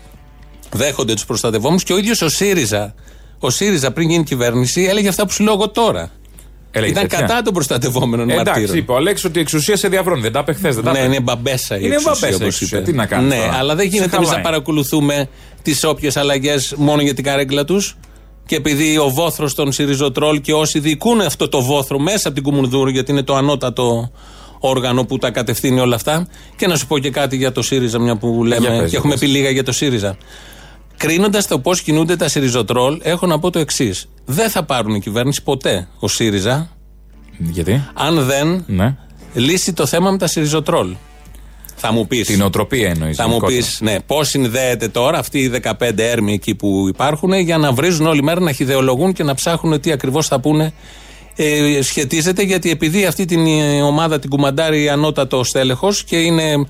δέχονται 0.72 1.13
τους 1.13 1.25
προστατευόμενους 1.25 1.84
και 1.84 1.93
ο 1.93 1.98
ίδιος 1.98 2.22
ο 2.22 2.29
ΣΥΡΙΖΑ. 2.29 2.93
Ο 3.39 3.50
ΣΥΡΙΖΑ 3.50 3.91
πριν 3.91 4.10
γίνει 4.10 4.24
κυβέρνηση 4.24 4.84
έλεγε 4.84 5.07
αυτά 5.07 5.25
που 5.25 5.31
σου 5.31 5.43
λέω 5.43 5.53
εγώ 5.53 5.69
τώρα. 5.69 6.12
Έλεγε 6.77 6.91
Ήταν 6.91 7.08
τέτοια. 7.08 7.25
κατά 7.25 7.41
των 7.41 7.53
προστατευόμενων 7.53 8.29
Ε, 8.29 8.34
Εντάξει, 8.34 8.50
μαρτύρων. 8.51 8.77
είπε 8.77 8.91
ο 8.91 8.96
Αλέξη 8.96 9.27
ότι 9.27 9.38
η 9.38 9.41
εξουσία 9.41 9.77
σε 9.77 9.88
διαβρώνει. 9.88 10.22
Δεν 10.22 10.32
τα 10.32 10.39
είπε 10.39 10.53
χθες. 10.53 10.75
Δεν 10.75 10.84
τα 10.84 10.91
Ναι, 10.91 10.98
είπε. 10.98 11.08
είναι 11.08 11.20
μπαμπέσα 11.20 11.75
η 11.75 11.79
Είναι 11.84 11.94
εξουσία, 11.94 12.12
μπαμπέσα 12.13 12.32
η 12.32 12.36
όπως 12.36 12.48
εξουσία. 12.55 12.77
είπε. 12.79 12.91
Τι 12.91 12.98
να 12.98 13.05
κάνεις 13.05 13.29
Ναι, 13.34 13.39
τώρα. 13.39 13.53
αλλά 13.58 13.75
δεν 13.75 13.86
Σε 13.89 13.96
γίνεται 13.96 14.15
εμείς 14.15 14.27
να 14.27 14.34
χαλάει. 14.34 14.51
παρακολουθούμε 14.51 15.27
τις 15.62 15.84
όποιες 15.84 16.17
αλλαγές 16.17 16.74
μόνο 16.77 17.01
για 17.01 17.13
την 17.13 17.24
καρέκλα 17.24 17.65
τους. 17.65 17.98
Και 18.46 18.55
επειδή 18.55 18.98
ο 18.98 19.10
βόθρος 19.10 19.53
των 19.55 19.72
Σιριζοτρόλ 19.72 20.41
και 20.41 20.53
όσοι 20.53 20.79
διοικούν 20.79 21.22
αυτό 21.22 21.50
το 21.50 21.62
βόθρο 21.62 22.00
μέσα 22.00 22.27
από 22.27 22.36
την 22.36 22.44
Κουμουνδούρου, 22.46 22.89
γιατί 22.89 23.12
είναι 23.12 23.24
το 23.24 23.36
ανώτατο 23.36 24.12
όργανο 24.60 25.05
που 25.05 25.17
τα 25.17 25.32
κατευθύνει 25.32 25.79
όλα 25.79 25.96
αυτά. 25.96 26.27
Και 26.55 26.67
να 26.67 26.75
σου 26.75 26.88
πω 26.88 27.00
και 27.00 27.10
κάτι 27.10 27.36
για 27.36 27.51
το 27.51 27.62
ΣΥΡΙΖΑ, 27.62 28.00
μια 28.00 28.15
που 28.15 28.44
λέμε 28.44 28.62
Για 28.62 28.70
πες, 28.70 28.79
και 28.79 28.86
για 28.86 28.98
έχουμε 28.98 29.13
πες. 29.13 29.20
πει 29.22 29.27
λίγα 29.27 29.50
για 29.50 29.63
το 29.63 29.72
ΣΥΡΙΖΑ. 29.72 30.17
Κρίνοντας 30.98 31.48
το 31.48 31.60
πώς 31.60 31.82
κινούνται 31.82 32.16
τα 32.16 32.28
Σιριζοτρόλ, 32.28 33.00
έχω 33.04 33.25
να 33.28 33.40
πω 33.40 33.50
το 33.50 33.60
εξής. 33.60 34.08
Δεν 34.25 34.50
θα 34.50 34.64
πάρουν 34.64 35.00
κυβέρνηση 35.00 35.44
ποτέ 35.44 35.88
ο 36.00 36.08
ΣΥΡΙΖΑ 36.08 36.70
Γιατί; 37.38 37.84
αν 37.94 38.25
δεν 38.25 38.64
Ναι. 38.68 38.96
λύσει 39.34 39.74
το 39.74 39.86
θέμα 39.86 40.12
με 40.12 40.18
τα 40.18 40.28
Σιριζοτρόλ. 40.28 40.96
Θα 41.75 41.92
μου 41.92 42.08
πεις. 42.08 42.28
Την 42.28 42.42
οτροπία 42.42 42.90
εννοείς. 42.90 43.16
Θα 43.18 43.28
μου 43.28 43.38
πεις, 43.40 43.80
ναι, 43.82 44.00
πώς 44.00 44.28
συνδέεται 44.28 44.88
τώρα 44.88 45.18
αυτοί 45.18 45.40
οι 45.40 45.48
15 45.48 46.04
έρμοι 46.04 46.34
εκεί 46.34 46.56
που 46.56 46.86
υπάρχουν 46.88 47.34
για 47.34 47.58
να 47.58 47.72
βρίζουν 47.72 48.06
όλη 48.06 48.24
μέρα, 48.24 48.40
να 48.40 48.52
χιδεολογούν 48.52 49.14
και 49.14 49.24
να 49.24 49.34
ψάχνουν 49.34 49.80
τι 49.82 49.92
ακριβώς 49.92 50.28
θα 50.28 50.40
πούνε. 50.40 50.74
Ε, 51.36 51.82
σχετίζεται 51.82 52.44
γιατί 52.44 52.70
επειδή 52.70 53.06
αυτή 53.06 53.25
την 53.25 53.46
ε, 53.48 53.82
ομάδα 53.82 54.20
την 54.20 54.30
κουμαντάρει 54.30 54.90
ανώτατο 54.90 55.44
στέλεχος 55.44 56.04
και 56.04 56.18
είναι 56.18 56.66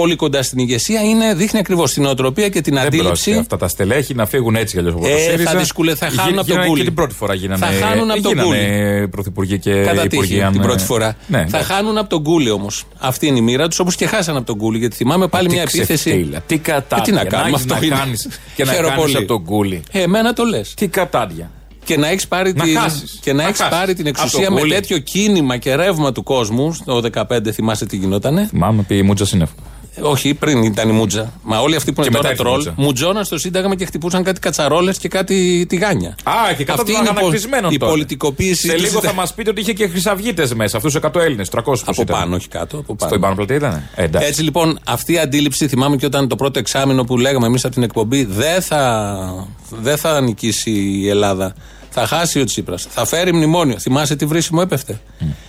πολύ 0.00 0.16
κοντά 0.16 0.42
στην 0.42 0.58
ηγεσία, 0.58 1.00
είναι, 1.02 1.34
δείχνει 1.34 1.58
ακριβώς 1.58 1.92
την 1.92 2.02
νοοτροπία 2.02 2.48
και 2.48 2.60
την 2.60 2.74
Δεν 2.74 2.86
αντίληψη. 2.86 3.22
πρόκειται 3.22 3.38
αυτά 3.40 3.56
τα 3.56 3.68
στελέχη 3.68 4.14
να 4.14 4.26
φύγουν 4.26 4.54
έτσι 4.56 4.72
κι 4.74 4.78
αλλιώς 4.78 4.94
από 4.94 5.02
το 5.02 5.08
Ε, 5.08 5.18
ΣΥΡΙΖΑ. 5.18 5.50
θα 5.50 5.58
δυσκολε- 5.58 5.96
θα 5.98 6.06
Γι- 6.06 6.16
χάνουν 6.16 6.32
από 6.38 6.40
τον 6.40 6.46
γίνανε 6.46 6.66
κούλι. 6.66 6.78
Και 6.80 6.86
την 6.86 6.94
πρώτη 6.94 7.14
φορά 7.14 7.34
γίνανε. 7.34 7.66
Θα 7.66 7.86
χάνουν 7.86 8.10
από 8.10 8.22
τον 8.22 8.32
γίνανε 8.32 9.06
πρωθυπουργοί 9.10 9.58
και 9.58 9.70
Κατά 9.82 10.04
υπουργοί. 10.04 10.28
τύχη 10.28 10.42
αν, 10.42 10.52
την 10.52 10.60
ε, 10.60 10.64
πρώτη 10.64 10.84
φορά. 10.84 11.16
Ναι, 11.26 11.38
θα 11.38 11.44
εντάξει. 11.44 11.72
χάνουν 11.72 11.98
από 11.98 12.08
τον 12.08 12.22
Κούλι 12.22 12.50
όμως. 12.50 12.84
Αυτή 12.98 13.26
είναι 13.26 13.38
η 13.38 13.42
μοίρα 13.42 13.68
τους, 13.68 13.78
όπως 13.78 13.94
και 13.96 14.06
χάσαν 14.06 14.36
από 14.36 14.46
τον 14.46 14.56
Κούλι. 14.58 14.78
Γιατί 14.78 14.96
θυμάμαι 14.96 15.26
πάλι 15.28 15.46
Τι 15.48 15.52
μια 15.54 15.62
επίθεση. 15.62 15.94
ξεφτύλα, 16.10 16.40
Τι 16.46 16.58
κατάδια. 16.58 17.04
Ε, 17.04 17.06
τι 17.06 17.12
να 17.12 17.24
κάνουμε, 17.24 17.48
έχεις 17.50 17.60
αυτό 17.62 17.74
να 17.74 17.86
είναι. 17.86 17.94
κάνεις 17.96 18.28
και 18.54 18.64
να 18.64 18.72
Χαίρομαι 18.72 18.88
κάνεις 18.88 19.02
πολύ. 19.04 19.16
από 19.16 19.26
τον 19.26 19.44
κούλι. 19.44 19.82
Ε, 19.92 20.02
εμένα 20.02 20.32
το 20.32 20.44
λες. 20.44 20.74
Τι 20.74 20.88
κατάδια. 20.88 21.50
Και 21.84 21.96
να 21.96 22.08
έχεις 22.08 22.28
πάρει, 22.28 22.52
Να 22.56 22.64
την, 22.64 22.78
χάσεις. 22.78 23.18
και 23.22 23.32
να 23.32 23.42
Να 23.42 23.48
έχεις 23.48 23.60
χάσεις. 23.60 23.76
πάρει 23.78 23.94
την 23.94 24.06
Από 24.08 24.16
το 24.16 24.22
εξουσία 24.24 24.50
με 24.50 24.60
Κούλι. 24.60 24.72
τέτοιο 24.74 24.98
κίνημα 24.98 25.56
και 25.56 25.74
ρεύμα 25.74 26.12
του 26.12 26.22
κόσμου. 26.22 26.76
Το 26.84 27.00
15 27.00 27.52
θυμάσαι 27.52 27.86
τι 27.86 27.96
γινότανε. 27.96 28.46
Θυμάμαι 28.50 28.82
πει 28.82 28.96
η 28.96 29.02
Μούτσα 29.02 29.26
Σύννεφ. 29.26 29.50
Ε, 29.98 30.00
Όχι, 30.02 30.34
πριν 30.34 30.62
ήταν 30.62 30.88
η 30.88 30.92
Μούτζα. 30.92 31.32
Μα 31.42 31.58
όλοι 31.60 31.76
αυτοί 31.76 31.92
που 31.92 32.02
Και 32.02 32.08
είναι 32.08 32.18
μετά 32.22 32.34
τώρα 32.34 32.50
ήρθε 32.50 32.62
η 32.62 32.62
τρόλ 32.62 32.74
Μούτζα. 32.74 32.74
μουτζώναν 32.86 33.24
στο 33.24 33.38
Σύνταγμα 33.38 33.74
και 33.74 33.84
χτυπούσαν 33.84 34.22
κάτι 34.22 34.40
κατσαρόλες 34.40 34.98
και 34.98 35.08
κάτι 35.08 35.66
τηγάνια. 35.68 36.08
Α, 36.08 36.32
και 36.56 36.64
κατά 36.64 36.80
Αυτή 36.80 36.92
τον 36.92 37.00
είναι 37.00 37.10
η 37.10 37.12
πο- 37.12 37.18
ανακρισμένο 37.20 37.68
η 37.70 37.76
τώρα. 37.76 37.92
πολιτικοποίηση 37.92 38.66
Σε 38.66 38.72
του 38.74 38.80
λίγο 38.80 38.88
Σύντα- 38.94 39.08
θα 39.08 39.14
μας 39.14 39.34
πείτε 39.34 39.50
ότι 39.50 39.60
είχε 39.60 39.72
και 39.72 39.88
χρυσαυγίτες 39.88 40.54
μέσα. 40.54 40.76
Αυτούς 40.76 40.94
100 40.94 41.20
Έλληνες, 41.20 41.48
300 41.48 41.84
πώς 41.84 41.92
Από 41.98 42.02
ήταν. 42.02 42.18
πάνω, 42.20 42.36
όχι 42.36 42.48
κάτω. 42.48 42.78
Από 42.78 42.94
πάνω. 42.94 43.10
Στο 43.10 43.14
επάνω 43.18 43.34
πλατεία 43.34 43.56
ήταν. 43.56 43.88
Ε, 43.94 44.02
εντάξει. 44.04 44.28
Έτσι 44.28 44.42
λοιπόν, 44.42 44.78
αυτή 44.86 45.12
η 45.12 45.18
αντίληψη, 45.18 45.68
θυμάμαι 45.68 45.96
και 45.96 46.06
όταν 46.06 46.28
το 46.28 46.36
πρώτο 46.36 46.58
εξάμεινο 46.58 47.04
που 47.04 47.18
λέγαμε 47.18 47.46
εμείς 47.46 47.64
από 47.64 47.74
την 47.74 47.82
εκπομπή, 47.82 48.24
δεν 48.24 48.62
θα, 48.62 49.46
δεν 49.70 49.96
θα 49.96 50.20
νικήσει 50.20 50.70
η 50.70 51.08
Ελλάδα. 51.08 51.54
Θα 51.90 52.06
χάσει 52.06 52.40
ο 52.40 52.44
Τσίπρας. 52.44 52.86
Θα 52.90 53.04
φέρει 53.06 53.32
μνημόνιο. 53.32 53.78
Θυμάσαι 53.78 54.16
τι 54.16 54.26
βρύσιμο 54.26 54.60
έπεφτε; 54.62 55.00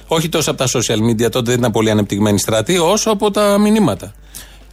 Όχι 0.08 0.30
τόσο 0.30 0.52
από 0.52 0.60
τα 0.60 0.67
social 0.80 0.98
media, 1.10 1.30
τότε 1.32 1.50
δεν 1.52 1.60
ήταν 1.60 1.72
πολύ 1.72 1.89
ανεπτυγμένη 1.89 2.39
στρατή, 2.39 2.78
όσο 2.78 3.10
από 3.12 3.32
τα 3.32 3.58
μηνύματα. 3.58 4.13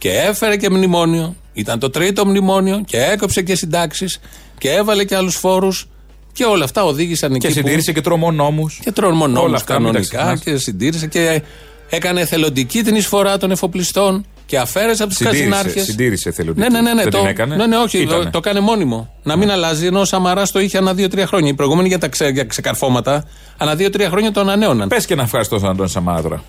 Και 0.05 0.11
έφερε 0.11 0.57
και 0.57 0.69
μνημόνιο. 0.69 1.35
Ήταν 1.53 1.79
το 1.79 1.89
τρίτο 1.89 2.25
μνημόνιο 2.25 2.81
και 2.85 2.97
έκοψε 3.03 3.41
και 3.41 3.55
συντάξεις 3.55 4.19
και 4.57 4.71
έβαλε 4.71 5.03
και 5.03 5.15
άλλους 5.15 5.35
φόρους. 5.35 5.87
Και 6.33 6.43
όλα 6.43 6.63
αυτά 6.63 6.83
οδήγησαν 6.83 7.31
εκεί. 7.33 7.39
Και 7.39 7.47
που- 7.47 7.53
συντήρησε 7.53 7.91
και 7.91 8.01
τρομονόμου. 8.01 8.67
και 8.83 8.91
τρομονόμους 8.91 9.47
Όλα 9.47 9.55
αυτά, 9.55 9.73
μην 9.79 9.83
τα 9.83 9.91
κανονικά 9.91 10.17
ξεχνάς. 10.17 10.39
και 10.41 10.57
συντήρησε 10.57 11.07
και 11.07 11.41
έκανε 11.89 12.21
εθελοντική 12.21 12.83
την 12.83 12.95
εισφορά 12.95 13.37
των 13.37 13.51
εφοπλιστών 13.51 14.25
και 14.45 14.57
αφαίρεσε 14.59 15.03
από 15.03 15.11
τους 15.11 15.17
Συντήρησε, 15.17 15.49
καζινάρχες. 15.49 15.83
συντήρησε 15.83 16.29
εθελοντική. 16.29 16.67
Ναι, 16.71 16.79
ναι, 16.81 16.81
ναι. 16.81 16.93
ναι, 16.93 17.01
Δεν 17.01 17.11
το, 17.11 17.17
την 17.17 17.27
έκανε; 17.27 17.55
ναι, 17.55 17.65
ναι, 17.67 17.77
όχι, 17.77 17.97
Ήτανε. 18.01 18.23
το, 18.23 18.29
το 18.29 18.37
έκανε 18.37 18.59
μόνιμο. 18.59 19.13
Να 19.23 19.35
μην 19.35 19.51
αλλάζει, 19.51 19.85
ενώ 19.85 19.99
ο 19.99 20.05
Σαμαράς 20.05 20.51
το 20.51 20.59
είχε 20.59 20.77
ανά 20.77 20.93
δύο-τρία 20.93 21.27
χρόνια. 21.27 21.49
Οι 21.49 21.53
προηγούμενοι 21.53 21.87
για 21.87 21.99
τα 21.99 22.07
ξε, 22.07 22.27
για 22.27 22.43
ξεκαρφώματα, 22.43 23.23
ανά 23.57 23.75
δύο-τρία 23.75 24.09
χρόνια 24.09 24.31
το 24.31 24.39
ανανέωναν. 24.39 24.87
Πες 24.87 25.05
και 25.05 25.13
ένα 25.13 25.23
ευχαριστώ 25.23 25.57
στον 25.57 25.69
Αντώνη 25.69 25.89
Σαμάρα 25.89 26.21
τώρα. 26.21 26.43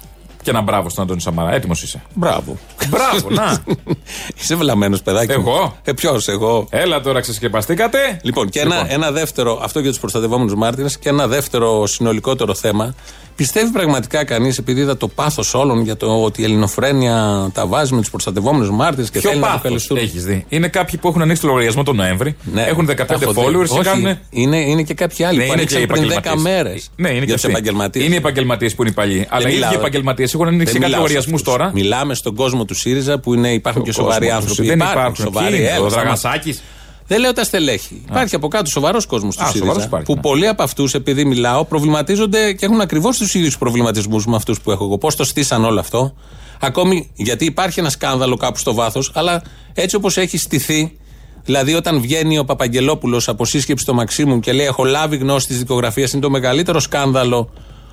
Και 0.46 0.52
ένα 0.52 0.60
μπράβο 0.60 0.88
στον 0.88 1.04
Αντώνη 1.04 1.20
Σαμάρα. 1.20 1.52
Έτοιμος 1.54 1.82
είσαι. 1.82 2.02
Μπράβο. 2.14 2.56
Μπράβο, 2.88 3.30
να. 3.30 3.62
Είσαι 4.40 4.54
βλαμμένος 4.54 5.02
παιδάκι. 5.02 5.38
μου. 5.38 5.44
Εγώ; 5.48 5.76
Ε, 5.84 5.92
ποιος, 5.92 6.28
εγώ; 6.28 6.66
Έλα 6.70 7.00
τώρα 7.00 7.20
ξεσκεπαστήκατε. 7.20 8.20
Λοιπόν, 8.22 8.48
και 8.48 8.60
ένα, 8.60 8.92
ένα 8.92 9.10
δεύτερο, 9.10 9.60
αυτό 9.62 9.80
για 9.80 9.90
τους 9.90 10.00
προστατευόμενους 10.00 10.54
μάρτυρες, 10.54 10.98
και 10.98 11.08
ένα 11.08 11.26
δεύτερο 11.26 11.86
συνολικότερο 11.86 12.54
θέμα. 12.54 12.94
Πιστεύει 13.36 13.70
πραγματικά 13.70 14.24
κανείς, 14.24 14.58
επειδή 14.58 14.80
είδα 14.80 14.96
το 14.96 15.08
πάθος 15.08 15.54
όλων 15.54 15.80
για 15.82 15.96
το 15.96 16.22
ότι 16.22 16.40
η 16.40 16.44
ελληνοφρένεια 16.44 17.48
τα 17.54 17.66
βάζει 17.66 17.94
με 17.94 18.00
τους 18.00 18.10
προστατευόμενους 18.10 18.70
μάρτυρες 18.70 19.10
και 19.10 19.18
Ποιο 19.18 19.28
θέλει 19.30 19.40
να 19.40 19.46
πάθος 19.46 19.58
αποκαλεστούν. 19.60 19.96
έχεις 19.96 20.24
δει; 20.24 20.44
Είναι 20.48 20.68
κάποιοι 20.68 20.98
που 20.98 21.08
έχουν 21.08 21.22
ανοίξει 21.22 21.42
το 21.42 21.48
λογαριασμό 21.48 21.82
τον 21.82 21.96
Νοέμβρη. 21.96 22.36
Ναι, 22.52 22.62
έχουν 22.62 22.86
15 22.86 22.94
τα 23.06 23.18
έχω 23.20 23.32
δει. 23.32 23.40
followers 23.40 23.66
και 23.68 23.72
Όχι, 23.72 23.82
κάνουν. 23.82 24.18
είναι, 24.30 24.56
είναι 24.56 24.82
και 24.82 24.94
κάποιοι 24.94 25.24
άλλοι 25.24 25.38
Ναι, 25.38 25.44
που 25.46 25.52
είναι 25.52 25.64
και 25.64 25.76
ανοίξαν 25.76 25.96
πριν 25.98 26.08
10 26.08 26.16
επαγγελματίες. 26.16 26.52
μέρες. 26.64 26.90
Ναι, 26.96 27.08
είναι 27.08 27.18
και 27.18 27.24
για 27.24 27.34
τους 27.34 27.44
αυτοί. 27.44 27.56
επαγγελματίες. 27.56 28.04
Είναι 28.04 28.14
οι 28.14 28.18
επαγγελματίες 28.18 28.74
που 28.74 28.82
είναι 28.82 28.90
οι 28.90 28.94
παλιοί. 28.94 29.26
Αλλά 29.30 29.48
οι 29.48 29.54
ίδιοι 29.54 29.74
επαγγελματίες 29.74 30.34
έχουν 30.34 30.46
ανοίξει 30.46 30.78
κάτι 30.78 30.92
λογαριασμούς 30.92 31.42
τώρα. 31.42 31.70
Μιλάμε 31.74 32.14
στον 32.14 32.34
κόσμο 32.34 32.64
του 32.64 32.74
ΣΥΡΙΖΑ 32.74 33.18
που 33.18 33.34
είναι, 33.34 33.52
υπάρχουν 33.52 33.82
και 33.82 33.92
σοβαροί 33.92 34.26
Κόσμος, 34.26 34.42
άνθρωποι. 34.42 34.68
Δεν 34.68 34.76
Υπάρχουν 34.78 34.98
υπάρχουν. 35.00 35.24
σοβαροί. 35.24 35.48
Ποιοι 35.48 35.58
είναι, 35.60 35.68
έλα, 35.68 35.84
Ο 35.84 35.88
σταμάτα. 35.88 36.00
Δραγασάκης. 36.00 36.62
Δεν 37.06 37.20
λέω 37.20 37.32
τα 37.32 37.44
στελέχη. 37.44 38.02
Υπάρχει 38.08 38.34
από 38.34 38.48
κάτω 38.48 38.70
σοβαρός 38.70 39.06
κόσμος 39.06 39.36
του 39.36 39.42
Α, 39.42 39.46
σοβαρός 39.46 39.68
ΣΥΡΙΖΑ. 39.68 39.86
υπάρχει, 39.86 40.06
που 40.06 40.14
ναι. 40.14 40.20
πολλοί 40.20 40.46
από 40.46 40.62
αυτούς, 40.62 40.94
επειδή 40.94 41.24
μιλάω, 41.24 41.64
προβληματίζονται 41.64 42.52
και 42.52 42.66
έχουν 42.66 42.80
ακριβώς 42.80 43.18
τους 43.18 43.34
ίδιους 43.34 43.58
προβληματισμούς 43.58 44.26
με 44.26 44.36
αυτούς 44.36 44.60
που 44.60 44.70
έχω 44.70 44.84
εγώ. 44.84 44.98
Πώς 44.98 45.16
το 45.16 45.24
στήσαν 45.24 45.64
όλο 45.64 45.80
αυτό. 45.80 46.14
Ακόμη 46.60 47.10
γιατί 47.14 47.44
υπάρχει 47.44 47.80
ένα 47.80 47.90
σκάνδαλο 47.90 48.36
κάπου 48.36 48.58
στο 48.58 48.74
βάθος, 48.74 49.10
αλλά 49.14 49.42
έτσι 49.74 49.96
όπως 49.96 50.16
έχει 50.16 50.38
στηθεί. 50.38 50.98
Δηλαδή, 51.44 51.74
όταν 51.74 52.00
βγαίνει 52.00 52.38
ο 52.38 52.44
Παπαγγελόπουλος 52.44 53.28
από 53.28 53.44
σύσκεψη 53.44 53.84
στο 53.84 53.94
Μαξίμου 53.94 54.40
και 54.40 54.52
λέει: 54.52 54.66
Έχω 54.66 54.84
λάβει 54.84 55.16
γνώση 55.16 55.46
της 55.46 55.58
δικογραφίας, 55.58 56.12
είναι 56.12 56.22
το 56.22 56.30
μεγαλύτερο 56.30 56.80
σκάνδαλο 56.80 57.50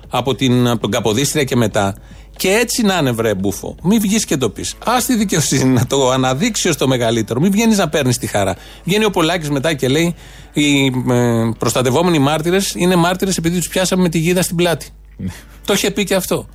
από, 0.08 0.34
την, 0.34 0.68
από 0.68 0.80
τον 0.80 0.90
Καποδίστρια 0.90 1.44
και 1.44 1.56
μετά. 1.56 1.94
Και 2.36 2.48
έτσι 2.48 2.82
να 2.82 2.98
είναι, 2.98 3.10
βρε 3.10 3.34
μπούφο. 3.34 3.76
Μην 3.82 4.00
βγεις 4.00 4.24
και 4.24 4.36
το 4.36 4.50
πεις. 4.50 4.74
Α 4.84 4.96
τη 5.06 5.16
δικαιοσύνη 5.16 5.70
να 5.70 5.86
το 5.86 6.10
αναδείξει 6.10 6.68
ως 6.68 6.76
το 6.76 6.88
μεγαλύτερο. 6.88 7.40
Μην 7.40 7.50
βγαίνεις 7.50 7.78
να 7.78 7.88
παίρνεις 7.88 8.18
τη 8.18 8.26
χαρά. 8.26 8.56
Βγαίνει 8.84 9.04
ο 9.04 9.10
Πολάκης 9.10 9.50
μετά 9.50 9.74
και 9.74 9.88
λέει: 9.88 10.14
Οι 10.52 10.86
ε, 11.10 11.50
προστατευόμενοι 11.58 12.18
μάρτυρες 12.18 12.74
είναι 12.76 12.96
μάρτυρες 12.96 13.36
επειδή 13.36 13.58
τους 13.58 13.68
πιάσαμε 13.68 14.02
με 14.02 14.08
τη 14.08 14.18
γίδα 14.18 14.42
στην 14.42 14.56
πλάτη. 14.56 14.88
το 15.66 15.72
είχε 15.72 15.90
πει 15.90 16.04
και 16.04 16.14
αυτό. 16.14 16.48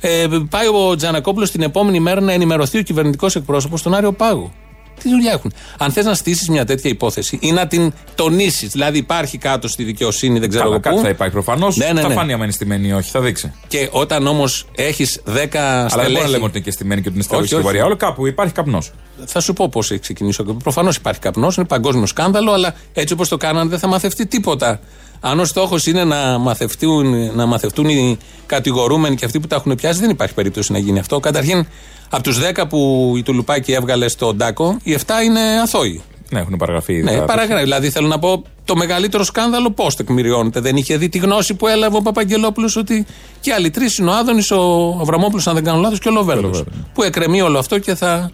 Ε, 0.00 0.26
πάει 0.48 0.66
ο 0.66 0.96
Τζανακόπουλος 0.96 1.50
την 1.50 1.62
επόμενη 1.62 2.00
μέρα 2.00 2.20
να 2.20 2.32
ενημερωθεί 2.32 2.78
ο 2.78 2.82
κυβερνητικός 2.82 3.36
εκπρόσωπος 3.36 3.80
στον 3.80 3.94
Άριο 3.94 4.12
Πάγο. 4.12 4.52
Τι 5.02 5.08
δουλειά 5.08 5.32
έχουν. 5.32 5.52
Αν 5.78 5.92
θες 5.92 6.04
να 6.04 6.14
στήσεις 6.14 6.48
μια 6.48 6.64
τέτοια 6.64 6.90
υπόθεση 6.90 7.38
ή 7.40 7.52
να 7.52 7.66
την 7.66 7.92
τονίσεις, 8.14 8.70
δηλαδή 8.70 8.98
υπάρχει 8.98 9.38
κάτω 9.38 9.68
στη 9.68 9.82
δικαιοσύνη, 9.84 10.38
δεν 10.38 10.48
ξέρω 10.48 10.62
Καλά, 10.64 10.74
εγώ 10.74 10.82
κάτι 10.84 10.96
πού. 10.96 11.02
θα 11.02 11.08
υπάρχει 11.08 11.32
προφανώς. 11.32 11.76
Ναι, 11.76 11.92
ναι, 11.92 12.00
Θα 12.00 12.08
ναι. 12.08 12.14
φάνει 12.14 12.32
αν 12.32 12.42
είναι 12.42 12.52
στημένη 12.52 12.88
ή 12.88 12.92
όχι, 12.92 13.10
θα 13.10 13.20
δείξει. 13.20 13.52
Και 13.68 13.88
όταν 13.92 14.26
όμως 14.26 14.66
έχεις 14.74 15.20
10 15.24 15.30
Αλλά 15.30 15.34
δεν 15.34 15.88
στελέχη. 15.88 15.88
μπορούμε 15.90 16.20
να 16.24 16.28
λέμε 16.28 16.44
ότι 16.44 16.56
είναι 16.56 16.64
και 16.64 16.70
στημένη 16.70 17.00
και 17.02 17.08
ότι 17.08 17.16
είναι 17.16 17.26
Όχι, 17.26 17.34
στελέχη 17.34 17.54
όχι. 17.54 17.64
βαριά. 17.64 17.84
Όλο 17.84 17.96
κάπου 17.96 18.26
υπάρχει 18.26 18.52
καπνός. 18.52 18.92
Θα 19.26 19.40
σου 19.40 19.52
πω 19.52 19.68
πώς 19.68 19.90
έχει 19.90 20.00
ξεκινήσει 20.00 20.40
ο 20.40 20.54
Προφανώς 20.62 20.96
υπάρχει 20.96 21.20
καπνός, 21.20 21.56
είναι 21.56 21.66
παγκόσμιο 21.66 22.06
σκάνδαλο, 22.06 22.52
αλλά 22.52 22.74
έτσι 22.92 23.12
όπως 23.12 23.28
το 23.28 23.36
κάνανε 23.36 23.70
δεν 23.70 23.78
θα 23.78 23.86
μαθευτεί 23.86 24.26
τίποτα. 24.26 24.80
Αν 25.20 25.40
ο 25.40 25.44
στόχος 25.44 25.86
είναι 25.86 26.04
να 26.04 26.38
μαθευτούν, 26.38 27.34
να 27.36 27.46
μαθευτούν 27.46 27.88
οι 27.88 28.18
κατηγορούμενοι 28.46 29.16
και 29.16 29.24
αυτοί 29.24 29.40
που 29.40 29.46
τα 29.46 29.56
έχουν 29.56 29.74
πιάσει, 29.74 30.00
δεν 30.00 30.10
υπάρχει 30.10 30.34
περίπτωση 30.34 30.72
να 30.72 30.78
γίνει 30.78 30.98
αυτό. 30.98 31.20
Καταρχήν, 31.20 31.66
από 32.10 32.22
τους 32.22 32.38
10 32.38 32.64
που 32.68 33.12
η 33.16 33.22
Τουλουπάκη 33.22 33.72
έβγαλε 33.72 34.08
στον 34.08 34.38
Τάκο, 34.38 34.76
οι 34.82 34.92
7 34.94 34.98
είναι 35.24 35.40
αθώοι. 35.62 36.02
Ναι, 36.30 36.40
έχουν 36.40 36.56
παραγραφεί. 36.56 36.92
ήδη 36.92 37.02
Ναι, 37.02 37.16
τα- 37.16 37.24
παραγράφει. 37.24 37.62
Δηλαδή 37.62 37.90
θέλω 37.90 38.06
να 38.06 38.18
πω 38.18 38.42
το 38.64 38.76
μεγαλύτερο 38.76 39.24
σκάνδαλο 39.24 39.70
πώς 39.70 39.96
τεκμηριώνεται. 39.96 40.60
Δεν 40.60 40.76
είχε 40.76 40.96
δει 40.96 41.08
τη 41.08 41.18
γνώση 41.18 41.54
που 41.54 41.66
έλαβε 41.66 41.96
ο 41.96 42.00
Παπαγγελόπουλος 42.02 42.76
ότι 42.76 43.06
και 43.40 43.52
άλλοι 43.52 43.70
τρεις 43.70 43.98
είναι 43.98 44.10
ο 44.10 44.12
Άδωνης, 44.12 44.50
ο 44.50 44.98
Αβραμόπουλος, 45.00 45.46
αν 45.46 45.54
δεν 45.54 45.64
κάνω 45.64 45.80
λάθος, 45.80 45.98
και 45.98 46.08
ο 46.08 46.12
Λοβέρδος. 46.12 46.44
Λοβέρδος. 46.58 46.74
Που 46.94 47.02
εκκρεμεί 47.02 47.40
όλο 47.42 47.58
αυτό 47.58 47.78
και 47.78 47.94
θα 47.94 48.30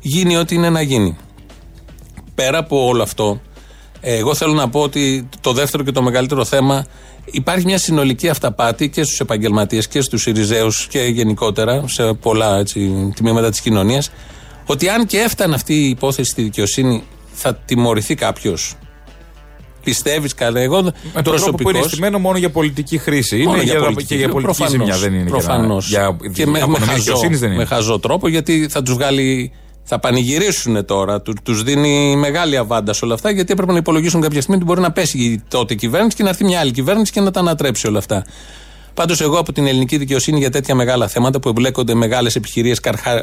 γίνει 0.00 0.36
ό,τι 0.36 0.54
είναι 0.54 0.70
να 0.70 0.82
γίνει. 0.82 1.16
Πέρα 2.34 2.58
από 2.58 2.86
όλο 2.86 3.02
αυτό, 3.02 3.40
ε, 4.00 4.16
εγώ 4.16 4.34
θέλω 4.34 4.52
να 4.52 4.68
πω 4.68 4.80
ότι 4.80 5.28
το 5.40 5.52
δεύτερο 5.52 5.82
και 5.82 5.92
το 5.92 6.02
μεγαλύτερο 6.02 6.44
θέμα 6.44 6.86
υπάρχει 7.24 7.64
μια 7.64 7.78
συνολική 7.78 8.28
αυταπάτη 8.28 8.88
και 8.88 9.02
στους 9.02 9.20
επαγγελματίες 9.20 9.88
και 9.88 10.00
στους 10.00 10.26
Ιριζέους 10.26 10.86
και 10.86 10.98
γενικότερα 11.00 11.84
σε 11.88 12.12
πολλά 12.12 12.58
έτσι, 12.58 13.12
τμήματα 13.16 13.50
της 13.50 13.60
κοινωνίας. 13.60 14.10
Ότι 14.66 14.88
αν 14.88 15.06
και 15.06 15.18
έφτανε 15.18 15.54
αυτή 15.54 15.74
η 15.74 15.88
υπόθεση 15.88 16.30
στη 16.30 16.42
δικαιοσύνη, 16.42 17.02
θα 17.32 17.54
τιμωρηθεί 17.54 18.14
κάποιος. 18.14 18.74
Πιστεύεις 19.84 20.34
καλά, 20.34 20.60
εγώ 20.60 20.82
Με 20.82 20.92
τον 21.12 21.22
τρόπο 21.22 21.22
που 21.22 21.46
είναι 21.46 21.54
προσωπικώς- 21.62 21.90
στημένο 21.90 22.18
μόνο 22.18 22.38
για 22.38 22.50
πολιτική 22.50 22.98
χρήση. 22.98 23.36
Μόνο 23.36 23.54
Είναι 23.54 23.64
για, 23.64 23.78
πολιτική. 23.80 24.06
και 24.06 24.14
για 24.14 24.28
πολιτική 24.28 24.56
Προφανώς. 24.58 24.70
ζημιά, 24.86 24.98
δεν 24.98 25.14
είναι 25.20 25.30
Προφανώς. 25.30 25.88
για, 25.88 26.00
να- 26.00 26.16
για, 26.20 26.30
και 26.32 26.44
με, 26.46 26.50
με, 26.52 26.58
απονομή 26.58 26.84
χαζό, 26.84 26.98
δικαιοσύνης 27.02 27.40
δεν 27.40 27.48
είναι. 27.48 27.58
με 27.58 27.64
χαζό 27.64 27.98
τρόπο 27.98 28.28
γιατί 28.28 28.66
θα 28.70 28.82
τους 28.82 28.94
βγάλει. 28.94 29.52
Θα 29.84 29.98
πανηγυρίσουν 29.98 30.84
τώρα. 30.84 31.22
Του 31.22 31.34
τους 31.42 31.62
δίνει 31.62 32.16
μεγάλη 32.16 32.56
αβάντα 32.56 32.92
σε 32.92 33.04
όλα 33.04 33.14
αυτά 33.14 33.30
γιατί 33.30 33.52
έπρεπε 33.52 33.72
να 33.72 33.78
υπολογίσουν 33.78 34.20
κάποια 34.20 34.40
στιγμή 34.40 34.56
ότι 34.56 34.66
μπορεί 34.70 34.80
να 34.80 34.92
πέσει 34.92 35.18
η 35.18 35.42
τότε 35.48 35.74
κυβέρνηση 35.74 36.16
και 36.16 36.22
να 36.22 36.28
έρθει 36.28 36.44
μια 36.44 36.60
άλλη 36.60 36.70
κυβέρνηση 36.70 37.12
και 37.12 37.20
να 37.20 37.30
τα 37.30 37.40
ανατρέψει 37.40 37.86
όλα 37.86 37.98
αυτά. 37.98 38.24
Πάντως, 38.94 39.20
εγώ 39.20 39.38
από 39.38 39.52
την 39.52 39.66
ελληνική 39.66 39.96
δικαιοσύνη 39.96 40.38
για 40.38 40.50
τέτοια 40.50 40.74
μεγάλα 40.74 41.08
θέματα 41.08 41.40
που 41.40 41.48
εμπλέκονται 41.48 41.94
μεγάλες 41.94 42.36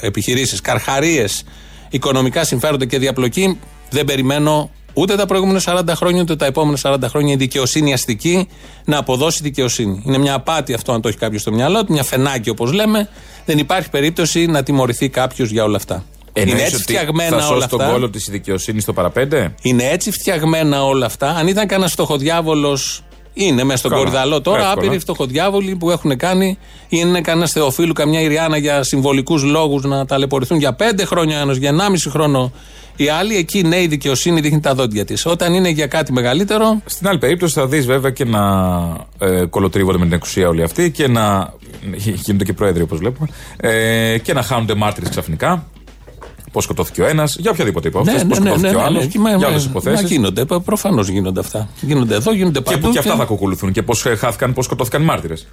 επιχειρήσεις, 0.01 0.61
καρχαρίες, 0.61 1.43
οικονομικά 1.89 2.43
συμφέροντα 2.43 2.85
και 2.85 2.99
διαπλοκή, 2.99 3.59
δεν 3.89 4.05
περιμένω 4.05 4.69
ούτε 4.93 5.15
τα 5.15 5.25
προηγούμενα 5.25 5.61
40 5.65 5.81
χρόνια 5.95 6.21
ούτε 6.21 6.35
τα 6.35 6.45
επόμενα 6.45 6.77
40 6.81 6.97
χρόνια 7.03 7.33
η 7.33 7.35
δικαιοσύνη 7.35 7.93
αστική 7.93 8.47
να 8.85 8.97
αποδώσει 8.97 9.43
δικαιοσύνη. 9.43 10.03
Είναι 10.05 10.17
μια 10.17 10.33
απάτη 10.33 10.73
αυτό, 10.73 10.91
αν 10.91 11.01
το 11.01 11.07
έχει 11.07 11.17
κάποιος 11.17 11.41
στο 11.41 11.51
μυαλό 11.51 11.85
του, 11.85 11.93
μια 11.93 12.03
φενάκι 12.03 12.49
όπως 12.49 12.71
λέμε. 12.71 13.09
Δεν 13.45 13.57
υπάρχει 13.57 13.89
περίπτωση 13.89 14.45
να 14.45 14.63
τιμωρηθεί 14.63 15.09
κάποιος 15.09 15.49
για 15.49 15.63
όλα 15.63 15.75
αυτά. 15.75 16.05
Είναι 16.33 16.49
Εννοείς 16.49 16.61
έτσι 16.63 16.75
ότι 16.75 16.83
φτιαγμένα 16.83 17.29
θα 17.29 17.35
όλα 17.35 17.45
σώσει 17.45 17.67
τον 17.67 17.81
αυτά; 17.81 17.91
κόλλο 17.91 18.09
της 18.09 18.27
δικαιοσύνης 18.31 18.83
στο 18.83 18.93
παραπέντε; 18.93 19.55
Είναι 19.61 19.83
έτσι 19.83 20.11
φτιαγμένα 20.11 20.85
όλα 20.85 21.05
αυτά; 21.05 21.29
Αν 21.29 21.47
ήταν 21.47 21.67
κανένας 21.67 21.91
φτωχοδιάβολος, 21.91 23.03
είναι 23.33 23.63
μέσα 23.63 23.77
στον 23.77 23.91
Καλά. 23.91 24.03
κορυδαλό 24.03 24.41
τώρα. 24.41 24.57
Εύκολα. 24.57 24.73
Άπειροι 24.73 24.99
φτωχοδιάβολοι 24.99 25.75
που 25.75 25.91
έχουν 25.91 26.17
κάνει, 26.17 26.57
ή 26.87 26.97
είναι 26.99 27.21
κανένας 27.21 27.51
Θεοφίλου, 27.51 27.93
καμιά 27.93 28.21
Ιριάννα 28.21 28.57
για 28.57 28.83
συμβολικούς 28.83 29.43
λόγους 29.43 29.83
να 29.83 30.05
ταλαιπωρηθούν 30.05 30.57
για 30.57 30.73
πέντε 30.73 31.05
χρόνια 31.05 31.39
ένας, 31.39 31.57
για 31.57 31.69
1,5 31.69 32.09
χρόνο 32.09 32.51
οι 32.95 33.07
άλλοι. 33.09 33.35
Εκεί 33.35 33.63
ναι, 33.63 33.81
η 33.81 33.87
δικαιοσύνη 33.87 34.39
δείχνει 34.39 34.59
τα 34.59 34.73
δόντια 34.73 35.05
της. 35.05 35.25
Όταν 35.25 35.53
είναι 35.53 35.69
για 35.69 35.87
κάτι 35.87 36.11
μεγαλύτερο, 36.11 36.81
Στην 36.85 37.07
άλλη 37.07 37.17
περίπτωση 37.17 37.53
θα 37.53 37.67
δεις 37.67 37.85
βέβαια 37.85 38.11
και 38.11 38.25
να 38.25 38.41
ε, 39.19 39.45
κολοτρίβονται 39.45 39.97
με 39.97 40.03
την 40.03 40.13
εξουσία 40.13 40.47
όλοι 40.47 40.63
αυτοί 40.63 40.91
και 40.91 41.07
να. 41.07 41.53
γίνονται 41.95 42.43
και 42.43 42.53
πρόεδροι 42.53 42.81
όπως 42.81 42.97
βλέπουμε. 42.97 43.27
Ε, 43.57 44.17
και 44.17 44.33
να 44.33 44.41
χάνονται 44.41 44.75
μάρτυρες 44.75 45.09
ξαφνικά. 45.09 45.65
Πώς 46.51 46.63
σκοτώθηκε 46.63 47.01
ο 47.01 47.07
ένας, 47.07 47.35
για 47.39 47.51
οποιαδήποτε 47.51 47.87
υπόθεση. 47.87 48.17
ναι, 48.17 48.23
Πώς 48.25 48.39
ναι, 48.39 48.43
ναι, 48.43 48.49
σκοτώθηκε 48.57 48.77
ναι, 48.77 48.81
ο 48.83 48.85
άλλος. 48.85 49.07
ναι, 49.13 49.21
ναι, 49.21 49.29
για 49.29 49.37
ναι, 49.37 49.45
όλε 49.45 49.55
τι 49.57 49.63
ναι, 49.63 49.69
υποθέσεις. 49.69 50.09
γίνονται. 50.09 50.45
Προφανώς 50.65 51.07
γίνονται 51.07 51.39
αυτά. 51.39 51.69
Γίνονται 51.81 52.15
εδώ, 52.15 52.33
γίνονται 52.33 52.59
Και 52.59 52.71
παντού. 52.71 52.87
που 52.87 52.91
και 52.93 52.99
αυτά 52.99 53.15
θα 53.15 53.23
κουκουλουθούν 53.25 53.71
και 53.71 53.83
πώς 53.83 54.05
χάθηκαν, 54.17 54.53
πώς 54.53 54.65
σκοτώθηκαν 54.65 55.01
οι 55.01 55.05
μάρτυρες. 55.05 55.47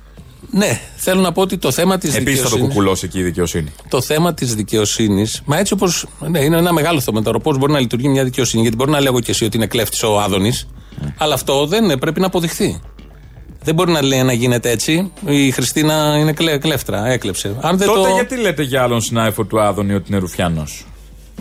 Ναι, 0.51 0.81
θέλω 0.97 1.21
να 1.21 1.33
πω 1.33 1.41
ότι 1.43 1.59
το 1.59 1.71
θέμα 1.71 1.99
της 1.99 2.15
Επίσης 2.15 2.27
θα 2.27 2.43
το 2.43 2.49
δικαιοσύνη. 2.49 2.69
κουκουλώσει 2.69 3.05
εκεί 3.07 3.19
η 3.19 3.23
δικαιοσύνη. 3.23 3.73
το 3.89 4.01
θέμα 4.01 4.35
της 4.35 4.55
δικαιοσύνης, 4.55 5.43
μα 5.45 5.59
έτσι 5.59 5.73
όπω. 5.73 5.87
Ναι, 6.31 6.41
είναι 6.41 6.57
ένα 6.57 6.73
μεγάλο 6.73 7.01
θέμα 7.01 7.23
τώρα. 7.23 7.39
Πώς 7.39 7.59
μπορεί 7.59 7.73
να 7.73 7.81
λειτουργεί 7.81 8.09
μια 8.09 8.25
δικαιοσύνη. 8.25 8.63
Γιατί 8.63 8.77
μπορεί 8.77 8.91
να 8.91 9.01
λέγω 9.01 9.21
και 9.21 9.31
εσύ 9.31 9.45
ότι 9.45 9.57
είναι 9.57 9.67
κλέφτης 9.67 10.03
ο 10.03 10.21
Άδωνης, 10.21 10.67
αλλά 11.17 11.35
αυτό 11.35 11.67
δεν 11.67 11.85
είναι, 11.85 11.97
πρέπει 11.97 12.21
να 12.21 12.27
αποδειχθεί. 12.27 12.81
Δεν 13.67 13.75
μπορεί 13.75 13.93
να 13.93 14.03
λέει 14.03 14.23
να 14.23 14.33
γίνεται 14.33 14.71
έτσι. 14.71 15.13
Η 15.27 15.51
Χριστίνα 15.51 16.17
είναι 16.19 16.33
κλε, 16.33 16.59
κλέφτρα, 16.59 17.07
έκλεψε. 17.07 17.57
Αν 17.61 17.77
δεν 17.79 17.89
Τότε 17.89 18.09
το... 18.09 18.15
γιατί 18.15 18.37
λέτε 18.37 18.63
για 18.63 18.83
άλλον 18.83 19.01
συνάδελφο 19.01 19.45
του 19.45 19.61
Άδωνη 19.61 19.95
ότι 19.95 20.05
είναι 20.09 20.19
Ρουφιάνος; 20.19 20.85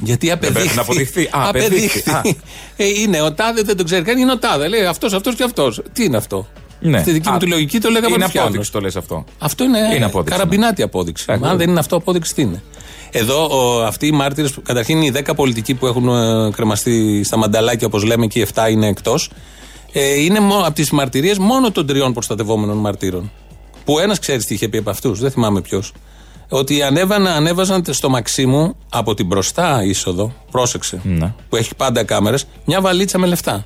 Γιατί 0.01 0.31
απεδείχθη. 0.31 0.59
πρέπει 0.61 0.75
να 0.75 0.81
αποδειχθεί. 0.81 1.23
Α, 1.23 1.29
απεδείχθη. 1.47 2.09
Α. 2.11 2.21
Ε, 2.77 2.85
είναι 2.88 3.21
ο 3.21 3.33
Τάδε, 3.33 3.61
δεν 3.61 3.77
τον 3.77 3.85
ξέρει 3.85 4.03
καν, 4.03 4.17
είναι 4.17 4.31
ο 4.31 4.38
Τάδε. 4.38 4.67
Λέει 4.67 4.85
αυτός, 4.85 5.13
αυτός 5.13 5.35
και 5.35 5.43
αυτός. 5.43 5.81
Τι 5.93 6.03
είναι 6.03 6.17
αυτό; 6.17 6.47
Ναι. 6.79 6.99
Στη 7.01 7.11
δική 7.11 7.29
Α, 7.29 7.31
μου 7.31 7.38
τη 7.38 7.45
λογική 7.47 7.79
το 7.79 7.89
λέγαμε 7.89 8.15
Είναι 8.15 8.23
Ρουφιάνος. 8.23 8.47
απόδειξη 8.49 8.71
το 8.71 8.79
λες 8.79 8.95
αυτό. 8.95 9.25
Αυτό 9.39 9.63
είναι, 9.63 9.79
Είναι 9.95 10.05
απόδειξη, 10.05 10.38
καραμπινάτη 10.38 10.81
απόδειξη. 10.81 11.25
Ε, 11.27 11.33
Αν 11.41 11.57
δεν 11.57 11.69
είναι 11.69 11.79
αυτό 11.79 11.95
απόδειξη, 11.95 12.33
τι 12.35 12.41
είναι; 12.41 12.63
Εδώ 13.11 13.47
ο, 13.51 13.83
αυτοί 13.83 14.07
οι 14.07 14.11
μάρτυρες, 14.11 14.53
καταρχήν 14.63 15.01
οι 15.01 15.11
10 15.15 15.35
πολιτικοί 15.35 15.73
που 15.73 15.88
έχουν 15.88 16.07
ε, 16.09 16.51
κρεμαστεί 16.51 17.23
στα 17.23 17.38
μανταλάκια, 17.38 17.88
όπως 17.88 18.03
λέμε, 18.03 18.27
και 18.27 18.39
οι 18.39 18.47
7 18.53 18.71
είναι 18.71 18.88
εκτός, 18.88 19.29
ε, 19.97 20.21
είναι 20.21 20.38
από 20.65 20.71
τις 20.73 20.91
μαρτυρίες 20.91 21.38
μόνο 21.38 21.71
των 21.71 21.86
τριών 21.86 22.13
προστατευόμενων 22.13 22.77
μαρτύρων. 22.77 23.31
Που 23.86 23.99
ένας 23.99 24.19
ξέρεις 24.19 24.45
τι 24.45 24.53
είχε 24.53 24.67
πει 24.69 24.77
από 24.77 24.89
αυτούς, 24.89 25.19
δεν 25.19 25.31
θυμάμαι 25.31 25.62
ποιος. 25.62 25.91
Ότι 26.49 26.81
ανέβανα, 26.84 27.34
ανέβαζαν 27.34 27.84
στο 27.89 28.10
Μαξίμου 28.10 28.75
από 28.89 29.13
την 29.13 29.25
μπροστά 29.25 29.84
είσοδο, 29.84 30.34
πρόσεξε, 30.51 30.99
Ναι. 31.03 31.34
που 31.49 31.55
έχει 31.55 31.75
πάντα 31.75 32.03
κάμερες, 32.03 32.47
μια 32.65 32.81
βαλίτσα 32.81 33.17
με 33.17 33.27
λεφτά. 33.27 33.65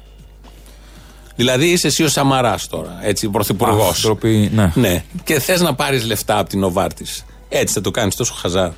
Δηλαδή 1.35 1.65
είσαι 1.65 1.87
εσύ 1.87 2.03
ο 2.03 2.07
Σαμαράς 2.09 2.67
τώρα, 2.67 2.99
έτσι, 3.01 3.29
πρωθυπουργός. 3.29 3.97
Α, 3.97 4.01
ντροπή, 4.01 4.49
ναι. 4.53 4.71
Ναι. 4.75 5.03
Και 5.23 5.39
θες 5.39 5.61
να 5.61 5.73
πάρεις 5.75 6.05
λεφτά 6.05 6.39
από 6.39 6.49
την 6.49 6.63
Οβάρτης. 6.63 7.25
Έτσι 7.49 7.73
θα 7.73 7.81
το 7.81 7.91
κάνεις 7.91 8.15
τόσο 8.15 8.33
χαζά. 8.33 8.73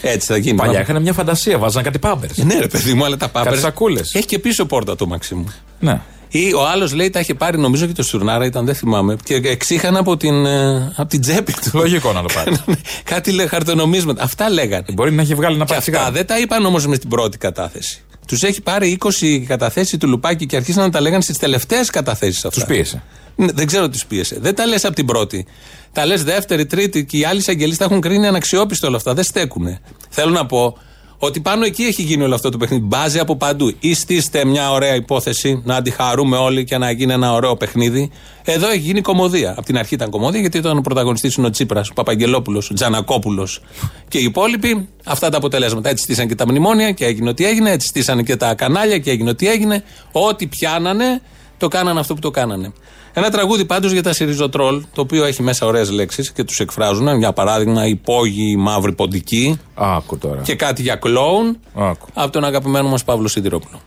Έτσι 0.00 0.26
θα 0.26 0.36
γίνει. 0.36 0.56
Παλιά 0.56 0.80
είχαν 0.80 1.02
μια 1.02 1.12
φαντασία, 1.12 1.58
βάζαν 1.58 1.82
κάτι 1.82 1.98
πάμπερ. 1.98 2.30
Ε, 2.30 2.44
Ναι, 2.44 2.58
ρε 2.58 2.66
παιδί 2.66 2.94
μου, 2.94 3.04
αλλά 3.04 3.16
τα 3.16 3.28
πάμπερ. 3.28 3.50
Κάτι 3.50 3.62
σακούλες. 3.62 4.14
Έχει 4.14 4.26
και 4.26 4.38
πίσω 4.38 4.64
πόρτα 4.66 4.96
το 4.96 5.06
Μαξίμου. 5.06 5.46
Ναι. 5.80 6.00
Ή 6.28 6.52
ο 6.54 6.66
άλλος 6.66 6.92
λέει 6.94 7.10
τα 7.10 7.20
είχε 7.20 7.34
πάρει, 7.34 7.58
νομίζω 7.58 7.86
και 7.86 7.92
το 7.92 8.02
Στουρνάρα 8.02 8.44
ήταν, 8.44 8.64
δεν 8.64 8.74
θυμάμαι. 8.74 9.16
Και 9.24 9.34
εξήχαν 9.34 9.96
από 9.96 10.16
την, 10.16 10.46
ε, 10.46 10.92
από 10.96 11.08
την 11.08 11.20
τσέπη 11.20 11.52
του. 11.52 11.70
Λογικό 11.78 12.12
να 12.12 12.22
το 12.22 12.28
πάρει. 12.34 12.56
Κάτι 13.04 13.32
λέει 13.32 13.46
χαρτονομίσματα. 13.46 14.22
Αυτά 14.22 14.50
λέγανε. 14.50 14.84
Μπορεί 14.92 15.12
να 15.12 15.22
έχει 15.22 15.34
βγάλει 15.34 15.54
ένα 15.54 15.64
Και 15.64 15.74
αυτά 15.74 15.90
παρτσικά. 15.90 16.12
δεν 16.16 16.26
τα 16.26 16.38
είπαν 16.38 16.66
όμως 16.66 16.86
με 16.86 16.98
την 16.98 17.08
πρώτη 17.08 17.38
κατάθεση. 17.38 18.00
Τους 18.26 18.42
έχει 18.42 18.62
πάρει 18.62 18.98
20 19.20 19.44
καταθέσει 19.46 19.98
του 19.98 20.08
Λουπάκη 20.08 20.46
και 20.46 20.56
αρχίσαν 20.56 20.82
να 20.82 20.90
τα 20.90 21.00
λέγανε 21.00 21.22
στις 21.22 21.38
τελευταίες 21.38 21.90
καταθέσεις 21.90 22.44
αυτά. 22.44 22.60
Τους 22.60 22.68
πίεσε. 22.68 23.02
Ναι, 23.36 23.52
δεν 23.52 23.66
ξέρω 23.66 23.88
τι 23.88 23.98
πίεσε. 24.08 24.36
Δεν 24.40 24.54
τα 24.54 24.66
λες 24.66 24.84
από 24.84 24.94
την 24.94 25.06
πρώτη. 25.06 25.46
Τα 25.92 26.06
λες 26.06 26.24
δεύτερη, 26.24 26.66
τρίτη 26.66 27.04
και 27.04 27.16
οι 27.18 27.24
άλλοι 27.24 27.38
εισαγγελείς 27.38 27.76
τα 27.76 27.84
έχουν 27.84 28.00
κρίνει 28.00 28.26
αναξιόπιστο 28.26 28.86
όλα 28.86 28.96
αυτά. 28.96 29.14
Δεν 29.14 29.24
στέκουνε. 29.24 29.80
Θέλω 30.08 30.30
να 30.30 30.46
πω 30.46 30.78
ότι 31.18 31.40
πάνω 31.40 31.64
εκεί 31.64 31.82
έχει 31.82 32.02
γίνει 32.02 32.22
όλο 32.22 32.34
αυτό 32.34 32.50
το 32.50 32.56
παιχνίδι. 32.56 32.84
Μπάζει 32.84 33.18
από 33.18 33.36
παντού. 33.36 33.74
Ή 33.80 33.94
στήστε 33.94 34.44
μια 34.44 34.70
ωραία 34.70 34.94
υπόθεση, 34.94 35.62
να 35.64 35.76
αντιχαρούμε 35.76 36.36
όλοι 36.36 36.64
και 36.64 36.78
να 36.78 36.90
γίνει 36.90 37.12
ένα 37.12 37.32
ωραίο 37.32 37.56
παιχνίδι. 37.56 38.10
Εδώ 38.44 38.68
έχει 38.68 38.78
γίνει 38.78 39.00
κομμωδία. 39.00 39.50
Από 39.50 39.66
την 39.66 39.78
αρχή 39.78 39.94
ήταν 39.94 40.10
κομμωδία, 40.10 40.40
γιατί 40.40 40.58
ήταν 40.58 40.78
ο 40.78 40.80
πρωταγωνιστής 40.80 41.34
είναι 41.34 41.46
ο 41.46 41.50
Τσίπρας, 41.50 41.88
ο 41.88 41.92
Παπαγγελόπουλος, 41.92 42.70
ο 42.70 42.74
Τζανακόπουλος 42.74 43.60
και 44.08 44.18
οι 44.18 44.24
υπόλοιποι. 44.24 44.88
Αυτά 45.04 45.28
τα 45.28 45.36
αποτελέσματα. 45.36 45.88
Έτσι 45.88 46.02
στήσαν 46.02 46.28
και 46.28 46.34
τα 46.34 46.46
μνημόνια 46.48 46.90
και 46.90 47.04
έγινε 47.04 47.28
ό,τι 47.28 47.46
έγινε. 47.46 47.70
Έτσι 47.70 47.86
στήσαν 47.86 48.24
και 48.24 48.36
τα 48.36 48.54
κανάλια 48.54 48.98
και 48.98 49.10
έγινε 49.10 49.30
ό,τι 49.30 49.48
έγινε. 49.48 49.82
Ό,τι 50.12 50.46
πιάνανε, 50.46 51.22
το 51.58 51.68
κάνανε 51.68 52.00
αυτό 52.00 52.14
που 52.14 52.20
το 52.20 52.30
κάνανε. 52.30 52.72
Ένα 53.18 53.30
τραγούδι 53.30 53.64
πάντως 53.64 53.92
για 53.92 54.02
τα 54.02 54.12
Σιριζοτρόλ, 54.12 54.82
το 54.92 55.00
οποίο 55.00 55.24
έχει 55.24 55.42
μέσα 55.42 55.66
ωραίες 55.66 55.90
λέξεις 55.90 56.32
και 56.32 56.44
τους 56.44 56.60
εκφράζουν. 56.60 57.18
Για 57.18 57.32
παράδειγμα, 57.32 57.86
υπόγειοι 57.86 58.56
μαύροι 58.58 58.92
ποντικοί 58.92 59.58
Άκου 59.74 60.18
τώρα. 60.18 60.40
και 60.42 60.54
κάτι 60.54 60.82
για 60.82 60.96
κλόουν 60.96 61.58
Άκου. 61.74 62.06
από 62.14 62.30
τον 62.30 62.44
αγαπημένο 62.44 62.88
μας 62.88 63.04
Παύλο 63.04 63.28
Σιδηρόπουλο. 63.28 63.80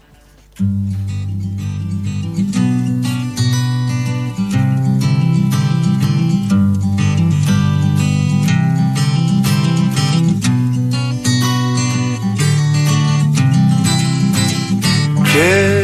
Και 15.34 15.84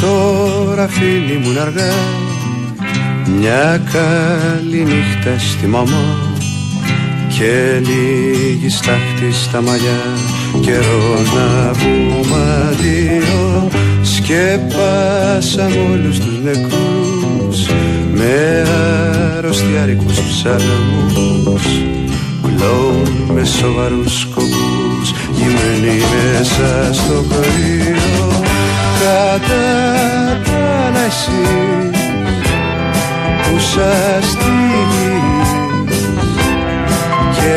τώρα 0.00 0.88
φίλοι 0.88 1.38
μου 1.38 1.60
αργά 1.60 2.23
Μια 3.38 3.82
καλή 3.92 4.84
νύχτα 4.84 5.38
στη 5.38 5.66
μαμά 5.66 6.04
Και 7.28 7.80
λίγη 7.80 8.68
στάχτη 8.68 9.32
στα 9.32 9.62
μαλλιά. 9.62 10.02
Καιρός 10.60 11.32
να 11.34 11.70
πούμε 11.70 12.68
αντίο 12.68 13.68
Σκέπασαμε 14.02 15.88
όλους 15.92 16.18
τους 16.18 16.38
νεκρούς 16.42 17.68
Με 18.14 18.64
αρρωστιάρικους 19.36 20.20
ψαλμούς. 20.20 21.64
Κλόουν 22.42 23.30
με 23.34 23.44
σοβαρούς 23.44 24.20
σκοπούς 24.20 25.12
Γυμμένοι 25.32 25.96
μέσα 26.12 26.92
στο 26.92 27.24
κρύο 27.28 28.42
Κατά 29.00 29.82
τα 30.92 31.73
ουσιαστικής 33.76 35.48
και 37.36 37.52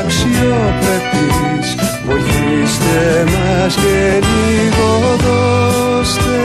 αξιοπρεπής 0.00 1.68
βοηθήστε 2.06 3.24
μας 3.32 3.74
και 3.74 4.20
λίγο 4.26 4.90
δώστε 5.24 6.40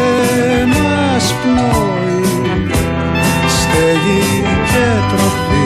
μας 0.73 1.35
πνοή. 1.41 2.21
Στέγη 3.47 4.43
και 4.71 4.87
τροφή 5.09 5.65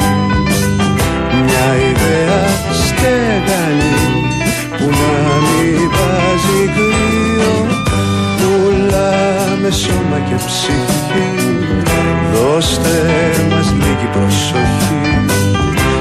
μια 1.46 1.70
ιδέα 1.90 2.44
στεγανή 2.72 3.96
που 4.78 4.86
να 4.90 5.16
μην 5.46 5.92
βάζει 5.94 6.62
κρύο. 6.76 7.56
Πουλάμε 8.38 9.72
σώμα 9.72 10.20
και 10.30 10.36
ψυχή. 10.46 11.41
Δώστε 12.34 12.96
μας 13.50 13.72
λίγη 13.82 14.08
προσοχή 14.16 15.26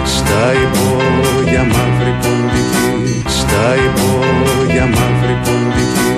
Στα 0.04 0.44
υπόγεια 0.64 1.64
μαύρη 1.72 2.14
ποντική 2.22 2.88
Στα 3.38 3.66
υπόγεια 3.86 4.86
μαύρη 4.86 5.36
ποντική 5.44 6.12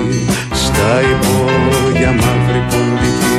Στα 0.63 0.91
υπόγεια 1.13 2.11
μαύρη 2.21 2.61
ποντική 2.71 3.37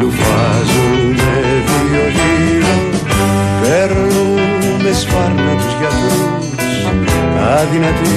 Λουφάζουνε 0.00 1.32
βιολίνο 1.66 2.74
Παίρνουνε 3.60 4.92
σφάρνα 5.00 5.52
τους 5.60 5.74
γιατρούς 5.78 6.74
Αδυνατοί 7.60 8.16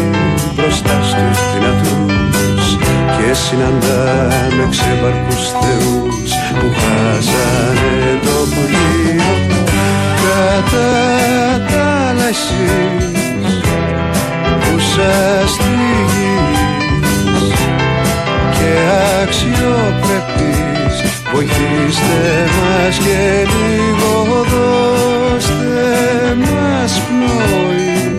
μπροστά 0.55 0.95
στους 1.03 1.39
δυνατούς 1.53 2.36
Και 3.17 3.33
συναντάμε 3.33 4.67
ξεπαρκούς 4.69 5.45
θεούς 5.59 6.31
Που 6.59 6.67
χάσανε 6.79 8.19
το 8.25 8.37
πλοίο. 8.53 9.31
Κατά 10.23 10.91
τα 11.71 11.83
άλλα 12.09 12.27
εσείς 12.27 13.59
Που 14.61 14.79
σας 14.79 15.49
θυγείς 15.55 16.59
Και 18.57 18.71
αξιοπρεπείς 19.23 20.67
Βοηθήστε 21.33 22.49
μας 22.57 22.97
και 22.97 23.47
λίγο 23.53 24.45
δώστε 24.51 25.67
μας 26.39 27.01
πνοή. 27.07 28.15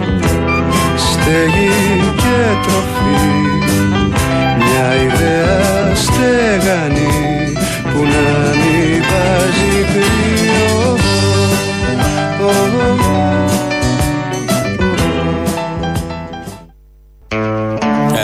Στέγη 0.96 2.12
και 2.16 2.38
τροφή 2.62 3.57
Μια 4.68 4.94
ιδέα 5.02 5.94
στέγανη 5.94 7.06
που 7.92 7.98
να 7.98 8.48
μην 8.54 9.02
βάζει 9.10 9.84
κρύο 9.92 10.96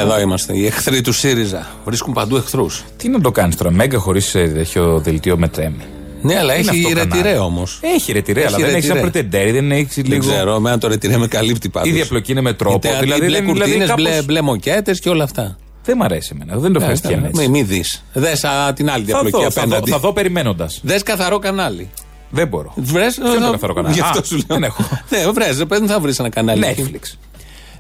Εδώ 0.02 0.20
είμαστε. 0.20 0.57
Οι 0.57 0.66
εχθροί 0.66 1.00
του 1.00 1.12
ΣΥΡΙΖΑ. 1.12 1.66
Βρίσκουν 1.85 2.12
παντού 2.12 2.37
εχθρούς. 2.37 2.85
Τι 2.96 3.09
να 3.09 3.20
το 3.20 3.30
κάνεις 3.30 3.57
τώρα, 3.57 3.70
Μέγκα 3.70 3.98
χωρίς 3.98 4.30
τέτοιο 4.30 4.98
δελτίο 4.98 5.37
με 5.37 5.48
τρέμ. 5.48 5.74
Ναι, 6.22 6.38
αλλά 6.38 6.57
Είναι 6.57 6.70
έχει 6.70 6.85
αυτό 6.85 6.98
ρετυρέ 7.00 7.22
κανάλι. 7.22 7.38
όμως. 7.38 7.78
Έχει 7.83 8.12
ρετυρέ, 8.12 8.40
αλλά 8.46 8.57
Έχει 8.57 8.64
δεν 8.66 8.74
έχει 8.74 8.87
ρετυρέ. 8.87 8.92
ένα 9.00 9.11
πρετεντέρι, 9.11 9.50
δεν 9.50 9.70
έχει 9.72 10.02
Δεν 10.02 10.04
λίγο. 10.11 10.28
ξέρω, 10.33 10.54
εμένα 10.54 10.78
το 10.78 10.88
ρετυρέ 10.88 11.16
με 11.16 11.26
καλύπτει 11.26 11.68
πάντως. 11.68 11.88
Η 11.88 11.92
διαπλοκή 11.92 12.33
είναι 12.33 12.40
με 12.40 12.52
τρόπο. 12.52 12.90
Δηλαδή, 13.00 13.24
μπλε 13.26 13.38
δεν- 13.38 13.46
κουρτίνες, 13.46 13.88
κάπως- 13.88 14.04
μπλε, 14.04 14.22
μπλε 14.22 14.40
μοκέτες 14.40 15.00
και 15.00 15.09
όλα 15.09 15.24
αυτά. 15.24 15.57
Δεν 15.85 15.97
μ' 15.97 16.03
αρέσει 16.03 16.31
εμένα. 16.35 16.59
Δεν 16.61 16.73
το 16.73 16.79
ευχαριστιέμαι 16.79 17.29
έτσι. 17.29 17.40
Μην 17.40 17.51
μη 17.51 17.62
δεις. 17.62 18.05
Δες 18.12 18.44
την 18.75 18.90
άλλη 18.90 19.05
Θα 19.05 19.20
διαπλοκή 19.20 19.44
δω, 19.44 19.51
θα 19.51 19.61
δω, 19.61 19.66
απέναντι. 19.66 19.90
θα 19.90 19.99
δω 19.99 20.12
περιμένοντας. 20.12 20.81
Δες 20.83 21.03
καθαρό 21.03 21.38
κανάλι. 21.38 21.90
Δεν 22.31 22.49
μπορώ. 22.49 22.73
Βρες, 22.77 23.14
Ποιο 23.14 23.35
είναι 23.35 23.44
το 23.44 23.51
καθαρό 23.51 23.75
κανάλι; 23.75 23.94
Γι' 23.94 24.01
αυτό 24.01 24.18
Α, 24.18 24.25
σου 24.25 24.35
λέω. 24.35 24.44
δεν 24.49 24.62
έχω. 24.62 24.85
Ναι, 25.09 25.31
βρες, 25.33 25.59
ρε 25.59 25.64
παιδί, 25.64 25.87
θα 25.87 26.01
βρεις 26.01 26.18
ένα 26.18 26.29
κανάλι. 26.29 26.62
Netflix. 26.77 27.16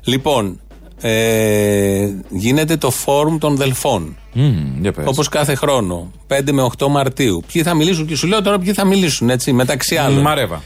Λοιπόν, 0.04 0.60
ε, 1.00 2.08
γίνεται 2.28 2.76
το 2.76 2.90
φόρουμ 2.90 3.38
των 3.38 3.56
Δελφών. 3.56 4.16
Μμμ, 4.32 4.80
για 4.80 4.92
πες. 4.92 5.04
Όπως 5.08 5.28
κάθε 5.28 5.54
χρόνο. 5.54 6.10
5 6.28 6.52
με 6.52 6.62
8 6.78 6.88
Μαρτίου. 6.88 7.42
Ποιοι 7.52 7.62
θα 7.62 7.74
μιλήσουν 7.74 8.06
και 8.06 8.16
σου 8.16 8.26
λέω 8.26 8.42
τώρα 8.42 8.58
ποιοι 8.58 8.72
θα 8.72 8.84
μιλήσουν, 8.84 9.30
έτσι, 9.30 9.52
μεταξύ 9.52 9.96
άλλων. 9.96 10.20
Μαρέβα. 10.20 10.62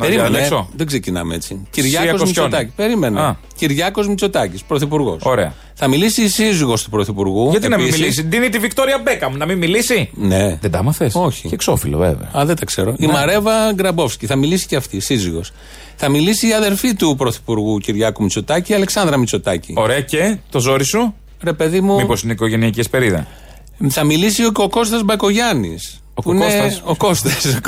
Να 0.00 0.06
Περίμενε, 0.06 0.28
διαλέξω. 0.30 0.68
δεν 0.76 0.86
ξεκινάμε 0.86 1.34
έτσι. 1.34 1.48
Σία 1.48 1.66
Κυριάκος 1.70 2.10
Κοσιόνη. 2.10 2.26
Μητσοτάκη. 2.26 2.72
Περίμενε. 2.76 3.20
Α. 3.20 3.36
Κυριάκος 3.56 4.08
Μητσοτάκης, 4.08 4.62
πρωθυπουργός. 4.62 5.22
Ωραία. 5.24 5.54
Θα 5.74 5.88
μιλήσει 5.88 6.22
η 6.22 6.28
σύζυγος 6.28 6.82
του 6.82 6.90
πρωθυπουργού. 6.90 7.50
Γιατί 7.50 7.68
να 7.68 7.76
μην 7.76 7.84
επίσης. 7.86 8.00
μιλήσει; 8.00 8.22
Ντύνει 8.22 8.48
τη 8.48 8.58
Βικτόρια 8.58 8.98
Μπέκαμ, 9.04 9.36
να 9.36 9.46
μην 9.46 9.58
μιλήσει; 9.58 10.10
Ναι. 10.14 10.58
Δεν 10.60 10.70
τα 10.70 10.78
άμαθες; 10.78 11.14
Όχι. 11.14 11.48
Και 11.48 11.54
εξώφυλλο, 11.54 11.98
βέβαια. 11.98 12.30
Α, 12.38 12.44
δεν 12.44 12.56
τα 12.56 12.64
ξέρω. 12.64 12.94
Η 12.98 13.06
Ναι. 13.06 13.12
Μαρέβα 13.12 13.72
Γκραμπόφσκι 13.72 14.26
θα 14.26 14.36
μιλήσει 14.36 14.66
και 14.66 14.76
αυτή, 14.76 14.96
η 14.96 15.00
σύζυγος. 15.00 15.52
Θα 15.96 16.08
μιλήσει 16.08 16.48
η 16.48 16.52
αδερφή 16.52 16.94
του 16.94 17.14
πρωθυπουργού 17.16 17.78
Κυριάκου 17.78 18.22
Μητσοτάκη, 18.22 18.72
η 18.72 18.74
Αλεξάνδρα 18.74 19.16
Μητσοτάκη. 19.16 19.72
Ωραία 19.76 20.00
και 20.00 20.36
το 20.50 20.60
ζόρι 20.60 20.84
σου; 20.84 21.14
Ρε 21.42 21.52
παιδί 21.52 21.80
μου, 21.80 21.94
Μήπως 21.96 22.22
είναι 22.22 22.32
οικογενειακή 22.32 22.80
εσπερίδα; 22.80 23.26
θα 23.88 24.04
μιλήσει 24.04 24.44
ο, 24.44 24.50
ο 24.56 24.68
Κώστας 24.68 25.02
Μπακογιάννης. 25.02 26.02
Ο 26.20 26.30
που 26.30 26.32
είναι- 26.36 26.44
Κώστας. 26.44 26.82
Ο 26.84 26.96
Κώστας. 26.96 27.58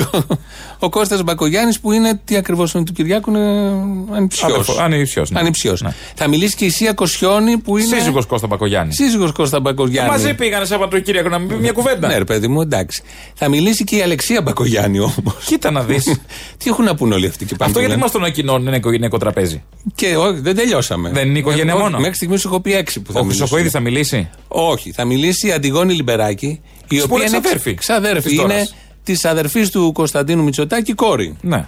ο 0.79 0.89
Κώστας 0.89 1.23
Μπακογιάννης 1.23 1.79
που 1.79 1.91
είναι, 1.91 2.21
τι 2.25 2.35
ακριβώς 2.35 2.73
είναι 2.73 2.83
του 2.83 2.93
Κυριάκου, 2.93 3.29
είναι 3.29 3.71
ανιψιός. 4.15 4.51
Αδερφο- 4.51 4.79
ανιψιός, 4.79 5.31
ναι. 5.31 5.39
Ανιψιός. 5.39 5.81
Ναι. 5.81 5.93
Θα 6.15 6.27
μιλήσει 6.27 6.55
και 6.55 6.65
η 6.65 6.69
Σία 6.69 6.93
Κοσιόνη 6.93 7.57
που 7.57 7.77
είναι... 7.77 7.95
Σύζυγος 7.97 8.25
Κώστα 8.25 8.47
Μπακογιάννη. 8.47 8.93
Σύζυγος 8.93 9.31
Κώστα 9.31 9.59
Μπακογιάννη. 9.59 10.11
Μαζί 10.11 10.33
πήγανε 10.33 10.65
Σαββατοκύριακο 10.65 11.29
να 11.29 11.39
μην 11.39 11.47
πει 11.47 11.55
μια 11.55 11.71
κουβέντα. 11.71 12.07
Ναι, 12.07 12.17
ρε 12.17 12.23
παιδί 12.23 12.47
μου, 12.47 12.61
εντάξει. 12.61 13.01
Θα 13.33 13.49
μιλήσει 13.49 13.83
και 13.83 13.95
η 13.95 14.01
Αλεξία 14.01 14.41
Μπακογιάννη 14.41 14.99
όμως. 14.99 15.35
Κοίτα 15.45 15.71
να 15.71 15.81
δεις. 15.83 16.03
Τι 16.63 16.69
έχουν 16.69 16.85
να 16.85 16.95
πούνε 16.95 17.13
όλοι 17.15 17.27
αυτοί 17.27 17.45
και 17.45 17.55
πάνε. 17.55 17.71
Αυτό 17.71 17.73
και 17.73 17.85
γιατί 17.85 17.89
λένε. 17.89 18.01
μας 18.01 18.11
το 18.11 18.17
ανακοινώνουν 18.17 18.67
ένα 18.67 18.75
οικογενειακό 18.75 19.17
τραπέζι. 19.17 19.63
Και 19.95 20.15
όχι, 20.17 20.39
δεν 20.39 20.55
τελειώσαμε. 20.55 21.09
Δεν 21.09 21.27
είναι 21.29 21.39
οικογένεια 21.39 21.71
Ε, 21.71 21.75
όχι, 21.75 21.83
μόνο. 21.83 21.97
Μέχρι 21.99 22.15
στιγμής 22.15 22.41
σου 22.41 22.47
έχω 22.47 22.59
πει 22.59 22.73
έξι 22.75 22.99
που 22.99 23.11
θα 23.11 23.19
Ο 23.19 23.23
μιλήσουν. 23.23 23.41
Χρυσοκοίδη 23.47 23.69
θα 23.69 23.79
μιλήσει; 23.79 24.29
Όχι, 24.47 24.91
θα 24.91 25.05
μιλήσει 25.05 25.47
η 25.47 25.51
Αντιγόνη 25.51 25.93
Λιμπεράκη. 25.93 26.61
Η 26.89 26.97
Που 26.97 27.03
οποία 27.09 27.25
είναι 27.25 27.39
ξαδέρφη. 27.39 27.73
Ξαδέρφης. 27.73 28.23
Της 28.23 28.33
Είναι 28.33 28.41
Δώρας. 28.53 28.75
της 29.03 29.25
αδερφής 29.25 29.69
του 29.69 29.91
Κωνσταντίνου 29.91 30.43
Μητσοτάκη, 30.43 30.93
κόρη. 30.93 31.37
Ναι. 31.41 31.67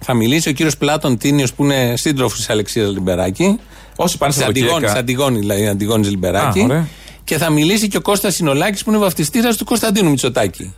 Θα 0.00 0.14
μιλήσει 0.14 0.48
ο 0.48 0.52
κύριος 0.52 0.76
Πλάτων 0.76 1.18
Τίνιος 1.18 1.52
που 1.52 1.64
είναι 1.64 1.94
σύντροφος 1.96 2.38
της 2.38 2.50
Αλεξίας 2.50 2.90
Λιμπεράκη. 2.92 3.58
Όσοι 3.96 4.18
πάνε 4.18 4.32
Της 4.32 4.40
στα 4.40 4.50
Αντιγόνη, 4.50 4.74
Αντιγόνη. 4.74 4.98
Αντιγόνη, 4.98 5.38
δηλαδή 5.38 5.66
Αντιγόνης 5.66 6.08
Λιμπεράκη. 6.10 6.60
Α, 6.60 6.64
ωραία. 6.64 6.88
και 7.24 7.36
θα 7.38 7.50
μιλήσει 7.50 7.88
και 7.88 7.96
ο 7.96 8.00
Κώστας 8.00 8.34
Συνολάκη 8.34 8.84
που 8.84 8.90
είναι 8.90 8.98
βαφτιστήρας 8.98 9.56
του 9.56 9.64
Κωνσταντίνου 9.64 10.10
Μητσοτάκη. 10.10 10.74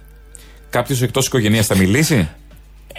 Κάποιος 0.71 1.03
εκτός 1.03 1.27
οικογένειας 1.27 1.67
θα 1.67 1.77
μιλήσει; 1.77 2.29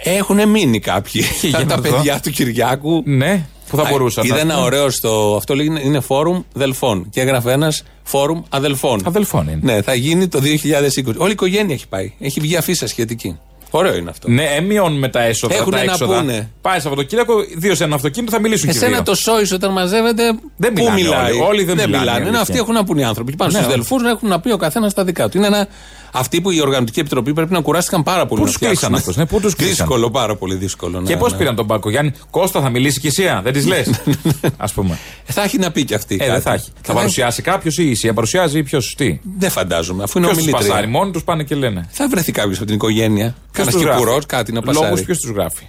Έχουν 0.02 0.48
μείνει 0.48 0.80
κάποιοι. 0.80 1.24
Για 1.40 1.58
τα 1.58 1.64
να 1.64 1.66
τα 1.66 1.76
δω. 1.76 1.82
παιδιά 1.82 2.20
του 2.20 2.30
Κυριάκου. 2.30 3.02
Ναι, 3.06 3.46
που 3.70 3.76
θα 3.76 3.82
Α, 3.82 3.88
μπορούσαν. 3.90 4.24
Είδα 4.24 4.34
ας 4.34 4.40
ένα 4.40 4.54
πούμε. 4.54 4.66
ωραίο 4.66 4.90
στο. 4.90 5.34
Αυτό 5.36 5.54
λέγει 5.54 5.70
είναι 5.84 6.00
φόρουμ 6.00 6.42
δελφών. 6.52 7.06
Και 7.10 7.20
έγραφε 7.20 7.52
ένας 7.52 7.82
φόρουμ 8.02 8.42
αδελφών. 8.48 9.00
Αδελφών 9.04 9.48
είναι. 9.48 9.58
Ναι, 9.62 9.82
θα 9.82 9.94
γίνει 9.94 10.28
το 10.28 10.40
2020. 10.40 11.14
Όλη 11.16 11.28
η 11.28 11.32
οικογένεια 11.32 11.74
έχει 11.74 11.88
πάει. 11.88 12.12
Έχει 12.18 12.40
βγει 12.40 12.56
αφίσα 12.56 12.86
σχετική. 12.86 13.38
Ωραίο 13.70 13.96
είναι 13.96 14.10
αυτό. 14.10 14.30
Ναι, 14.30 14.42
ε, 14.44 14.60
μειώνουμε 14.60 15.08
τα 15.08 15.22
έσοδα. 15.22 15.54
Έχουνε 15.54 15.76
τα 15.76 15.84
να 15.84 15.92
έξοδα. 15.92 16.18
πούνε. 16.20 16.50
Πάει 16.60 16.80
Σαββατοκύριακο, 16.80 17.34
δύο 17.56 17.74
σε 17.74 17.84
ένα 17.84 17.94
αυτοκίνητο 17.94 18.32
θα 18.32 18.40
μιλήσουν 18.40 18.68
και 18.68 18.74
οι 18.74 18.78
Εσένα 18.78 18.92
δύο. 18.94 19.02
το 19.02 19.14
σόι 19.14 19.52
όταν 19.52 19.72
μαζεύεται. 19.72 20.22
Δεν 20.56 20.72
πού 20.72 20.78
μιλάνε 20.82 21.00
μιλάει; 21.02 21.30
όλοι. 21.32 21.40
Όλοι 21.42 21.64
δεν 21.64 21.74
μιλάνε, 21.74 21.96
μιλάνε. 21.96 22.10
αλήθεια. 22.10 22.30
Ναι, 22.32 22.38
αυτοί 22.38 22.58
έχουν 22.58 22.74
να 22.74 22.84
πούνε 22.84 23.00
οι 23.00 23.04
άνθρωποι. 23.04 23.30
Και 23.30 23.36
πάνε 23.36 23.50
Ναι, 23.52 23.58
στους 23.58 23.68
όχι. 23.70 23.76
δελφού 23.78 24.00
να 24.04 24.10
έχουν 24.10 24.28
να 24.28 24.40
πει 24.40 24.52
ο 24.52 24.56
καθένας 24.56 24.94
τα 24.94 25.04
δικά 25.04 25.28
του. 25.28 25.36
Είναι 25.36 25.46
ένα. 25.46 25.66
Αυτοί 26.12 26.40
που 26.40 26.50
η 26.50 26.60
Οργανωτική 26.60 27.00
Επιτροπή 27.00 27.32
πρέπει 27.32 27.52
να 27.52 27.60
κουράστηκαν 27.60 28.02
πάρα 28.02 28.26
πολύ. 28.26 28.40
Πού 28.40 28.46
να 28.46 28.52
τους 28.52 28.58
κλείσαν 28.58 28.76
φτιάξουν. 28.76 28.98
αυτούς, 28.98 29.16
ναι, 29.16 29.26
πού 29.26 29.40
τους 29.40 29.54
κλείσαν. 29.56 29.74
Δύσκολο, 29.76 30.10
πάρα 30.10 30.36
πολύ 30.36 30.54
δύσκολο. 30.54 31.02
Και 31.06 31.12
ναι, 31.14 31.20
πώς 31.20 31.32
ναι. 31.32 31.38
πήραν 31.38 31.54
τον 31.56 31.66
Πάκο 31.66 31.90
Γιάννη, 31.90 32.12
Κώστα 32.30 32.60
θα 32.60 32.68
μιλήσει 32.70 33.00
και 33.00 33.06
η 33.06 33.10
Σία, 33.10 33.40
δεν 33.44 33.52
τη 33.52 33.66
λες; 33.66 33.90
Α 34.56 34.66
πούμε. 34.74 34.98
Ε, 35.26 35.32
Θα 35.32 35.42
έχει 35.42 35.58
να 35.58 35.70
πει 35.70 35.84
και 35.84 35.94
αυτή. 35.94 36.14
Ε, 36.14 36.18
δεν 36.18 36.28
κάτι. 36.28 36.42
θα 36.42 36.52
έχει. 36.52 36.64
Θα 36.74 36.80
δεν- 36.86 36.94
παρουσιάσει 36.94 37.42
κάποιος 37.42 37.78
ή 37.78 37.90
η 37.90 37.94
Σία 37.94 38.12
παρουσιάζει 38.14 38.58
ή 38.58 38.62
ποιος 38.62 38.94
τι; 38.96 39.18
Δεν 39.38 39.50
φαντάζομαι, 39.50 40.02
αφού 40.02 40.18
είναι 40.18 40.26
Ποιος 40.26 40.38
τους 40.38 40.46
ομιλήτρια. 40.46 40.72
πασάρει, 40.72 40.92
μόνοι 40.92 41.10
τους 41.10 41.24
πάνε 41.24 41.42
και 41.42 41.54
λένε. 41.54 41.88
Θα 41.90 42.08
βρεθεί 42.08 42.32
κάποιος 42.32 42.56
από 42.56 42.66
την 42.66 42.74
οικογένεια. 42.74 43.34
Κάνα 43.64 43.70
τους 43.70 43.82
γράφει. 43.82 43.98
κυπουρό, 43.98 44.18
κάτι 44.26 44.52
να 44.52 44.62
πασάρει. 44.62 44.86
Λόγους 44.86 45.02
ποιο 45.02 45.16
του 45.16 45.32
γράφει. 45.32 45.66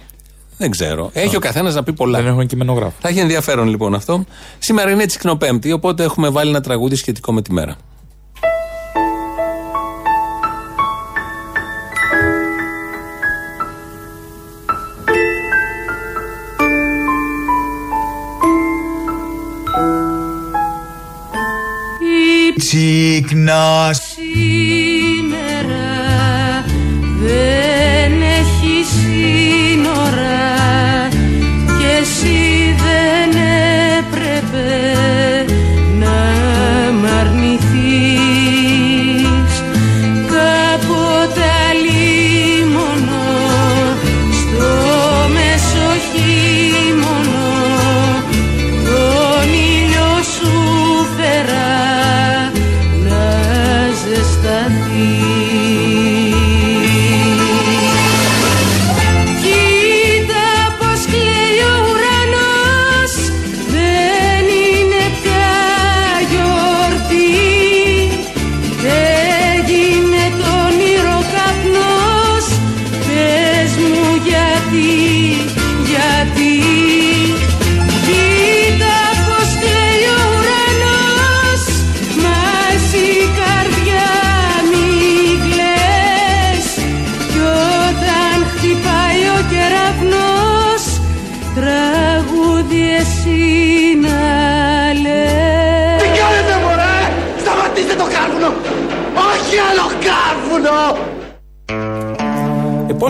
Δεν 0.58 0.70
ξέρω. 0.70 1.10
Έχει 1.12 1.36
ο 1.36 1.40
καθένας 1.40 1.74
να 1.74 1.82
πει 1.82 1.92
πολλά. 1.92 2.18
Δεν 2.18 2.26
έχουν 2.26 2.46
κειμενογράφο. 2.46 2.94
Θα 3.00 3.08
έχει 3.08 3.18
ενδιαφέρον 3.18 3.68
λοιπόν 3.68 3.94
αυτό. 3.94 4.24
Σήμερα 4.58 4.90
είναι 4.90 5.06
Τσικνοπέμπτη, 5.06 5.72
οπότε 5.72 6.04
έχουμε 6.04 6.28
βάλει 6.28 6.50
ένα 6.50 6.60
τραγούδι 6.60 6.96
σχετικό 6.96 7.32
με 7.32 7.42
τη 7.42 7.52
μέρα. 7.52 7.76
Τσίκνα 22.58 23.90
Σήμερα 23.92 25.11
δεν 27.26 28.12
έχει 28.22 28.84
σύνορα 28.84 30.48
και 31.78 32.00
εσύ 32.00 32.74
δεν 32.84 33.30
έπρεπε 33.98 34.70
να 35.98 36.16
μ' 36.92 37.06
αρνηθείς 37.20 37.61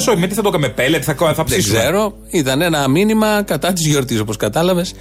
Ε, 0.02 0.04
πόσο, 0.04 0.18
με 0.18 0.26
τι 0.26 0.34
θα 0.34 0.42
το 0.42 0.48
έκαμε, 0.48 0.68
πέλετ, 0.68 1.02
θα, 1.06 1.14
θα 1.14 1.32
Δεν 1.34 1.44
ψήσουμε. 1.44 1.78
ξέρω. 1.78 2.14
Ήταν 2.30 2.60
ένα 2.62 2.88
μήνυμα 2.88 3.42
κατά 3.42 3.72
της 3.72 3.86
γιορτής, 3.86 4.20
όπως 4.20 4.36
κατάλαβες. 4.36 4.94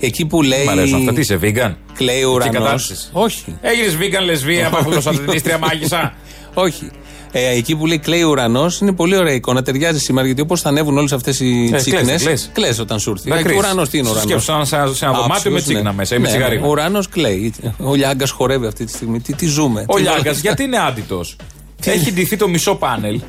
Εκεί 0.00 0.26
που 0.26 0.42
λέει. 0.42 0.64
Μ' 0.64 0.68
αρέσουν 0.68 0.98
αυτά. 0.98 1.12
Τι 1.12 1.20
είσαι, 1.20 1.38
vegan; 1.42 1.74
Κλαίει 1.94 2.16
ο 2.16 2.20
Και 2.20 2.26
ουρανός. 2.34 2.52
κατάρτιση. 2.60 3.08
Όχι. 3.12 3.56
Έγινες 3.60 3.96
vegan, 4.00 4.24
λεσβία, 4.24 4.68
παπουλοσαθετήστρια 4.74 5.58
μάγισσα. 5.58 6.14
Όχι. 6.54 6.90
Ε, 7.32 7.48
εκεί 7.56 7.76
που 7.76 7.86
λέει 7.86 7.98
κλαίει 7.98 8.22
ο 8.22 8.28
ουρανός 8.28 8.80
είναι 8.80 8.92
πολύ 8.92 9.16
ωραία 9.16 9.32
εικόνα. 9.34 9.62
Ταιριάζει 9.62 9.98
σήμερα 9.98 10.26
γιατί 10.26 10.40
όπως 10.40 10.60
θα 10.60 10.68
ανέβουν 10.68 10.98
όλες 10.98 11.12
αυτές 11.12 11.40
οι 11.40 11.70
Ε, 11.72 11.76
τσίκνε. 11.76 12.00
κλαις, 12.00 12.22
κλαις. 12.22 12.50
Κλαις 12.52 12.78
όταν 12.78 12.98
σου 13.00 13.10
έρθει. 13.10 13.28
Να 13.28 13.34
Ε, 13.34 13.38
και 13.38 13.44
κρύσεις. 13.44 13.62
ουρανός 13.62 13.88
τι 13.88 13.98
είναι 13.98 14.08
ουρανός; 14.08 14.22
Σκέψου, 14.28 14.44
σαν- 14.44 14.66
σαν- 14.66 14.94
σε 14.94 15.04
ένα 15.04 15.14
δωμάτιο 15.14 15.50
με 15.50 15.60
τσίκνα 15.60 15.92
μέσα 15.92 16.14
ή 16.14 16.18
με 16.18 16.28
τσιγαρί. 16.28 16.56
Ο 16.56 16.68
ουρανός 16.68 17.08
κλαίει. 17.08 17.54
Ο 17.78 17.94
Λιάγκας 17.94 18.30
χορεύει 18.30 18.66
αυτή 18.66 18.84
τη 18.84 18.92
στιγμή. 18.92 19.20
Τι, 19.20 19.34
τι 19.34 19.46
ζούμε. 19.46 19.84
Ο 19.86 19.94
Τι 19.94 20.00
Λιάγκας, 20.02 20.22
βάλε- 20.24 20.40
γιατί 20.40 20.62
είναι 20.62 20.76
άντιτος; 20.78 21.36
Έχει 21.84 22.12
ντυθεί 22.12 22.36
το 22.36 22.48
μισό 22.48 22.74
πάνελ. 22.74 23.20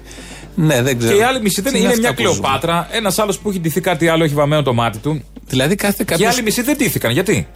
Ναι, 0.60 0.82
δεν 0.82 0.98
ξέρω. 0.98 1.14
Και 1.14 1.20
η 1.20 1.24
άλλη 1.24 1.42
μισή 1.42 1.62
δεν 1.62 1.74
Τι 1.74 1.80
είναι 1.80 1.88
αυτά 1.88 2.00
μια 2.00 2.14
που 2.14 2.22
ζούμε. 2.22 2.34
Κλεοπάτρα. 2.34 2.88
Ένας 2.92 3.20
άλλος 3.20 3.40
που 3.40 3.50
έχει 3.50 3.60
ντυθεί 3.60 3.82
κάτι 3.82 4.08
άλλο, 4.08 4.24
έχει 4.24 4.34
βαμμένο 4.34 4.62
το 4.64 4.74
μάτι 4.74 4.98
του. 4.98 5.24
Δηλαδή 5.48 5.76
κάθε 5.76 5.96
Και 5.98 6.04
οι 6.04 6.06
κάποιο. 6.06 6.28
άλλοι 6.30 6.42
μισοί 6.42 6.62
δεν 6.62 6.76
ντύθηκαν. 6.78 7.12
Γιατί; 7.12 7.48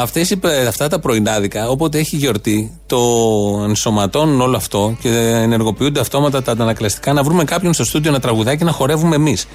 Αυτές 0.00 0.30
οι, 0.30 0.40
αυτά 0.68 0.88
τα 0.88 0.98
πρωινάδικα, 1.00 1.68
όποτε 1.68 1.98
έχει 1.98 2.16
γιορτή, 2.16 2.78
το 2.86 2.98
ενσωματώνουν 3.68 4.40
όλο 4.40 4.56
αυτό 4.56 4.96
και 5.00 5.08
ενεργοποιούνται 5.42 6.00
αυτόματα 6.00 6.42
τα 6.42 6.52
αντανακλαστικά 6.52 7.12
να 7.12 7.22
βρούμε 7.22 7.44
κάποιον 7.44 7.72
στο 7.72 7.84
στούντιο 7.84 8.10
να 8.10 8.20
τραγουδάει 8.20 8.56
και 8.56 8.64
να 8.64 8.72
χορεύουμε 8.72 9.14
εμείς. 9.14 9.46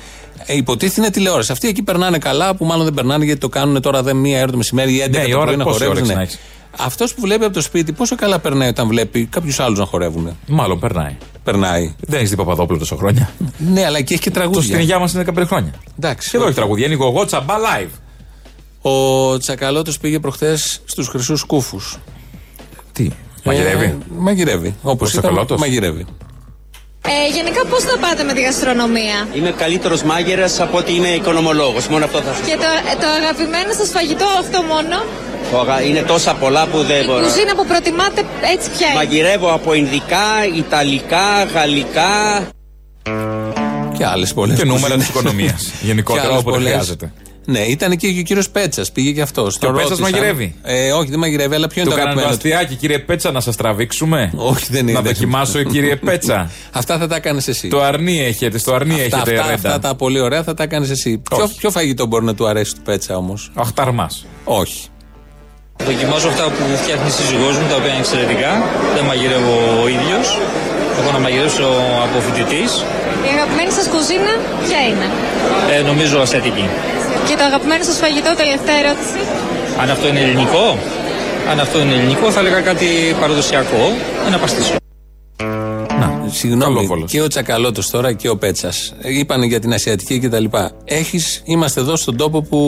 Ε, 0.45 0.55
υποτίθεται 0.55 1.01
είναι 1.01 1.09
τηλεόραση. 1.09 1.51
Αυτοί 1.51 1.67
εκεί 1.67 1.83
περνάνε 1.83 2.17
καλά, 2.17 2.55
που 2.55 2.65
μάλλον 2.65 2.83
δεν 2.83 2.93
περνάνε 2.93 3.25
γιατί 3.25 3.39
το 3.39 3.49
κάνουν 3.49 3.81
τώρα 3.81 4.03
δεν 4.03 4.15
μία 4.15 4.41
ώρα 4.41 4.51
το 4.51 4.57
μεσημέρι 4.57 4.93
ή 4.93 5.03
11 5.07 5.09
Ναι, 5.09 5.17
η 5.21 5.29
το 5.31 5.37
ώρα 5.37 5.45
πρωί 5.45 5.57
να 5.57 5.63
πόση 5.63 5.77
χορεύουν. 5.85 6.09
όρεξη 6.09 6.35
Ναι. 6.35 6.39
Να 6.77 6.83
έχεις. 6.83 6.85
Αυτός 6.85 7.13
που 7.13 7.21
βλέπει 7.21 7.43
από 7.43 7.53
το 7.53 7.61
σπίτι, 7.61 7.91
πόσο 7.91 8.15
καλά 8.15 8.39
περνάει 8.39 8.69
όταν 8.69 8.87
βλέπει 8.87 9.25
κάποιους 9.25 9.59
άλλους 9.59 9.79
να 9.79 9.85
χορεύουν. 9.85 10.37
Μάλλον 10.47 10.79
περνάει. 10.79 11.17
Περνάει. 11.43 11.93
Δεν 11.99 12.19
έχει 12.19 12.27
δει 12.27 12.35
Παπαδόπουλο 12.35 12.79
τόσο 12.79 12.95
χρόνια. 12.95 13.29
Ναι, 13.57 13.85
αλλά 13.85 13.97
εκεί 13.97 14.13
έχει 14.13 14.21
και 14.21 14.29
Το 14.31 14.39
στην 14.39 14.51
τραγούδια. 14.51 14.79
υγεία 14.79 14.99
μας 14.99 15.13
είναι 15.13 15.23
15 15.35 15.43
χρόνια. 15.45 15.73
Εντάξει. 15.99 16.29
Και 16.29 16.37
εδώ 16.37 16.45
έχει 16.45 16.55
τραγούδια. 16.55 16.85
Είναι 16.85 16.93
εγώ 16.93 17.25
τσαμπά 17.25 17.55
live. 17.57 17.89
Ο 18.81 19.37
Τσακαλώτος 19.37 19.97
πήγε 19.99 20.19
προχθές 20.19 20.81
στους 20.85 21.07
χρυσούς 21.07 21.43
κούφου. 21.43 21.79
Τι, 22.91 23.09
μαγειρεύει; 23.43 23.85
Ε, 23.85 23.97
μαγειρεύει. 24.17 24.75
Όπως 24.81 25.07
Ο 25.07 25.11
Τσακαλώτος; 25.11 25.59
μαγειρεύει. 25.59 26.05
Ε, 27.07 27.29
γενικά 27.35 27.65
πώς 27.65 27.83
θα 27.83 27.97
πάτε 27.97 28.23
με 28.23 28.33
τη 28.33 28.41
γαστρονομία; 28.41 29.27
Είμαι 29.33 29.51
καλύτερος 29.51 30.03
μάγειρας 30.03 30.59
από 30.59 30.77
ότι 30.77 30.93
είμαι 30.93 31.07
οικονομολόγος. 31.07 31.87
Μόνο 31.87 32.05
αυτό 32.05 32.21
θα 32.21 32.33
σου 32.33 32.41
Και 32.45 32.55
το, 32.55 32.63
ε, 32.91 32.95
το 33.01 33.07
αγαπημένο 33.21 33.73
σας 33.77 33.89
φαγητό 33.89 34.25
αυτό 34.39 34.61
μόνο; 34.61 34.95
πω. 35.51 35.59
Αγα- 35.59 35.81
Είναι 35.81 36.01
τόσα 36.01 36.33
πολλά 36.33 36.65
που 36.67 36.83
δεν 36.83 37.01
Η 37.01 37.05
μπορώ. 37.05 37.23
κουζίνα 37.25 37.55
που 37.55 37.65
προτιμάτε 37.65 38.23
έτσι 38.53 38.69
ποια 38.69 38.87
είναι; 38.87 38.95
Μαγειρεύω 38.95 39.51
από 39.53 39.73
Ινδικά, 39.73 40.27
Ιταλικά, 40.57 41.43
Γαλλικά. 41.53 42.47
Και 43.97 44.05
άλλες 44.05 44.33
πολλές. 44.33 44.57
Και 44.57 44.65
νούμερα 44.65 44.95
της 44.97 45.07
οικονομίας. 45.07 45.71
Γενικότερα 45.89 46.37
όποτε 46.37 46.57
χρειάζεται. 46.59 47.11
Ναι, 47.45 47.59
ήταν 47.59 47.95
και 47.97 48.07
ο 48.07 48.21
κύριος 48.23 48.49
Πέτσας, 48.49 48.91
πήγε 48.91 49.11
και 49.11 49.21
αυτός. 49.21 49.57
Και 49.57 49.65
ο 49.65 49.71
Πέτσας 49.71 49.99
μαγειρεύει; 49.99 50.55
Ε, 50.63 50.91
όχι, 50.91 51.09
δεν 51.09 51.19
μαγειρεύει, 51.19 51.55
αλλά 51.55 51.67
ποιο 51.67 51.83
Του 51.83 51.89
είναι 51.89 51.97
το 51.97 52.03
κάνανε 52.03 52.21
το 52.21 52.27
αγαπημένο. 52.27 52.49
του; 52.57 52.57
αστιάκι, 52.57 52.79
κύριε 52.79 52.99
Πέτσα, 52.99 53.31
να 53.31 53.39
σας 53.39 53.55
τραβήξουμε; 53.55 54.31
Όχι, 54.35 54.65
δεν 54.69 54.81
είναι. 54.81 54.91
Να 54.91 55.01
δεν- 55.01 55.13
δοκιμάσω, 55.13 55.63
κύριε 55.63 55.95
Πέτσα. 55.95 56.49
Αυτά 56.71 56.97
θα 56.97 57.07
τα 57.07 57.15
έκανε 57.15 57.41
εσύ. 57.47 57.67
Το 57.67 57.81
αρνί 57.83 58.19
έχετε, 58.25 58.57
στο 58.57 58.73
αρνί 58.73 58.93
αυτά, 58.93 59.03
έχετε 59.03 59.17
αυτά, 59.19 59.31
ρέντα. 59.31 59.53
αυτά 59.53 59.79
τα 59.79 59.95
πολύ 59.95 60.19
ωραία 60.19 60.43
θα 60.43 60.53
τα 60.53 60.63
έκανε 60.63 60.87
εσύ. 60.91 61.17
Ποιο, 61.29 61.43
Όχι. 61.43 61.57
ποιο 61.57 61.71
φαγητό 61.71 62.05
μπορεί 62.05 62.25
να 62.25 62.35
του 62.35 62.47
αρέσει 62.47 62.75
του 62.75 62.81
Πέτσα 62.81 63.17
όμως; 63.17 63.51
Αχταρμά. 63.55 64.09
Όχι. 64.43 64.83
Δοκιμάζω 65.85 66.27
αυτά 66.27 66.43
που 66.43 66.63
φτιάχνει 66.83 67.07
η 67.07 67.11
σύζυγός 67.11 67.57
μου, 67.57 67.67
τα 67.69 67.75
οποία 67.75 67.89
είναι 67.89 67.99
εξαιρετικά. 68.05 68.51
Δεν 68.95 69.03
μαγειρεύω 69.05 69.55
ο 69.83 69.87
ίδιος. 69.87 70.25
Έχω 70.99 71.11
να 71.11 71.19
μαγειρεύσω 71.19 71.67
από 72.05 72.17
φοιτητής. 72.25 72.71
Η 73.27 73.29
αγαπημένη 73.35 73.71
σας 73.77 73.87
κουζίνα 73.93 74.31
ποια 74.65 74.79
είναι; 74.89 75.07
Ε, 75.75 75.81
νομίζω 75.91 76.15
ασιατική. 76.25 76.65
Και 77.27 77.35
το 77.39 77.43
αγαπημένο 77.43 77.83
σας 77.83 77.97
φαγητό, 77.97 78.31
τελευταία 78.35 78.77
ερώτηση. 78.83 79.19
Αν 79.81 79.89
αυτό 79.89 80.07
είναι 80.07 80.19
ελληνικό, 80.21 80.77
αν 81.51 81.59
αυτό 81.59 81.79
είναι 81.81 81.93
ελληνικό, 81.93 82.31
θα 82.31 82.39
έλεγα 82.39 82.61
κάτι 82.61 82.85
παραδοσιακό. 83.19 83.83
Ένα 84.27 84.37
παστίσιο. 84.37 84.75
Καλό 85.87 86.29
Συγγνώμη, 86.31 86.85
Βόλος. 86.85 87.11
και 87.11 87.21
ο 87.21 87.27
Τσακαλώτος 87.27 87.89
τώρα 87.89 88.13
και 88.13 88.29
ο 88.29 88.37
Πέτσας. 88.37 88.93
Είπανε 89.03 89.45
για 89.45 89.59
την 89.59 89.73
Ασιατική 89.73 90.19
κτλ. 90.19 90.45
Έχεις, 90.85 91.41
είμαστε 91.45 91.79
εδώ 91.81 91.95
στον 91.95 92.17
τόπο 92.17 92.41
που 92.41 92.59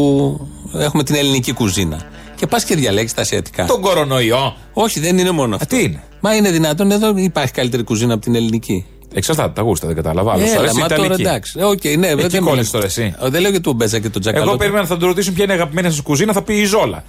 έχουμε 0.73 1.03
την 1.03 1.15
ελληνική 1.15 1.51
κουζίνα. 1.53 2.01
Και 2.35 2.47
πας 2.47 2.63
και 2.63 2.75
διαλέξεις 2.75 3.13
τα 3.13 3.21
Ασιατικά. 3.21 3.65
Τον 3.65 3.81
κορονοϊό. 3.81 4.55
Όχι, 4.73 4.99
δεν 4.99 5.17
είναι 5.17 5.31
μόνο 5.31 5.55
αυτό. 5.55 5.75
τι 5.75 5.83
είναι; 5.83 6.03
Μα 6.19 6.35
είναι 6.35 6.51
δυνατόν 6.51 6.91
εδώ 6.91 7.13
υπάρχει 7.17 7.51
καλύτερη 7.51 7.83
κουζίνα 7.83 8.13
από 8.13 8.23
την 8.23 8.35
ελληνική. 8.35 8.85
Εξαρτάται 9.17 9.51
τα 9.55 9.61
γούστα, 9.61 9.87
δεν 9.87 9.95
κατάλαβα. 9.95 10.31
Άλλος 10.31 10.47
σου 10.47 10.53
Έλα, 10.53 10.61
αρέσει 10.61 10.77
η 10.77 10.81
μα 10.81 10.87
τώρα 10.87 11.03
Ιταλική. 11.05 11.21
εντάξει. 11.21 11.61
Οκ, 11.61 11.83
ναι, 11.83 12.07
Εκεί 12.07 12.27
δεν 12.27 12.41
κόλλεις 12.41 12.45
μιλάς. 12.49 12.69
τώρα 12.71 12.85
εσύ; 12.85 13.15
Ε, 13.21 13.29
Δεν 13.29 13.41
λέω 13.41 13.51
για 13.51 13.61
τον 13.61 13.75
Μπέτσα 13.75 13.99
και 13.99 14.09
τον 14.09 14.21
Τσακαλώτο. 14.21 14.49
Εγώ 14.49 14.59
περίμενα 14.59 14.85
θα 14.85 14.97
του 14.97 15.05
ρωτήσουν 15.05 15.33
ποια 15.33 15.43
είναι 15.43 15.53
η 15.53 15.55
αγαπημένη 15.55 15.91
σα 15.91 16.01
κουζίνα, 16.01 16.33
θα 16.33 16.41
πει 16.41 16.53
η 16.53 16.65
Ζόλα. 16.65 17.03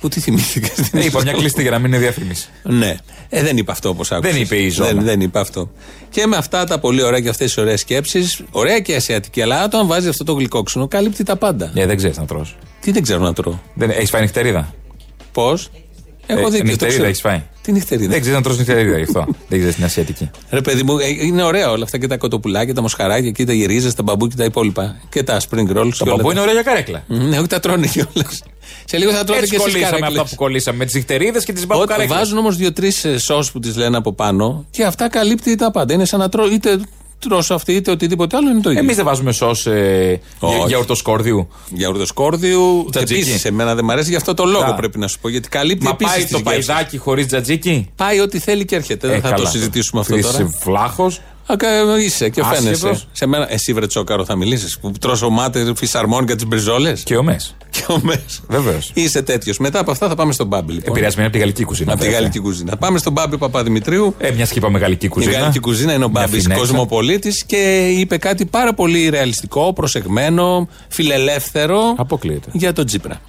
Που 0.00 0.08
τι 0.08 0.20
θυμήθηκα 0.20 0.66
στην 0.66 0.98
Ε, 0.98 1.04
είπα 1.04 1.22
μια 1.22 1.32
κλειστή 1.32 1.62
για 1.62 1.70
να 1.70 1.78
μην 1.78 1.86
είναι 1.86 1.98
διαφήμιση. 1.98 2.48
Ναι. 2.62 2.96
Ε, 3.28 3.42
δεν 3.42 3.56
είπε 3.56 3.72
αυτό 3.72 3.88
όπως 3.88 4.12
άκουσα. 4.12 4.30
Δεν 4.32 4.40
είπε 4.40 4.56
η 4.56 4.68
Ζώνα. 4.68 4.92
Δεν, 4.92 5.04
δεν 5.04 5.20
είπε 5.20 5.38
αυτό. 5.40 5.70
Και 6.10 6.26
με 6.26 6.36
αυτά 6.36 6.64
τα 6.64 6.78
πολύ 6.78 7.02
ωραία 7.02 7.20
και 7.20 7.28
αυτές 7.28 7.46
τις 7.46 7.56
ωραίες 7.62 7.80
σκέψεις, 7.80 8.40
ωραία 8.50 8.80
και 8.80 8.94
ασιατική, 8.94 9.42
αλλά 9.42 9.64
όταν 9.64 9.86
βάζει 9.86 10.08
αυτό 10.08 10.24
το 10.24 10.32
γλυκόξινο, 10.32 10.88
καλύπτει 10.88 11.22
τα 11.24 11.36
πάντα. 11.36 11.70
Ε, 11.74 11.86
δεν 11.86 11.96
ξέρεις 11.96 12.16
να 12.16 12.24
τρως. 12.26 12.56
Τι 12.80 12.90
δεν 12.92 13.02
ξέρω 13.02 13.20
να 13.22 13.32
τρώω. 13.32 13.58
Δεν 13.74 13.90
έχεις 13.90 14.10
φάει 14.10 14.20
νυχτερίδα; 14.22 14.74
Πώς; 15.32 15.70
Έχω 16.26 16.40
Ε, 16.40 16.42
δίκιο. 16.44 16.58
το 16.58 16.64
νυχτερίδα 16.64 16.86
ξέρω. 16.88 17.04
έχεις 17.06 17.20
φάει; 17.20 17.42
Τι 17.62 17.72
νυχτερίδα. 17.72 18.10
Δεν 18.10 18.20
ξέρει 18.20 18.36
να 18.36 18.42
τρως 18.42 18.56
νυχτερίδα 18.58 18.96
γι' 18.96 19.02
αυτό. 19.02 19.24
Δεν 19.48 19.58
ξέρεις 19.58 19.74
την 19.74 19.84
Ασιατική. 19.84 20.30
Ρε 20.50 20.60
παιδί 20.60 20.82
μου, 20.82 20.98
ε, 20.98 21.06
είναι 21.26 21.42
ωραία 21.42 21.70
όλα 21.70 21.84
αυτά 21.84 21.98
και 21.98 22.06
τα 22.06 22.16
κοτοπουλάκια, 22.16 22.74
τα 22.74 22.80
μοσχαράκια 22.82 23.30
και 23.30 23.44
τα 23.44 23.52
γυρίζες, 23.52 23.94
τα 23.94 24.02
μπαμπού 24.02 24.26
και 24.28 24.34
τα 24.36 24.44
υπόλοιπα. 24.44 24.96
Και 25.08 25.22
τα 25.22 25.40
spring 25.40 25.76
rolls. 25.76 25.90
Το 25.98 26.04
παππού 26.04 26.30
είναι 26.30 26.40
ωραία 26.40 26.52
για 26.52 26.62
καρέκλα. 26.62 27.02
Ναι, 27.06 27.38
όχι 27.38 27.46
τα 27.46 27.60
τρώνε 27.60 27.86
κιόλας. 27.86 28.42
Σε 28.84 28.96
λίγο 28.98 29.10
θα 29.12 29.24
τρώτε 29.24 29.38
Έτσι 29.40 29.50
και 29.50 29.56
εσείς 29.56 29.72
κολλήσαμε 29.72 29.98
καρέκλες. 29.98 30.20
αυτά 30.20 30.30
που 30.36 30.42
κολλήσαμε. 30.42 30.76
Με 30.78 30.84
τις 30.84 30.94
νυχτερίδες 30.94 31.44
και 31.44 31.52
τις 31.52 31.62
Ό, 31.62 31.66
μπαμπουκαρέκλε. 31.66 32.14
βάζουν 32.16 32.38
όμως 32.38 32.56
δύο-τρεις 32.56 33.06
σο 33.16 33.44
που 33.52 33.60
τις 33.60 33.76
λένε 33.76 33.96
από 33.96 34.12
πάνω 34.12 34.66
και 34.70 34.84
αυτά 34.84 35.08
καλύπτει 35.08 35.54
τα 35.54 35.70
πάντα. 35.70 35.94
Είναι 35.94 36.04
σαν 36.04 36.18
να 36.20 36.28
τρώω 36.28 36.50
είτε 36.52 36.78
τρώσω 37.28 37.54
αυτή 37.54 37.72
είτε 37.72 37.90
οτιδήποτε 37.90 38.36
άλλο 38.36 38.50
είναι 38.50 38.60
το 38.60 38.70
ίδιο. 38.70 38.82
Εμείς 38.82 38.96
δεν 38.96 39.04
βάζουμε 39.04 39.32
σος 39.32 39.66
ε, 39.66 40.20
για, 40.40 40.48
Όχι. 40.48 40.64
για 40.66 40.78
ορτοσκόρδιου. 40.78 41.48
Για 41.70 41.88
ουρδοσκόρδιου. 41.88 42.86
Τζατζίκι. 42.90 43.20
Επίσης, 43.20 43.44
εμένα 43.44 43.74
δεν 43.74 43.84
μου 43.84 43.92
αρέσει 43.92 44.10
γι' 44.10 44.16
αυτό 44.16 44.34
το 44.34 44.44
λόγο 44.44 44.64
Α. 44.64 44.74
πρέπει 44.74 44.98
να 44.98 45.06
σου 45.08 45.18
πω. 45.20 45.28
Γιατί 45.28 45.48
καλύπτει 45.48 45.84
Μα 45.84 45.90
επίσης 45.90 46.12
πάει 46.12 46.22
τις 46.22 46.32
το 46.32 46.38
γεύσεις. 46.44 46.66
παϊδάκι 46.66 46.98
χωρίς 46.98 47.26
τζατζίκι; 47.26 47.88
Πάει 47.96 48.20
ό,τι 48.20 48.38
θέλει 48.38 48.64
και 48.64 48.74
έρχεται. 48.76 49.08
δεν 49.08 49.16
Ε, 49.16 49.20
θα 49.20 49.28
το 49.28 49.34
καλά. 49.34 49.48
συζητήσουμε 49.48 50.00
αυτό 50.00 50.16
Είσαι 50.16 50.32
τώρα. 50.32 50.48
βλάχος. 50.64 51.20
Α, 51.46 51.56
κα- 51.56 51.98
είσαι 52.00 52.28
και 52.28 52.40
Άσχετος. 52.40 52.80
φαίνεσαι. 52.80 53.04
Σε 53.12 53.26
μένα, 53.26 53.52
εσύ 53.52 53.72
βρε 53.72 53.86
τσόκαρο 53.86 54.24
θα 54.24 54.36
μιλήσεις. 54.36 54.78
Που 54.78 54.92
τρώσω 55.00 55.28
μάτε, 55.30 55.72
φυσαρμόνικα 55.76 56.34
τις 56.34 56.46
μπριζόλες. 56.46 57.02
Και 57.02 57.16
ο 57.16 57.22
Μες. 57.22 57.56
Και 57.70 57.84
ο 57.88 58.00
Μες. 58.02 58.40
Βεβαίως. 58.48 58.90
Είσαι 58.94 59.22
τέτοιος. 59.22 59.58
Μετά 59.58 59.78
από 59.80 59.90
αυτά 59.90 60.08
θα 60.08 60.14
πάμε 60.14 60.32
στον 60.32 60.46
Μπάμπι. 60.46 60.72
Λοιπόν. 60.72 60.90
Επηρεασμένη 60.90 61.26
από 61.26 61.36
τη 61.36 61.40
γαλλική 61.42 61.64
κουζίνα. 61.64 61.90
Από 61.92 61.98
τη 62.00 62.04
βέβαια. 62.06 62.20
γαλλική 62.20 62.38
κουζίνα. 62.40 62.76
Πάμε 62.76 62.98
στον 62.98 63.12
Μπάμπι 63.12 63.38
Παπαδημητρίου. 63.38 64.14
Ε, 64.18 64.30
μιας 64.30 64.50
και 64.50 64.58
είπαμε 64.58 64.78
γαλλική 64.78 65.06
Η 65.06 65.08
κουζίνα. 65.08 65.38
γαλλική 65.38 65.58
κουζίνα 65.58 65.92
είναι 65.92 66.04
ο 66.04 66.08
Μια 66.10 66.20
Μπάμπης 66.20 66.42
φινέτσα. 66.42 66.60
κοσμοπολίτης 66.62 67.44
και 67.44 67.88
είπε 67.98 68.16
κάτι 68.16 68.44
πάρα 68.46 68.74
πολύ 68.74 69.08
ρεαλιστικό, 69.08 69.72
προσεγμένο, 69.72 70.68
φιλελεύθερο 70.88 71.94
Αποκλείεται. 71.96 72.48
για 72.52 72.72
τον 72.72 72.86
Τζίπρα. 72.86 73.20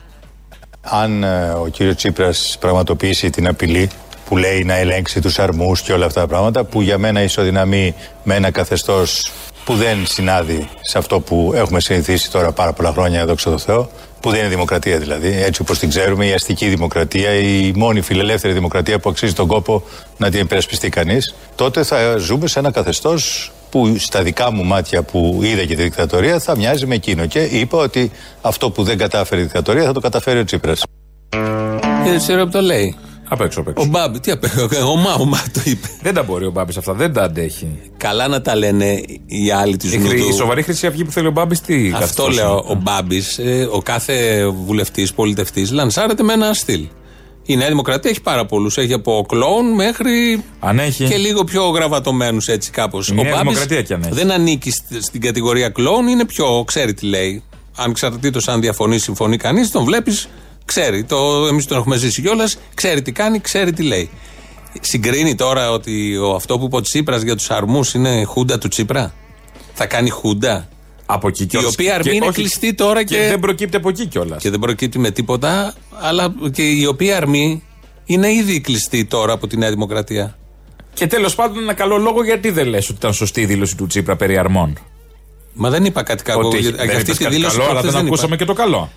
Αν 0.82 1.24
ε, 1.24 1.50
ο 1.50 1.68
κύριος 1.72 1.96
Τσίπρας 1.96 2.58
πραγματοποιήσει 2.60 3.30
την 3.30 3.48
απειλή 3.48 3.90
που 4.26 4.38
λέει 4.38 4.64
να 4.64 4.76
ελέγξει 4.76 5.22
τους 5.22 5.40
αρμούς 5.40 5.82
και 5.82 5.94
όλα 5.94 6.06
αυτά 6.06 6.22
τα 6.22 6.28
πράγματα 6.28 6.64
που 6.64 6.82
για 6.82 6.98
μένα 6.98 7.22
ισοδυναμεί 7.22 7.96
με 8.24 8.36
ένα 8.36 8.52
καθεστώς 8.52 9.32
που 9.66 9.76
δεν 9.76 10.06
συνάδει 10.08 10.70
σε 10.82 10.98
αυτό 10.98 11.20
που 11.20 11.52
έχουμε 11.56 11.80
συνηθίσει 11.80 12.32
τώρα 12.32 12.52
πάρα 12.52 12.74
πολλά 12.74 12.92
χρόνια, 12.92 13.26
δόξα 13.26 13.52
τω 13.52 13.58
Θεώ, 13.58 13.90
που 14.20 14.30
δεν 14.30 14.40
είναι 14.40 14.50
δημοκρατία 14.50 14.98
δηλαδή, 14.98 15.42
έτσι 15.42 15.62
όπως 15.62 15.80
την 15.80 15.90
ξέρουμε, 15.90 16.26
η 16.26 16.34
αστική 16.34 16.68
δημοκρατία, 16.68 17.34
η 17.34 17.72
μόνη 17.76 18.02
φιλελεύθερη 18.02 18.54
δημοκρατία 18.54 19.00
που 19.00 19.10
αξίζει 19.10 19.34
τον 19.34 19.48
κόπο 19.48 19.84
να 20.18 20.30
την 20.30 20.40
υπερασπιστεί 20.40 20.90
κανείς, 20.90 21.36
τότε 21.56 21.84
θα 21.84 22.18
ζούμε 22.18 22.48
σε 22.48 22.60
ένα 22.60 22.72
καθεστώς 22.72 23.52
που 23.70 23.96
στα 23.98 24.24
δικά 24.24 24.52
μου 24.52 24.64
μάτια 24.64 25.04
που 25.04 25.40
είδα 25.44 25.66
και 25.66 25.76
τη 25.76 25.84
δικτατορία 25.84 26.40
θα 26.40 26.58
μοιάζει 26.58 26.86
με 26.86 26.96
εκείνο. 26.96 27.26
Και 27.26 27.40
είπα 27.40 27.78
ότι 27.78 28.12
αυτό 28.42 28.70
που 28.70 28.84
δεν 28.84 28.98
κατάφερε 28.98 29.42
η 29.42 29.44
δικτατορία 29.44 29.84
θα 29.84 29.94
το 29.94 30.00
καταφέρει 30.00 30.40
ο 30.40 30.44
Τσίπρας. 30.44 30.84
Και 32.04 32.18
ξέρω 32.18 32.44
που 32.44 32.52
το 32.52 32.62
λέει. 32.62 32.96
Απ' 33.30 33.42
έξω, 33.42 33.60
απ' 33.60 33.68
έξω. 33.68 33.84
Ο 33.84 33.86
Μπάμπη, 33.90 34.20
τι 34.20 34.32
απ' 34.32 34.44
έξω, 34.44 34.68
ο 34.92 34.96
Μα, 34.96 35.14
ο 35.14 35.26
Μα 35.26 35.44
το 35.54 35.62
είπε. 35.66 35.88
Δεν 36.02 36.14
τα 36.14 36.24
μπορεί 36.24 36.46
ο 36.46 36.52
Μπάμπη 36.52 36.74
αυτά, 36.78 36.94
δεν 36.94 37.14
τα 37.14 37.22
αντέχει. 37.24 37.68
Καλά 37.98 38.28
να 38.28 38.42
τα 38.42 38.56
λένε 38.56 39.02
οι 39.26 39.52
άλλοι 39.52 39.78
τη 39.78 39.88
Η, 39.88 39.90
ζουνού 39.90 40.08
χρη- 40.08 40.20
η 40.20 40.28
του. 40.28 40.34
σοβαρή 40.34 40.62
Χρυσή 40.62 40.88
Αυγή 40.88 41.04
που 41.04 41.12
θέλει 41.12 41.28
ο 41.28 41.32
Μπάμπης, 41.32 41.62
τι 41.62 41.76
Αυτό 41.86 42.00
καθεστώς 42.00 42.36
λέω. 42.36 42.50
είναι; 42.50 42.62
Ο 42.68 42.74
Μπάμπης, 42.84 43.40
ο 43.72 43.82
κάθε 43.82 44.46
βουλευτής, 44.66 45.14
πολιτευτής, 45.14 45.72
λανσάρεται 45.72 46.24
με 46.24 46.34
ένα 46.34 46.54
στυλ. 46.54 46.88
Η 47.48 47.56
Νέα 47.56 47.68
Δημοκρατία 47.68 48.10
έχει 48.10 48.22
πάρα 48.22 48.46
πολλούς. 48.46 48.78
Έχει 48.78 48.94
από 48.94 49.26
κλόουν 49.28 49.74
μέχρι. 49.74 50.44
Αν 50.60 50.80
έχει. 50.80 51.08
και 51.08 51.18
λίγο 51.18 51.44
πιο 51.44 51.64
γραβατωμένους 51.70 52.48
έτσι 52.48 52.72
κάπως. 52.72 53.08
Η 53.10 53.14
Νέα 53.14 53.38
Δημοκρατία 53.38 53.82
κι 53.82 53.94
αν 53.94 54.02
έχει. 54.02 54.14
δεν 54.14 54.32
ανήκει 54.32 54.72
στη- 54.72 55.02
στην 55.04 55.22
κατηγορία 55.22 55.70
κλόουν, 55.70 56.08
είναι 56.08 56.26
πιο. 56.26 56.64
ξέρει 56.68 56.94
τι 56.94 57.06
λέει. 57.06 57.44
Αν 57.78 57.90
εξαρτήτω 57.90 58.40
αν 58.46 58.62
διαφωνεί, 58.62 58.98
συμφωνεί 58.98 59.38
κανείς, 59.38 59.72
τον 59.72 59.84
βλέπεις, 59.84 60.28
ξέρει. 60.66 61.04
Το, 61.04 61.48
εμείς 61.48 61.66
τον 61.66 61.78
έχουμε 61.78 61.98
ζήσει 61.98 62.22
κιόλας, 62.22 62.58
ξέρει 62.74 63.02
τι 63.02 63.12
κάνει, 63.12 63.40
ξέρει 63.40 63.74
τι 63.74 63.84
λέει. 63.84 64.10
Συγκρίνει 64.82 65.36
τώρα 65.36 65.72
ότι 65.72 66.18
ο, 66.18 66.34
αυτό 66.36 66.58
που 66.60 66.66
είπε 66.66 66.76
ο 66.76 66.82
Τσίπρας 66.82 67.22
για 67.22 67.36
τους 67.36 67.50
αρμούς 67.52 67.94
είναι 67.94 68.24
χούντα 68.24 68.58
του 68.58 68.68
Τσίπρα; 68.68 69.14
Θα 69.74 69.86
κάνει 69.86 70.10
χούντα; 70.10 70.68
Από 71.06 71.28
εκεί 71.28 71.44
Η 71.44 71.46
κιόλας. 71.46 71.72
οποία 71.74 71.96
αρμή 71.96 72.16
είναι 72.16 72.26
όχι, 72.26 72.34
κλειστή 72.36 72.74
τώρα 72.74 73.04
και, 73.04 73.16
Και 73.16 73.28
δεν 73.28 73.40
προκύπτει 73.40 73.76
από 73.78 73.90
εκεί 73.90 74.06
κιόλας. 74.06 74.42
και 74.42 74.50
δεν 74.50 74.60
προκύπτει 74.60 75.00
με 75.00 75.12
τίποτα, 75.12 75.74
αλλά 76.02 76.34
και 76.52 76.64
η 76.70 76.86
οποία 76.86 77.18
αρμή 77.18 77.64
είναι 78.06 78.32
ήδη 78.34 78.62
κλειστή 78.62 79.06
τώρα 79.06 79.34
από 79.34 79.48
τη 79.48 79.58
Νέα 79.58 79.70
Δημοκρατία. 79.70 80.38
Και 80.94 81.08
τέλος 81.08 81.36
πάντων, 81.36 81.58
ένα 81.64 81.74
καλό 81.74 81.98
λόγο 81.98 82.24
γιατί 82.24 82.50
δεν 82.50 82.68
λες 82.68 82.86
ότι 82.90 82.98
ήταν 82.98 83.14
σωστή 83.14 83.42
η 83.42 83.46
δήλωση 83.46 83.76
του 83.78 83.88
Τσίπρα 83.88 84.16
περί 84.16 84.38
αρμών. 84.38 84.78
Μα 85.54 85.70
δεν 85.70 85.86
είπα 85.86 86.04
κάτι 86.04 86.24
κακό. 86.24 86.48
Ότι 86.48 86.58
για, 86.60 86.72
δεν 86.72 86.86
για 86.86 86.94
αυτή 86.96 87.02
είπες 87.06 87.18
τη 87.18 87.24
κάτι 87.24 87.36
δήλωση 87.36 87.58
καλό, 87.58 87.70
αλλά 87.70 87.80
προχθές 87.80 87.92
δεν 87.94 88.02
δεν 88.02 88.06
είπα. 88.08 88.16
ακούσαμε 88.16 88.36
και 88.36 88.46
το 88.46 88.54
καλό. 88.54 88.92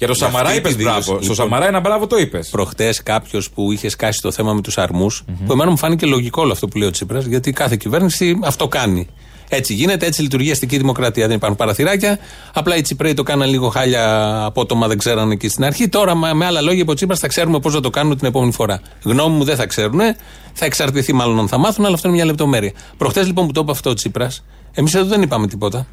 Για 0.00 0.08
το 0.08 0.14
Για 0.14 0.26
Σαμαρά 0.26 0.46
αυτή 0.46 0.58
είπες 0.58 0.70
τη 0.72 0.76
δήλωση. 0.78 0.94
μπράβο. 0.94 1.22
Στο 1.22 1.32
Λοιπόν, 1.32 1.34
Σαμαρά 1.34 1.66
ένα 1.66 1.80
μπράβο 1.80 2.06
το 2.06 2.16
είπες. 2.16 2.48
Προχτές 2.48 3.02
κάποιος 3.02 3.50
που 3.50 3.72
είχε 3.72 3.88
σκάσει 3.88 4.20
το 4.20 4.32
θέμα 4.32 4.52
με 4.52 4.60
τους 4.60 4.78
αρμούς, 4.78 5.24
που 5.46 5.52
εμένα 5.52 5.70
μου 5.70 5.76
φάνηκε 5.76 6.06
λογικό 6.06 6.42
όλο 6.42 6.52
αυτό 6.52 6.68
που 6.68 6.78
λέει 6.78 6.88
ο 6.88 6.90
Τσίπρας, 6.90 7.24
γιατί 7.24 7.52
κάθε 7.52 7.76
κυβέρνηση 7.76 8.38
αυτό 8.42 8.68
κάνει. 8.68 9.08
Έτσι 9.48 9.74
γίνεται, 9.74 10.06
έτσι 10.06 10.22
λειτουργεί 10.22 10.48
η 10.48 10.50
αστική 10.50 10.76
δημοκρατία. 10.76 11.26
Δεν 11.26 11.36
υπάρχουν 11.36 11.58
παραθυράκια. 11.58 12.18
Απλά 12.52 12.76
οι 12.76 12.80
Τσιπρέοι 12.80 13.14
το 13.14 13.22
κάναν 13.22 13.48
λίγο 13.48 13.68
χάλια 13.68 14.44
απότομα, 14.44 14.88
δεν 14.88 14.98
ξέρανε 14.98 15.32
εκεί 15.32 15.48
στην 15.48 15.64
αρχή. 15.64 15.88
Τώρα, 15.88 16.14
με 16.14 16.34
με 16.34 16.44
άλλα 16.44 16.60
λόγια, 16.60 16.80
είπε 16.80 16.90
ο 16.90 16.94
Τσίπρας, 16.94 17.18
θα 17.18 17.26
ξέρουμε 17.26 17.60
πώς 17.60 17.72
θα 17.72 17.80
το 17.80 17.90
κάνουμε 17.90 18.16
την 18.16 18.26
επόμενη 18.26 18.52
φορά. 18.52 18.80
Γνώμη 19.02 19.36
μου 19.36 19.44
δεν 19.44 19.56
θα 19.56 19.66
ξέρουν. 19.66 20.00
Θα 20.52 20.64
εξαρτηθεί 20.64 21.12
μάλλον 21.12 21.38
αν 21.38 21.48
θα 21.48 21.58
μάθουν, 21.58 21.84
αλλά 21.84 21.94
αυτό 21.94 22.08
είναι 22.08 22.16
μια 22.16 22.26
λεπτομέρεια. 22.26 22.72
Προχτές 22.96 23.26
λοιπόν 23.26 23.46
που 23.46 23.52
το 23.52 23.60
είπε 23.60 23.70
αυτό 23.70 23.90
ο 23.90 23.94
Τσίπρας, 23.94 24.44
εμείς 24.72 24.94
εδώ 24.94 25.04
δεν 25.04 25.22
είπαμε 25.22 25.46
τίποτα. 25.46 25.86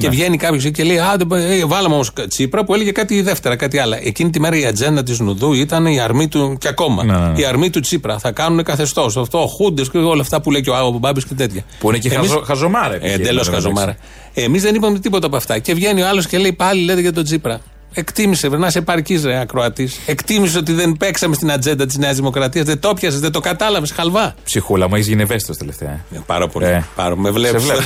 Και 0.00 0.08
βγαίνει 0.08 0.36
κάποιος 0.36 0.70
και 0.70 0.82
λέει: 0.84 0.98
Α, 0.98 1.14
δεν 1.18 1.26
μπορεί- 1.26 1.42
ε, 1.42 1.64
βάλαμε 1.66 1.94
όμως 1.94 2.12
Τσίπρα 2.28 2.64
που 2.64 2.74
έλεγε 2.74 2.90
κάτι 2.92 3.22
δεύτερα, 3.22 3.56
κάτι 3.56 3.78
άλλο. 3.78 3.96
Εκείνη 4.02 4.30
τη 4.30 4.40
μέρα 4.40 4.56
η 4.56 4.64
ατζέντα 4.66 5.02
της 5.02 5.18
Νουδού 5.18 5.52
ήταν 5.52 5.86
η 5.86 6.00
αρμή 6.00 6.28
του 6.28 6.56
και 6.60 6.68
ακόμα. 6.68 7.04
Ναι, 7.04 7.12
ναι, 7.12 7.26
ναι. 7.28 7.40
Η 7.40 7.44
αρμή 7.44 7.70
του 7.70 7.80
Τσίπρα. 7.80 8.18
Θα 8.18 8.30
κάνουν 8.32 8.62
καθεστώς. 8.62 9.16
Αυτό, 9.16 9.38
χούντες 9.56 9.90
και 9.90 9.98
όλα 9.98 10.20
αυτά 10.20 10.40
που 10.40 10.50
λέει 10.50 10.60
και 10.60 10.70
ο 10.70 10.74
Άγο 10.76 10.98
Μπάμπης 10.98 11.24
και 11.24 11.34
τέτοια. 11.34 11.62
Που 11.78 11.88
είναι 11.88 11.98
και 11.98 12.08
Εμείς- 12.08 12.28
χαζο, 12.28 12.42
χαζομάρα. 12.44 12.94
ε, 13.00 13.12
Εντελώς 13.12 13.48
χαζομάρα. 13.48 13.96
Εμείς 14.34 14.62
δεν 14.62 14.74
είπαμε 14.74 14.98
τίποτα 14.98 15.26
από 15.26 15.36
αυτά. 15.36 15.58
Και 15.58 15.74
βγαίνει 15.74 16.02
ο 16.02 16.08
άλλος 16.08 16.26
και 16.26 16.38
λέει 16.38 16.52
πάλι 16.52 16.84
λέτε 16.84 17.00
για 17.00 17.12
τον 17.12 17.24
Τσίπρα. 17.24 17.60
Εκτίμησε, 17.94 18.48
βρε, 18.48 18.58
να 18.58 18.66
είσαι 18.66 18.78
επαρκής, 18.78 19.24
ρε 19.24 19.40
ακροατής. 19.40 19.98
Εκτίμησε 20.06 20.58
ότι 20.58 20.72
δεν 20.72 20.92
παίξαμε 20.98 21.34
στην 21.34 21.50
ατζέντα 21.52 21.86
της 21.86 21.96
Νέας 21.98 22.16
Δημοκρατίας. 22.16 22.64
Δεν 22.64 22.80
το 22.80 22.94
πιασε, 22.94 23.18
δεν 23.18 23.32
το 23.32 23.40
κατάλαβες. 23.40 23.90
Χαλβά. 23.90 24.34
Ψυχούλα 24.44 24.88
μου, 24.88 24.94
έχεις 24.94 25.06
γίνει 25.06 25.22
ευαίσθητος 25.22 25.56
τελευταία. 25.56 25.90
Ε, 25.90 26.18
πάρα 26.26 26.48
πολύ. 26.48 26.66
Ε. 26.66 26.84
Πάρα, 26.96 27.16
με 27.16 27.30
βλέπεις. 27.30 27.62
Σε 27.62 27.66
βλέπω. 27.72 27.82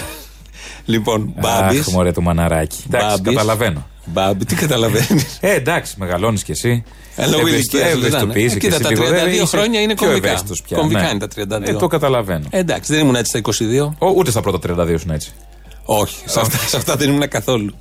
Λοιπόν, 0.84 1.34
Μπάμπης. 1.40 1.80
Αχ, 1.80 1.86
μωρέ 1.88 2.12
το 2.12 2.20
μαναράκι. 2.20 2.82
Εντάξει, 2.86 3.06
Μπάμπης. 3.06 3.32
καταλαβαίνω. 3.34 3.86
Μπάμπη, 4.04 4.44
τι 4.44 4.54
καταλαβαίνεις. 4.54 5.38
Ε, 5.40 5.54
εντάξει, 5.54 5.94
μεγαλώνεις 5.98 6.42
κι 6.42 6.50
εσύ. 6.50 6.84
Ε, 7.16 7.26
λόγω 7.26 7.46
Ευαισθητο- 7.46 7.76
ηλικίας, 7.78 7.88
δεν 7.88 7.98
ευαισθητοποιείσαι 7.98 8.46
είναι. 8.50 8.54
κι 8.54 8.58
Κοίτα, 8.60 8.74
εσύ 8.74 8.82
τα 8.82 8.90
λίγο, 8.90 9.02
32 9.04 9.24
δεν 9.24 9.32
είσαι 9.42 9.56
χρόνια 9.56 9.80
είναι 9.80 9.94
πιο 9.94 10.06
κομβικά. 10.06 10.26
ευαίσθητος 10.28 10.62
πια, 10.62 10.76
Κομβικά 10.76 11.00
ναι. 11.02 11.08
είναι 11.08 11.18
τα 11.18 11.28
32. 11.28 11.68
Ε, 11.68 11.74
το 11.74 11.86
καταλαβαίνω. 11.86 12.44
Ε, 12.50 12.58
εντάξει, 12.58 12.92
δεν 12.92 13.02
ήμουν 13.02 13.14
έτσι 13.14 13.28
στα 13.28 13.38
22. 13.38 13.94
Ο, 13.98 14.08
ούτε 14.16 14.30
στα 14.30 14.40
πρώτα 14.40 14.58
32 14.58 14.98
σου 15.00 15.12
έτσι. 15.12 15.32
Όχι, 15.84 16.16
σε 16.24 16.40
αυτά, 16.40 16.58
σε 16.66 16.76
αυτά 16.76 16.96
δεν 16.96 17.08
ήμουν 17.08 17.28
καθόλου. 17.28 17.74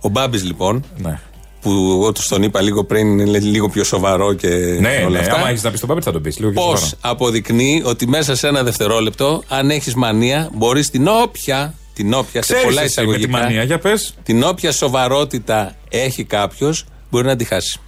Ο 0.00 0.08
Μπάμπης 0.08 0.44
λοιπόν, 0.44 0.84
Ναι. 0.98 1.18
που 1.60 2.02
όπως 2.06 2.28
τον 2.28 2.42
είπα 2.42 2.60
λίγο 2.60 2.84
πριν, 2.84 3.18
είναι 3.18 3.38
λίγο 3.38 3.68
πιο 3.68 3.84
σοβαρό 3.84 4.32
και 4.32 4.48
Ναι, 4.80 4.96
όλα 5.00 5.08
ναι, 5.08 5.18
αυτά. 5.18 5.34
άμα 5.34 5.48
έχεις 5.48 5.62
να 5.62 5.70
πεις 5.70 5.80
τον 5.80 5.88
Πάπη 5.88 6.02
θα 6.02 6.12
τον 6.12 6.22
πεις. 6.22 6.38
Λίγο 6.38 6.50
πιο 6.52 6.62
Πώς 6.62 6.78
σοβαρό. 6.80 6.96
αποδεικνύει 7.00 7.82
ότι 7.84 8.06
μέσα 8.08 8.34
σε 8.34 8.48
ένα 8.48 8.62
δευτερόλεπτο, 8.62 9.42
αν 9.48 9.70
έχεις 9.70 9.94
μανία, 9.94 10.50
μπορείς 10.54 10.90
την 10.90 11.08
όποια, 11.08 11.74
την 12.02 12.14
όποια 12.14 12.42
σε 12.42 12.52
Ξέρεις 12.52 12.62
πολλά 12.64 12.82
εσύ 12.82 13.00
με 13.00 13.04
τη 13.06 13.10
εισαγωγικά, 13.10 13.38
μανία, 13.38 13.62
για 13.62 13.78
πες. 13.78 14.14
την 14.22 14.42
όποια 14.42 14.72
σοβαρότητα 14.72 15.74
έχει 15.90 16.24
κάποιος, 16.24 16.84
μπορεί 17.10 17.26
να 17.26 17.36
τη 17.36 17.44
χάσει. 17.44 17.80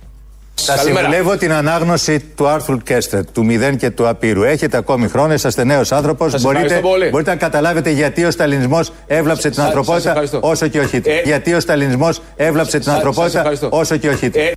Σας 0.55 0.81
συμβουλεύω 0.81 1.37
την 1.37 1.53
ανάγνωση 1.53 2.21
του 2.21 2.47
άρθρου 2.49 2.79
Κέστρετ, 2.79 3.29
του 3.33 3.45
μηδέν 3.45 3.77
και 3.77 3.91
του 3.91 4.09
απείρου. 4.09 4.43
Έχετε 4.43 4.77
ακόμη 4.77 5.09
χρόνο, 5.09 5.33
είσαστε 5.33 5.65
νέος 5.65 5.93
άνθρωπος. 5.93 6.41
Μπορείτε, 6.41 6.63
ευχαριστώ 6.65 6.89
πολύ. 6.89 7.09
μπορείτε 7.09 7.31
να 7.31 7.37
καταλάβετε 7.37 7.91
γιατί 7.91 8.25
ο 8.25 8.31
Σταλινισμός 8.31 8.93
έβλαψε 9.07 9.43
την 9.43 9.53
Σας- 9.53 9.65
ανθρωπότητα 9.65 10.01
σας 10.01 10.09
ευχαριστώ. 10.11 10.39
όσο 10.43 10.67
και 10.69 10.79
ο 10.79 10.87
Χίτλερ. 10.87 11.17
Ε, 11.19 11.23
γιατί 11.25 11.55
ο 11.55 11.61
Σταλινισμός 11.61 12.21
έβλαψε 12.37 12.73
την 12.77 12.83
σας 12.83 12.95
ανθρωπότητα 12.95 13.39
ευχαριστώ. 13.39 13.69
όσο 13.73 13.97
και 13.97 14.09
ο 14.09 14.13
Χίτλερ. 14.17 14.53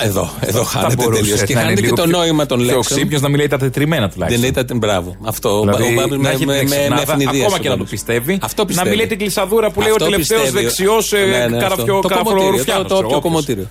Ε, 0.00 0.06
Εδώ, 0.06 0.30
εδώ 0.40 0.64
Θα 0.64 0.68
χάνεται 0.80 0.94
τελείως. 1.04 1.20
μπορούσε 1.26 1.44
Και 1.46 1.54
να 1.54 1.60
είναι 1.60 1.60
χάνεται 1.60 1.80
και 1.80 1.86
λίγο 1.86 1.96
το 1.96 2.02
πιο- 2.08 2.18
νόημα 2.18 2.46
των 2.46 2.56
πιο 2.58 2.66
λέξεων. 2.66 2.84
ξύπνιος 2.98 3.20
να 3.20 3.28
μιλάει 3.28 3.46
τα 3.48 3.58
τετριμένα 3.58 4.02
Δεν 4.02 4.10
τουλάχιστον. 4.12 4.48
ήταν 4.48 4.78
μπράβο. 4.78 5.16
Αυτό. 5.24 5.60
Δηλαδή, 5.60 5.82
ο 5.82 5.92
Μπάμπης 5.94 6.10
να 6.16 6.22
με, 6.22 6.28
έχει 6.28 6.46
με, 6.46 6.58
την 6.58 6.68
με, 6.68 6.74
με 6.76 6.80
εξυπνάδα, 6.82 7.02
ευνηδίασε 7.12 7.38
ακόμα 7.44 7.58
και 7.58 7.62
να 7.68 7.70
το 7.70 7.76
Μπάμπης. 7.76 7.90
πιστεύει. 7.90 8.38
Αυτό 8.42 8.62
Να 8.62 8.68
πιστεύει. 8.68 8.88
μιλάει 8.90 9.06
την 9.06 9.18
κλεισαδούρα 9.18 9.70
που 9.70 9.80
λέει 9.80 9.90
ο 9.90 9.92
Αυτό 9.92 10.04
τελευταίος 10.04 10.40
πιστεύει. 10.42 10.64
δεξιός 10.64 11.12
Ναι, 11.12 11.18
ναι, 11.20 11.36
αυτό. 11.44 11.56
καραφιό 11.58 11.84
Το 12.00 12.08
κομμωτήριο, 12.08 12.08
καραφλορουφιάνο. 12.08 12.84
Το 12.84 12.96
όποιο 12.96 13.20
κομμωτήριο. 13.20 13.66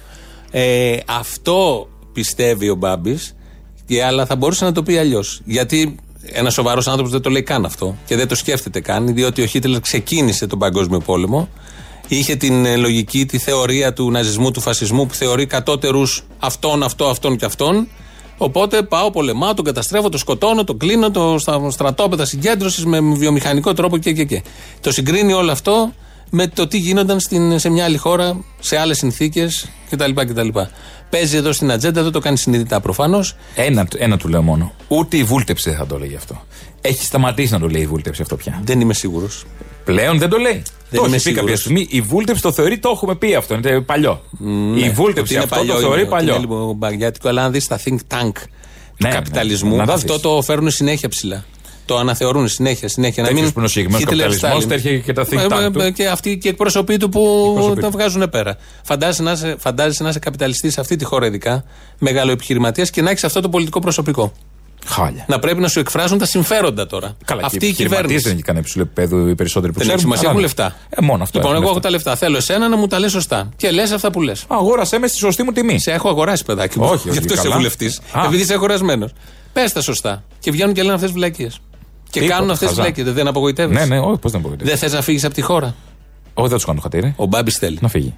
Ε, 0.51 0.95
αυτό 1.07 1.88
πιστεύει 2.13 2.70
ο 2.70 2.76
Μπάμπης, 2.76 3.36
αλλά 4.07 4.26
θα 4.26 4.36
μπορούσε 4.36 4.65
να 4.65 4.72
το 4.72 4.84
πει 4.84 4.97
αλλιώς. 4.97 5.41
Γιατί 5.45 5.95
ένας 6.32 6.53
σοβαρός 6.53 6.88
άνθρωπος 6.88 7.11
δεν 7.11 7.22
το 7.22 7.30
λέει 7.30 7.43
καν 7.43 7.65
αυτό 7.65 7.95
και 8.05 8.15
δεν 8.15 8.28
το 8.28 8.36
σκέφτεται 8.36 8.80
καν, 8.80 9.13
διότι 9.13 9.41
ο 9.41 9.45
Χίτλερ 9.45 9.80
ξεκίνησε 9.82 10.47
τον 10.47 10.59
Παγκόσμιο 10.59 10.99
Πόλεμο. 10.99 11.49
Είχε 12.07 12.35
την 12.35 12.65
ε, 12.65 12.75
λογική, 12.75 13.25
τη 13.25 13.37
θεωρία 13.37 13.93
του 13.93 14.11
ναζισμού, 14.11 14.51
του 14.51 14.61
φασισμού 14.61 15.05
που 15.05 15.13
θεωρεί 15.13 15.45
κατώτερους 15.45 16.23
αυτόν, 16.39 16.83
αυτό, 16.83 17.05
αυτόν 17.05 17.37
και 17.37 17.45
αυτόν. 17.45 17.87
Οπότε 18.37 18.81
πάω, 18.81 19.11
πολεμάω, 19.11 19.53
τον 19.53 19.65
καταστρέφω, 19.65 20.09
τον 20.09 20.19
σκοτώνω, 20.19 20.63
τον 20.63 20.77
κλείνω 20.77 21.11
το, 21.11 21.37
στα 21.39 21.69
στρατόπεδα 21.71 22.25
συγκέντρωση 22.25 22.85
με 22.85 22.99
βιομηχανικό 22.99 23.73
τρόπο 23.73 23.97
και, 23.97 24.11
και, 24.11 24.23
και. 24.23 24.43
Το 24.81 24.91
συγκρίνει 24.91 25.33
όλο 25.33 25.51
αυτό 25.51 25.93
με 26.29 26.47
το 26.47 26.67
τι 26.67 26.77
γίνονταν 26.77 27.19
στην, 27.19 27.59
σε 27.59 27.69
μια 27.69 27.83
άλλη 27.83 27.97
χώρα, 27.97 28.43
σε 28.59 28.77
άλλες 28.77 28.97
συνθήκες 28.97 29.69
κτλ, 29.89 30.11
κτλ. 30.13 30.47
Παίζει 31.09 31.37
εδώ 31.37 31.51
στην 31.51 31.71
ατζέντα, 31.71 32.03
δεν 32.03 32.11
το 32.11 32.19
κάνει 32.19 32.37
συνειδητά 32.37 32.79
προφανώς. 32.79 33.35
Ένα, 33.55 33.87
ένα 33.97 34.17
του 34.17 34.27
λέω 34.27 34.41
μόνο. 34.41 34.71
Ούτε 34.87 35.17
η 35.17 35.23
βούλτεψη 35.23 35.69
δεν 35.69 35.79
θα 35.79 35.85
το 35.85 35.95
έλεγε 35.95 36.15
αυτό. 36.15 36.41
Έχει 36.81 37.03
σταματήσει 37.03 37.51
να 37.53 37.59
το 37.59 37.67
λέει 37.67 37.81
η 37.81 37.87
βούλτεψη 37.87 38.21
αυτό 38.21 38.35
πια. 38.35 38.61
Δεν 38.63 38.79
είμαι 38.79 38.93
σίγουρος. 38.93 39.45
Πλέον 39.83 40.17
δεν 40.17 40.29
το 40.29 40.37
λέει. 40.37 40.63
Δεν 40.89 40.99
το 40.99 41.05
είμαι 41.05 41.15
έχει 41.15 41.29
πει 41.29 41.35
κάποια 41.35 41.55
σίγουρος. 41.57 41.59
στιγμή. 41.59 41.88
Η 41.89 42.01
βούλτεψη 42.01 42.41
το 42.41 42.51
θεωρεί, 42.51 42.77
το 42.79 42.89
έχουμε 42.93 43.15
πει 43.15 43.35
αυτό. 43.35 43.53
Είναι 43.55 43.81
παλιό. 43.81 44.21
η 44.75 44.89
βούλτεψη 44.89 45.38
αυτό 45.38 45.65
το 45.65 45.79
θεωρεί 45.79 46.07
παλιό. 46.07 46.29
Είναι 46.33 46.39
λίγο 46.39 46.73
μπαγκιάτικο, 46.77 47.27
αλλά 47.29 47.43
αν 47.43 47.51
δεις 47.51 47.67
τα 47.67 47.79
think 47.85 47.93
tank 47.93 48.31
του 48.33 49.07
Ναι, 49.07 49.09
καπιταλισμού, 49.09 49.69
ναι. 49.71 49.75
Να 49.75 49.85
τα 49.85 49.93
αυτό 49.93 50.13
δεις. 50.13 50.21
το 50.21 50.41
φέρνουν 50.41 50.69
συνέχεια 50.71 51.09
ψηλά. 51.09 51.45
Το 51.85 51.97
αναθεωρούν 51.97 52.47
συνέχεια, 52.47 52.88
συνέχεια. 52.89 53.23
Τέτοιος 53.23 53.41
μην 53.41 53.51
που 53.53 53.59
είναι 53.59 53.67
ο 53.67 53.69
συγκεκριμένος 53.69 54.05
Hitler 54.07 54.17
καπιταλισμός, 54.17 54.63
Stalin. 54.63 54.67
τέτοια 54.67 54.97
και 54.99 55.13
τα 55.13 55.25
think 55.29 55.38
Ε, 55.38 55.45
tank 55.49 55.61
ε, 55.61 55.69
του. 55.69 55.79
ε, 55.79 55.91
Και 55.91 56.07
αυτοί 56.07 56.38
και 56.38 56.47
οι 56.47 56.51
εκπροσωποί 56.51 56.97
του 56.97 57.09
που 57.09 57.45
εκπροσωποί 57.49 57.81
τα 57.81 57.88
του. 57.88 57.93
βγάζουν 57.97 58.29
πέρα. 58.29 58.57
Φαντάζεσαι 58.83 59.23
να 59.23 59.31
είσαι, 59.31 59.55
φαντάζεσαι 59.59 60.03
να 60.03 60.09
είσαι 60.09 60.19
καπιταλιστής 60.19 60.73
σε 60.73 60.79
αυτή 60.81 60.95
τη 60.95 61.03
χώρα, 61.05 61.25
ειδικά, 61.25 61.63
μεγάλο 61.99 62.31
επιχειρηματία 62.31 62.85
και 62.85 63.01
να 63.01 63.09
έχεις 63.09 63.23
αυτό 63.23 63.41
το 63.41 63.49
πολιτικό 63.49 63.79
προσωπικό. 63.79 64.33
Χάλια. 64.88 65.25
Να 65.27 65.39
πρέπει 65.39 65.59
να 65.59 65.67
σου 65.67 65.79
εκφράσουν 65.79 66.17
τα 66.17 66.25
συμφέροντα 66.25 66.88
τώρα. 66.88 67.17
Καλά, 67.25 67.41
αυτή 67.45 67.57
και 67.57 67.65
η 67.65 67.67
οι 67.67 67.71
επιχειρηματίες 67.71 68.01
κυβέρνηση. 68.05 68.23
δεν 68.27 68.33
είναι 68.33 68.41
κανένα 68.41 68.65
υψηλό 68.65 68.83
επίπεδο 68.83 69.27
οι 69.29 69.35
περισσότεροι 69.35 69.71
που 69.73 69.79
Δεν 69.79 69.88
έχει 69.88 69.97
ξέρουμε. 69.97 70.17
σημασία, 70.17 70.39
αλλά 70.39 70.39
έχουν 70.39 70.57
ναι. 70.57 70.69
λεφτά. 70.69 71.01
Ε, 71.01 71.05
μόνο 71.05 71.23
αυτό. 71.23 71.38
Λοιπόν, 71.38 71.53
έχουν 71.53 71.63
εγώ 71.63 71.71
έχω 71.75 71.81
λεφτά. 71.83 71.99
τα 72.01 72.11
λεφτά. 72.11 72.25
Θέλω 72.25 72.38
εσένα 72.38 72.67
να 72.69 72.77
μου 72.77 72.88
τα 72.88 72.99
λες 72.99 73.11
σωστά. 73.11 73.49
Και 73.55 73.71
λες 73.71 73.91
αυτά 73.91 74.11
που 74.11 74.21
λες. 74.21 74.45
Αγόρασέ 74.47 74.97
με 74.99 75.07
στη 75.07 75.17
σωστή 75.17 75.43
μου 75.43 75.51
τιμή. 75.51 75.79
Σε 75.79 75.91
έχω 75.91 76.09
αγοράσει, 76.09 76.43
παιδάκι 76.45 76.79
μου. 76.79 76.85
Όχι, 76.85 77.01
Γι' 77.03 77.09
όχι, 77.09 77.17
αυτό 77.17 77.33
είσαι 77.33 77.41
καλά. 77.43 77.55
βουλευτής. 77.55 78.01
Α. 78.11 78.25
Επειδή 78.25 78.41
είσαι 78.43 78.53
αγορασμένος. 78.53 79.11
Πες 79.53 79.73
τα 79.73 79.81
σωστά. 79.81 80.23
Και 80.39 80.51
βγαίνουν 80.51 80.73
και 80.73 80.81
λένε 80.81 80.93
αυτές 80.93 81.09
τι 81.09 81.15
βλακίες. 81.15 81.59
Και 82.09 82.19
Τίποτα, 82.19 82.33
κάνουν 82.38 82.51
αυτές 82.51 82.67
τι 82.69 82.73
χαζά. 82.75 82.81
βλακίες. 82.88 83.13
Δεν 83.13 83.27
απογοητεύεις. 83.27 83.77
Ναι, 83.77 83.85
ναι, 83.85 83.99
όχι, 83.99 84.17
πώς 84.19 84.31
δεν 84.31 84.41
μπορεί. 84.41 84.55
Δεν 84.59 84.77
θες 84.77 84.93
να 84.93 85.01
φύγεις 85.01 85.23
από 85.25 85.33
τη 85.33 85.41
χώρα. 85.41 85.75
Όχι, 86.33 86.47
δεν 86.47 86.57
τους 86.57 86.65
κάνω 86.65 86.79
χατήρι. 86.81 87.13
Ο 87.17 87.25
Μπάμπης 87.25 87.57
θέλει. 87.57 87.77
Να 87.81 87.88
φύγει. 87.88 88.13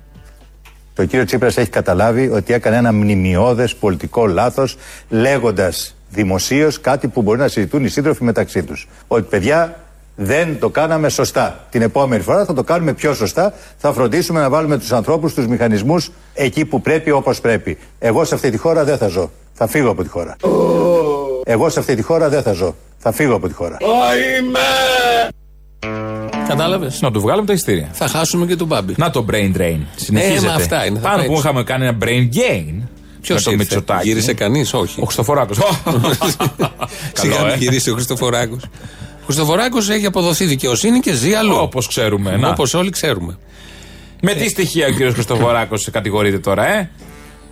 Το 0.95 1.05
κύριο 1.05 1.25
Τσίπρας 1.25 1.57
έχει 1.57 1.69
καταλάβει 1.69 2.27
ότι 2.29 2.53
έκανε 2.53 2.75
ένα 2.75 2.93
μνημειώδες 2.93 3.75
πολιτικό 3.75 4.25
λάθος 4.27 4.75
λέγοντας 5.09 5.95
δημοσίως 6.09 6.81
κάτι 6.81 7.07
που 7.07 7.21
μπορεί 7.21 7.39
να 7.39 7.47
συζητούν 7.47 7.85
οι 7.85 7.89
σύντροφοι 7.89 8.23
μεταξύ 8.23 8.63
τους. 8.63 8.87
Ότι 9.07 9.21
παιδιά 9.29 9.79
δεν 10.15 10.59
το 10.59 10.69
κάναμε 10.69 11.09
σωστά. 11.09 11.65
Την 11.69 11.81
επόμενη 11.81 12.21
φορά 12.23 12.45
θα 12.45 12.53
το 12.53 12.63
κάνουμε 12.63 12.93
πιο 12.93 13.13
σωστά. 13.13 13.53
Θα 13.77 13.93
φροντίσουμε 13.93 14.39
να 14.39 14.49
βάλουμε 14.49 14.77
τους 14.77 14.91
ανθρώπους, 14.91 15.33
τους 15.33 15.47
μηχανισμούς 15.47 16.11
εκεί 16.33 16.65
που 16.65 16.81
πρέπει 16.81 17.11
όπως 17.11 17.41
πρέπει. 17.41 17.77
Εγώ 17.99 18.23
σε 18.23 18.35
αυτή 18.35 18.49
τη 18.49 18.57
χώρα 18.57 18.83
δεν 18.83 18.97
θα 18.97 19.07
ζω. 19.07 19.31
Θα 19.53 19.67
φύγω 19.67 19.89
από 19.89 20.03
τη 20.03 20.09
χώρα. 20.09 20.35
Εγώ 21.43 21.69
σε 21.69 21.79
αυτή 21.79 21.95
τη 21.95 22.01
χώρα 22.01 22.29
δεν 22.29 22.41
θα 22.41 22.51
ζω. 22.51 22.75
Θα 22.97 23.11
φύγω 23.11 23.35
από 23.35 23.47
τη 23.47 23.53
χώρα. 23.53 23.77
Κατάλαβες; 26.47 27.01
Να 27.01 27.11
του 27.11 27.19
βγάλουμε 27.21 27.45
τα 27.47 27.53
ειστήρια. 27.53 27.87
Θα 27.91 28.07
χάσουμε 28.07 28.45
και 28.45 28.55
τον 28.55 28.67
Μπάμπη. 28.67 28.93
Να 28.97 29.09
το 29.09 29.25
brain 29.31 29.57
drain. 29.57 29.79
Συνεχίζεται. 29.95 30.47
μα 30.47 30.53
αυτά 30.53 30.85
είναι, 30.85 30.99
θα 30.99 31.03
Πάνω 31.03 31.15
παίξει. 31.17 31.31
που 31.33 31.39
είχαμε 31.39 31.63
κάνει 31.63 31.85
ένα 31.85 31.97
brain 32.01 32.29
gain. 32.35 32.73
Ποιος 33.21 33.45
με 33.45 33.51
το 33.51 33.57
Μητσοτάκη. 33.57 34.07
Γύρισε 34.07 34.33
κανείς, 34.33 34.73
όχι. 34.73 35.01
Ο 35.01 35.05
Χριστοφοράκος. 35.05 35.57
Σιγά 37.13 37.35
Καλό, 37.35 37.45
μην 37.45 37.53
ε. 37.53 37.57
γυρίσει 37.57 37.89
ο 37.89 37.93
Χριστοφοράκος. 37.93 38.63
Ο 39.21 39.23
Χριστοφοράκος 39.25 39.89
έχει 39.89 40.05
αποδοθεί 40.05 40.45
δικαιοσύνη 40.45 40.99
και 40.99 41.13
ζει 41.13 41.33
αλλού. 41.33 41.55
Όπως 41.59 41.87
ξέρουμε. 41.87 42.35
να. 42.37 42.49
Όπως 42.49 42.73
όλοι 42.73 42.89
ξέρουμε. 42.89 43.37
Με 44.21 44.33
τι 44.33 44.49
στοιχεία 44.49 44.87
ο 44.87 44.91
κύριος 44.91 45.13
Χριστοφοράκος 45.13 45.89
κατηγορείται 45.91 46.39
τώρα, 46.39 46.67
ε; 46.77 46.89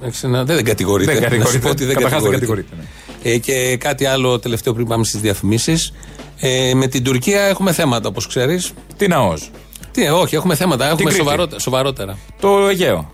Εντάξει, 0.02 0.28
να- 0.28 0.44
Δεν 0.44 0.64
κατηγορείται. 0.66 1.12
Δεν 1.12 1.22
Να 1.22 1.28
σου 1.28 1.30
κατηγορείται. 1.30 1.60
πω 1.60 1.70
ότι 1.70 1.86
δεν 1.86 1.96
Καταρχάς 1.96 2.22
δεν 2.22 2.32
κατηγορείται. 2.32 2.68
κατηγορείται, 2.70 3.36
Ε, 3.36 3.38
και 3.70 3.78
κάτι 3.78 4.06
άλλο 4.06 4.40
τελευταίο 4.40 4.74
πριν 4.74 4.88
πάμε 4.88 5.04
στις 5.04 5.22
διαφημίσεις. 5.22 5.94
Ε, 6.40 6.72
με 6.74 6.88
την 6.88 7.04
Τουρκία 7.04 7.42
έχουμε 7.42 7.72
θέματα, 7.72 8.08
όπως 8.10 8.28
ξέρεις. 8.28 8.72
Τι 8.98 9.08
ναός. 9.08 9.52
Τι, 9.92 10.04
ε, 10.06 10.10
όχι, 10.10 10.36
έχουμε 10.36 10.56
θέματα. 10.56 10.84
Έχουμε 10.86 11.04
Κρήτη. 11.04 11.16
σοβαρότερα, 11.18 11.60
σοβαρότερα. 11.60 12.18
Το 12.40 12.68
Αιγαίο. 12.68 13.14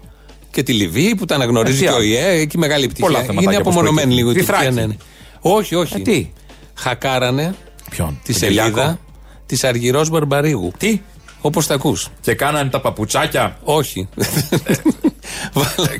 Και 0.54 0.64
τη 0.64 0.74
Λιβύη 0.74 1.16
που 1.16 1.26
τα 1.26 1.36
αναγνωρίζει 1.36 1.78
Ε, 1.78 1.80
και 1.80 1.86
τι 1.88 1.92
ο 1.92 1.96
άλλο. 1.96 2.04
ΙΕ, 2.06 2.30
εκεί 2.30 2.58
μεγάλη 2.58 2.88
Πολλά 3.00 3.20
επιτυχία. 3.20 3.26
θεματάκια 3.26 3.52
Είναι 3.52 3.62
όπως 3.62 3.74
απομονωμένη 3.74 4.14
προκύπτουν. 4.16 4.18
λίγο 4.18 4.30
η 4.32 4.34
Τη 4.34 4.40
Τουρκία. 4.40 4.72
Θράκη. 4.72 4.76
Ναι, 4.76 4.86
ναι. 4.86 4.96
Όχι, 5.40 5.76
όχι. 5.76 5.96
Ε, 5.96 6.00
τι; 6.00 6.30
Χακάρανε 6.74 7.56
Ποιον; 7.90 8.20
τη 8.24 8.32
τον 8.32 8.42
σελίδα 8.42 8.64
Κυριάκο; 8.70 9.00
της 9.46 9.64
Αργυρός 9.64 10.10
Μπαρμπαρίγου. 10.10 10.72
Τι; 10.78 11.02
Όπως 11.42 11.68
τα 11.68 11.74
ακούς. 11.74 12.08
Και 12.22 12.34
κάνανε 12.34 12.70
τα 12.70 12.82
παπουτσάκια; 12.82 13.58
Όχι. 13.64 14.08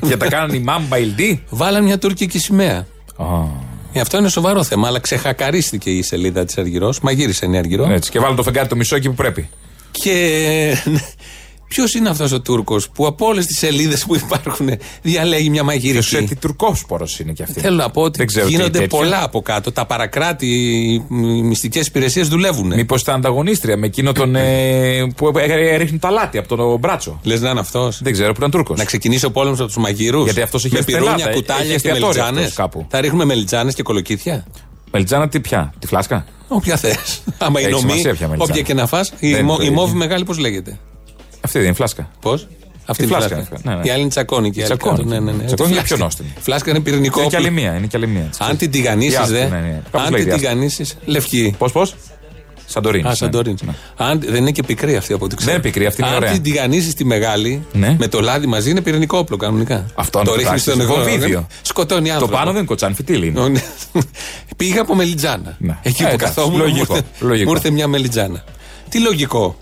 και 0.08 0.16
τα 0.16 0.28
κάνανε 0.28 0.56
η 0.56 0.60
Μάμπα 0.60 0.98
Ιλντή. 0.98 1.44
Βάλαν 1.48 1.84
μια 1.84 1.98
τουρκική 1.98 2.38
σημαία. 2.38 2.86
Ε, 3.92 4.00
Αυτό 4.00 4.18
είναι 4.18 4.28
σοβαρό 4.28 4.62
θέμα, 4.64 4.88
αλλά 4.88 4.98
ξεχακαρίστηκε 5.00 5.90
η 5.90 6.02
σελίδα 6.02 6.44
της 6.44 6.58
Αργυρός. 6.58 7.00
Μαγείρισε 7.00 7.46
η 7.52 7.56
Αργυρό. 7.56 7.90
Έτσι. 7.90 8.10
Και 8.10 8.18
βάλανε 8.18 8.36
το 8.36 8.42
φεγγάρι 8.42 8.68
το 8.68 8.76
μισό 8.76 8.96
εκεί 8.96 9.08
που 9.08 9.14
πρέπει. 9.14 9.48
Και 9.90 10.76
ποιος 11.68 11.94
είναι 11.94 12.08
αυτός 12.08 12.32
ο 12.32 12.40
Τούρκος 12.40 12.88
που 12.88 13.06
από 13.06 13.26
όλες 13.26 13.46
τις 13.46 13.58
σελίδες 13.58 14.04
που 14.04 14.14
υπάρχουν 14.14 14.68
διαλέγει 15.02 15.42
μια 15.50 15.52
Και 15.52 15.58
σου 15.58 15.64
μαγείριση. 15.64 16.16
έτσι 16.16 16.36
τουρκόσπορος 16.36 17.18
είναι 17.20 17.32
κι 17.32 17.42
αυτή. 17.42 17.60
Θέλω 17.60 17.76
να 17.76 17.90
πω 17.90 18.02
ότι 18.02 18.18
Δεν 18.18 18.26
ξέρω 18.26 18.44
τι 18.46 18.50
γίνονται 18.50 18.78
τέτοιο. 18.78 18.98
πολλά 18.98 19.22
από 19.22 19.42
κάτω. 19.42 19.72
Τα 19.72 19.86
παρακράτη, 19.86 20.46
οι 20.46 21.14
μυστικές 21.42 21.86
υπηρεσίες 21.86 22.28
δουλεύουν. 22.28 22.66
Μήπως 22.74 23.00
ήταν 23.02 23.14
ανταγωνίστρια 23.14 23.76
με 23.76 23.86
εκείνο 23.86 24.12
τον. 24.12 24.34
ε, 24.36 25.12
που 25.16 25.32
ε, 25.38 25.76
ρίχνει 25.76 25.98
τα 25.98 26.10
λάτι 26.10 26.38
από 26.38 26.56
τον 26.56 26.78
μπράτσο. 26.78 27.20
Λες 27.22 27.40
να 27.40 27.50
είναι 27.50 27.60
αυτός. 27.60 28.00
Δεν 28.02 28.12
ξέρω 28.12 28.30
που 28.32 28.38
ήταν 28.38 28.50
Τούρκος. 28.50 28.78
Να 28.78 28.84
ξεκινήσει 28.84 29.24
ο 29.24 29.30
πόλεμος 29.30 29.58
από 29.58 29.66
τους 29.68 29.76
μαγειρούς. 29.76 30.24
Γιατί 30.24 30.40
αυτός 30.40 30.64
είχε 30.64 30.76
Με 30.76 30.82
πυρούνια, 30.84 31.10
στελάδα, 31.12 31.34
κουτάλια 31.34 31.62
είχε 31.64 31.70
και 31.70 31.74
εστιατόριο 31.88 32.06
μελιτζάνες. 32.06 32.40
αυτός 32.42 32.54
κάπου. 32.56 32.86
Θα 32.90 33.00
ρίχνουμε 33.00 33.24
μελιτζάνες 33.24 33.74
και 33.74 33.82
κολοκύθια. 33.82 34.44
Μελιτζάνα 34.90 35.28
τι 35.28 35.40
πια, 35.40 35.72
τη 35.78 35.86
φλάσκα; 35.86 36.24
Όποια 36.48 36.76
θες. 36.76 37.22
Άμα 37.38 37.58
Έχει 37.60 37.68
είναι 37.68 37.76
ομή, 37.76 37.88
σημασία 37.90 38.12
ποια 38.14 38.28
μελιτζάνα. 38.28 38.52
όποια 38.52 38.62
και 38.62 38.74
να 38.74 38.86
φας 38.86 39.12
Η, 39.18 39.32
Δεν 39.32 39.44
μο- 39.44 39.52
είναι 39.52 39.56
το 39.56 39.62
η 39.62 39.66
ίδιο. 39.66 39.80
μόβη 39.80 39.96
μεγάλη 39.96 40.24
πώς 40.24 40.38
λέγεται; 40.38 40.78
Αυτή 41.44 41.58
δεν 41.58 41.66
είναι 41.66 41.76
φλάσκα. 41.76 42.10
Πώς; 42.20 42.46
Αυτή 42.86 43.02
Η 43.02 43.06
είναι 43.08 43.16
η 43.16 43.18
φλάσκα 43.18 43.36
φλάσκα. 43.36 43.56
είναι, 43.64 43.74
ναι, 43.74 43.80
ναι. 43.80 43.86
Η 43.88 43.90
άλλη 43.90 44.00
είναι 44.00 44.08
τσακώνη. 44.08 44.50
και 44.50 44.60
η 44.60 44.62
άλλη 44.62 44.76
Τσακώνη. 44.76 44.96
κάτω. 44.98 45.08
Ναι, 45.08 45.20
ναι, 45.20 45.32
ναι. 45.32 45.44
Τσακώνη 45.44 45.68
Τη 45.70 45.74
είναι 45.76 45.84
πιο 45.86 45.96
φλάσκα. 45.96 46.04
νόστιμη. 46.04 46.32
Φλάσκα 46.40 46.70
είναι 46.70 46.80
πυρηνικό. 46.80 47.20
Είναι 47.20 47.28
και 47.28 47.36
άλλη 47.36 47.48
όπλο. 47.48 47.60
μία. 47.60 47.74
Είναι 47.76 47.86
και 47.86 47.96
άλλη 47.96 48.06
μία. 48.06 48.30
Αν 48.38 48.56
την 48.56 48.70
τηγανίσει, 48.70 49.10
Διάστη, 49.10 49.32
δε. 49.32 49.40
ναι, 49.44 49.48
ναι. 49.58 49.82
Κάπως 49.90 50.06
Αν 50.06 50.10
λέει 50.12 50.20
την 50.20 50.28
διάστη. 50.28 50.46
τηγανίσει. 50.46 50.84
Λευκή. 51.04 51.54
Πώς, 51.58 51.72
πώς; 51.72 51.94
Σαντορίνη. 52.66 53.08
Α, 53.08 53.14
Σαντορίνη. 53.14 53.56
Αν 53.96 54.20
δεν 54.26 54.34
είναι 54.34 54.50
και 54.50 54.62
πικρή 54.62 54.96
αυτή 54.96 55.12
από 55.12 55.24
ό,τι 55.24 55.34
ξέρω. 55.36 55.50
Δεν 55.52 55.60
είναι 55.60 55.70
πικρή, 55.70 55.86
αυτή 55.86 56.00
είναι 56.02 56.10
Αν 56.10 56.16
ωραία. 56.16 56.32
την 56.32 56.42
τηγανίσει 56.42 56.94
τη 56.94 57.04
μεγάλη, 57.04 57.62
Ναι. 57.72 57.96
με 57.98 58.08
το 58.08 58.20
λάδι 58.20 58.46
μαζί 58.46 58.70
είναι 58.70 58.80
πυρηνικό 58.80 59.18
όπλο 59.18 59.36
κανονικά. 59.36 59.86
Αυτό 59.94 60.18
αν 60.18 60.24
το 60.24 60.30
το 60.30 60.36
ρίχνεις 60.36 60.64
πράξεις, 60.64 60.72
στον 60.84 60.96
νερό. 60.98 61.04
βομβίδιο. 61.12 61.46
Σκοτώνει 61.62 62.06
Το 62.08 62.12
άνθρωπο. 62.12 62.32
πάνω 62.36 62.46
δεν 62.50 62.56
είναι 62.56 62.66
κοτσάν, 62.66 62.94
φυτίλι 62.94 63.26
είναι. 63.26 63.48
Ναι. 63.48 63.60
Πήγα 64.56 64.80
από 64.80 64.94
μελιτζάνα. 64.94 65.56
Ναι. 65.58 65.78
Εκεί 65.82 66.02
Ε, 66.02 66.06
που 66.06 66.12
εντάξει, 66.14 66.34
καθόμουν 66.34 66.58
λογικό, 66.60 66.94
μου 66.94 66.96
ήρθε- 66.96 67.22
λογικό. 67.28 67.50
μου 67.50 67.56
ήρθε 67.56 67.70
μια 67.70 67.88
μελιτζάνα. 67.88 68.44
Τι 68.88 69.00
λογικό. 69.00 69.56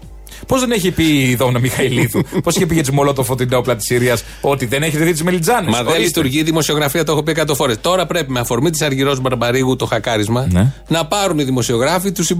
Πώς 0.46 0.60
δεν 0.60 0.70
έχει 0.70 0.90
πει 0.90 1.04
η 1.28 1.34
Δόμνα 1.34 1.58
Μιχαηλίδου, 1.58 2.22
πώς 2.44 2.54
είχε 2.56 2.66
πει 2.66 2.74
για 2.74 2.82
τι 2.82 2.92
Μολότοφο 2.92 3.34
την 3.34 3.52
όπλα 3.54 3.76
της 3.76 3.86
Συρίας, 3.86 4.24
ότι 4.40 4.66
δεν 4.66 4.82
έχετε 4.82 5.04
δει 5.04 5.12
τις 5.12 5.22
Μελιτζάνες; 5.22 5.70
Μα 5.74 5.82
δεν 5.82 6.00
λειτουργεί 6.00 6.38
η 6.38 6.42
δημοσιογραφία, 6.42 7.04
το 7.04 7.12
έχω 7.12 7.22
πει 7.22 7.30
εκατό 7.30 7.54
φορές. 7.54 7.76
Τώρα 7.80 8.06
πρέπει 8.06 8.32
με 8.32 8.40
αφορμή 8.40 8.70
της 8.70 8.82
Αργυρός 8.82 9.20
Μπαρμπαρίγου 9.20 9.76
το 9.76 9.86
χακάρισμα 9.86 10.46
Ναι. 10.50 10.72
να 10.88 11.06
πάρουν 11.06 11.38
οι 11.38 11.44
δημοσιογράφοι 11.44 12.12
τους 12.12 12.30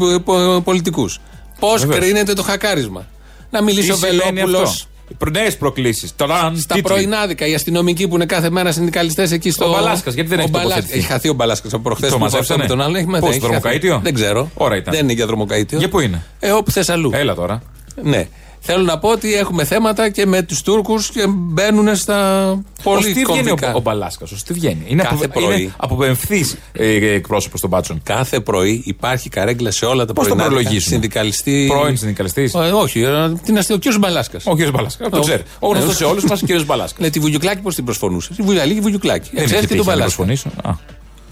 πολιτικούς. 0.65 1.19
Πώς 1.59 1.81
Βεβαίως. 1.81 1.99
κρίνεται 2.05 2.33
το 2.33 2.43
χακάρισμα; 2.43 3.07
Να 3.51 3.63
μιλήσει 3.63 3.93
ο 3.93 3.97
Βελόπουλος. 3.97 4.87
Νέες 5.33 5.57
προκλήσεις. 5.57 6.09
Στα 6.57 6.81
πρωινάδικα, 6.83 7.47
οι 7.47 7.55
αστυνομικοί 7.55 8.09
που 8.09 8.15
είναι 8.15 8.27
κάθε 8.27 8.51
μέρα 8.51 8.73
συνδικαλιστές 8.73 9.31
εκεί 9.33 9.51
στο. 9.51 9.65
Ο 9.65 9.71
Μπαλάσκας, 9.73 10.15
γιατί 10.15 10.29
δεν 10.29 10.39
Ο 10.39 10.43
έχει 10.43 10.51
Μπαλάσκας. 10.51 10.75
τοποθετηθεί. 10.77 11.05
Έχει 11.05 11.13
χαθεί 11.13 11.29
ο 11.29 11.33
Μπαλάσκας 11.33 11.73
από 11.73 11.83
προχθές 11.83 12.11
Το 12.11 12.17
που 12.17 12.23
μαζέψανε; 12.23 12.63
με 12.63 12.69
τον 12.69 12.81
άλλο. 12.81 12.97
Έχει 12.97 13.05
Πού, 13.05 13.11
μαθαίνει, 13.11 13.33
στο 13.33 13.47
έχει 13.47 13.55
χαθεί. 13.55 13.79
δρομοκαΐτιο; 13.79 14.01
Δεν 14.03 14.15
ξέρω. 14.15 14.51
Ώρα 14.55 14.77
ήταν. 14.77 14.95
Δεν 14.95 15.03
είναι 15.05 15.13
για 15.13 15.27
δρομοκαίτιο. 15.27 15.79
Για 15.79 15.89
πού 15.89 16.01
είναι; 16.01 16.23
Ε, 16.41 16.51
όπου 16.51 16.71
θες 16.71 16.89
αλλού. 16.89 17.11
Έλα 17.15 17.35
τώρα. 17.35 17.63
Ναι. 18.03 18.29
Θέλω 18.65 18.83
να 18.83 18.99
πω 18.99 19.09
ότι 19.09 19.35
έχουμε 19.35 19.65
θέματα 19.65 20.09
και 20.11 20.27
με 20.27 20.43
τους 20.43 20.63
Τούρκους 20.63 21.09
και 21.11 21.25
μπαίνουν 21.29 21.97
στα 21.97 22.49
Ω 22.51 22.63
πολύ 22.83 23.05
τι 23.13 23.25
βγαίνει 23.25 23.25
κομβικά. 23.49 23.73
ο, 23.73 23.77
ο 23.77 23.81
Μπαλάσκας, 23.81 24.33
ω 24.33 24.37
τι 24.47 24.53
βγαίνει. 24.53 24.85
Είναι, 24.87 25.03
Κάθε 25.03 25.25
απο, 25.25 25.41
πρωί. 25.41 25.61
είναι 25.63 25.73
αποπεμφθή 25.77 26.45
ε, 26.73 26.95
εκπρόσωπος 27.15 27.61
των 27.61 27.71
μπάτσων. 27.71 28.01
Κάθε 28.03 28.41
πρωί 28.41 28.83
υπάρχει 28.87 29.29
καρέγκλα 29.29 29.71
σε 29.71 29.85
όλα 29.85 30.05
τα 30.05 30.13
Πώς 30.13 30.27
το 30.29 30.35
πρωινά. 30.35 30.53
προλογίζουν; 30.55 30.91
Συνδικαλιστή. 30.93 31.67
Πρώην 31.69 31.97
συνδικαλιστής; 31.97 32.55
Ε, 32.55 32.59
όχι, 32.59 33.01
ε, 33.03 33.33
τι 33.45 33.53
να 33.53 33.61
στείλω, 33.63 33.77
ο 33.77 33.81
κύριος 33.81 34.01
Μπαλάσκας. 34.01 34.47
Ο 34.47 34.55
κ. 34.55 34.71
Μπαλάσκας. 34.71 35.09
Το 35.11 35.21
ξέρει. 35.21 35.43
Ο 35.59 35.69
γνωστός 35.69 35.97
σε 35.97 36.05
όλους 36.05 36.25
μας 36.25 36.43
ο 36.43 36.47
κ. 36.47 36.63
Μπαλάσκας. 36.65 37.01
Ναι, 37.01 37.11
τη 37.11 37.19
Βουγιουκλάκη 37.19 37.61
πώς 37.61 37.75
την 37.75 37.85
προσφωνούσες; 37.85 38.37
Τη 38.37 38.43
Βουλιαλίκη 38.43 38.81
Βουγιουκλάκη. 38.81 39.31
Δεν 39.33 39.45
Ξέρει 39.45 39.59
έχει 39.59 39.67
και 39.69 39.75
τον 39.75 39.85
τύχει 39.85 39.89
να 39.89 39.95
Μπαλάσκα. 39.97 40.25
προσφωνήσω. 40.25 40.49
Α, 40.65 40.73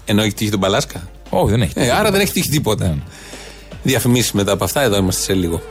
Ενώ 0.05 0.21
έχει 0.21 0.33
τύχει 0.33 0.49
τον 0.49 0.59
Μπαλάσκα; 0.59 1.09
Όχι, 1.29 1.49
δεν 1.51 1.61
έχει. 1.61 1.71
Ε, 1.75 1.79
τύχει. 1.81 1.91
άρα 1.95 2.11
δεν 2.11 2.21
έχει 2.21 2.31
τύχει 2.31 2.49
τίποτα. 2.49 2.97
Διαφημίσεις 3.83 4.31
μετά 4.31 4.51
από 4.51 4.63
αυτά, 4.63 4.81
εδώ 4.81 4.97
είμαστε 4.97 5.21
σε 5.21 5.33
λίγο. 5.33 5.61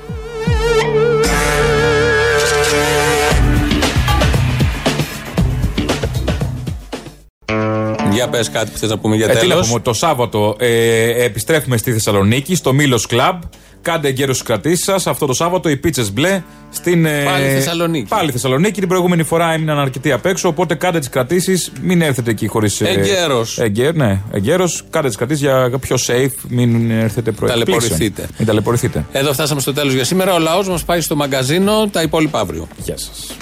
Για 8.21 8.29
πες 8.29 8.51
κάτι 8.51 8.71
που 8.71 8.79
θες 8.79 8.91
να 8.91 8.99
πούμε 8.99 9.17
για 9.17 9.27
Ε, 9.27 9.29
τι 9.29 9.47
να 9.47 9.55
τέλο. 9.55 9.67
πούμε, 9.67 9.81
το 9.81 9.93
Σάββατο 9.93 10.57
ε, 10.59 11.25
επιστρέφουμε 11.25 11.77
στη 11.77 11.93
Θεσσαλονίκη, 11.93 12.55
στο 12.55 12.73
Μήλο 12.73 13.01
Κλαμπ. 13.09 13.41
Κάντε 13.83 14.09
εγκαίρω 14.09 14.33
τι 14.33 14.43
κρατήσεις 14.43 14.85
σας. 14.85 15.07
Αυτό 15.07 15.27
το 15.27 15.33
Σάββατο 15.33 15.69
οι 15.69 15.77
πίτσες 15.77 16.13
μπλε 16.13 16.43
στην. 16.71 17.05
ε, 17.07 17.23
Πάλι 17.25 17.45
Θεσσαλονίκη. 17.45 18.09
Πάλι 18.09 18.31
Θεσσαλονίκη. 18.33 18.79
Την 18.81 18.89
προηγούμενη 18.89 19.23
φορά 19.23 19.53
έμειναν 19.53 19.79
αρκετοί 19.79 20.13
απ' 20.13 20.27
έξω. 20.27 20.49
Οπότε 20.49 20.75
κάντε 20.75 20.99
τις 20.99 21.09
κρατήσεις. 21.09 21.73
Μην 21.83 22.03
έρθετε 22.03 22.31
εκεί 22.31 22.47
χωρίς. 22.47 22.81
Εγκαίρος. 22.81 23.59
Εγκαίρ, 23.59 23.95
ναι, 23.95 24.21
εγκαίρω. 24.33 24.69
Κάντε 24.91 25.09
τις 25.09 25.17
κρατήσεις 25.17 25.43
για 25.43 25.71
πιο 25.81 25.97
safe. 26.07 26.31
Μην 26.49 26.91
έρθετε 26.91 27.31
προηγούμενη. 27.33 27.71
Ταλαιπωρηθείτε. 27.71 28.29
Μην 28.39 28.47
ταλαιπωρηθείτε. 28.47 29.05
Εδώ 29.13 29.33
φτάσαμε 29.33 29.61
στο 29.61 29.73
τέλος 29.73 29.93
για 29.95 30.05
σήμερα. 30.05 30.35
Ο 30.35 30.39
λαός 30.39 30.69
μας 30.69 30.85
πάει 30.85 31.01
στο 31.01 31.17
μαγκαζίνο. 31.17 31.89
Τα 31.93 32.03
υπόλοιπα 32.03 32.41
αύριο. 32.41 32.69
Γεια 32.85 32.97
σας. 32.99 33.37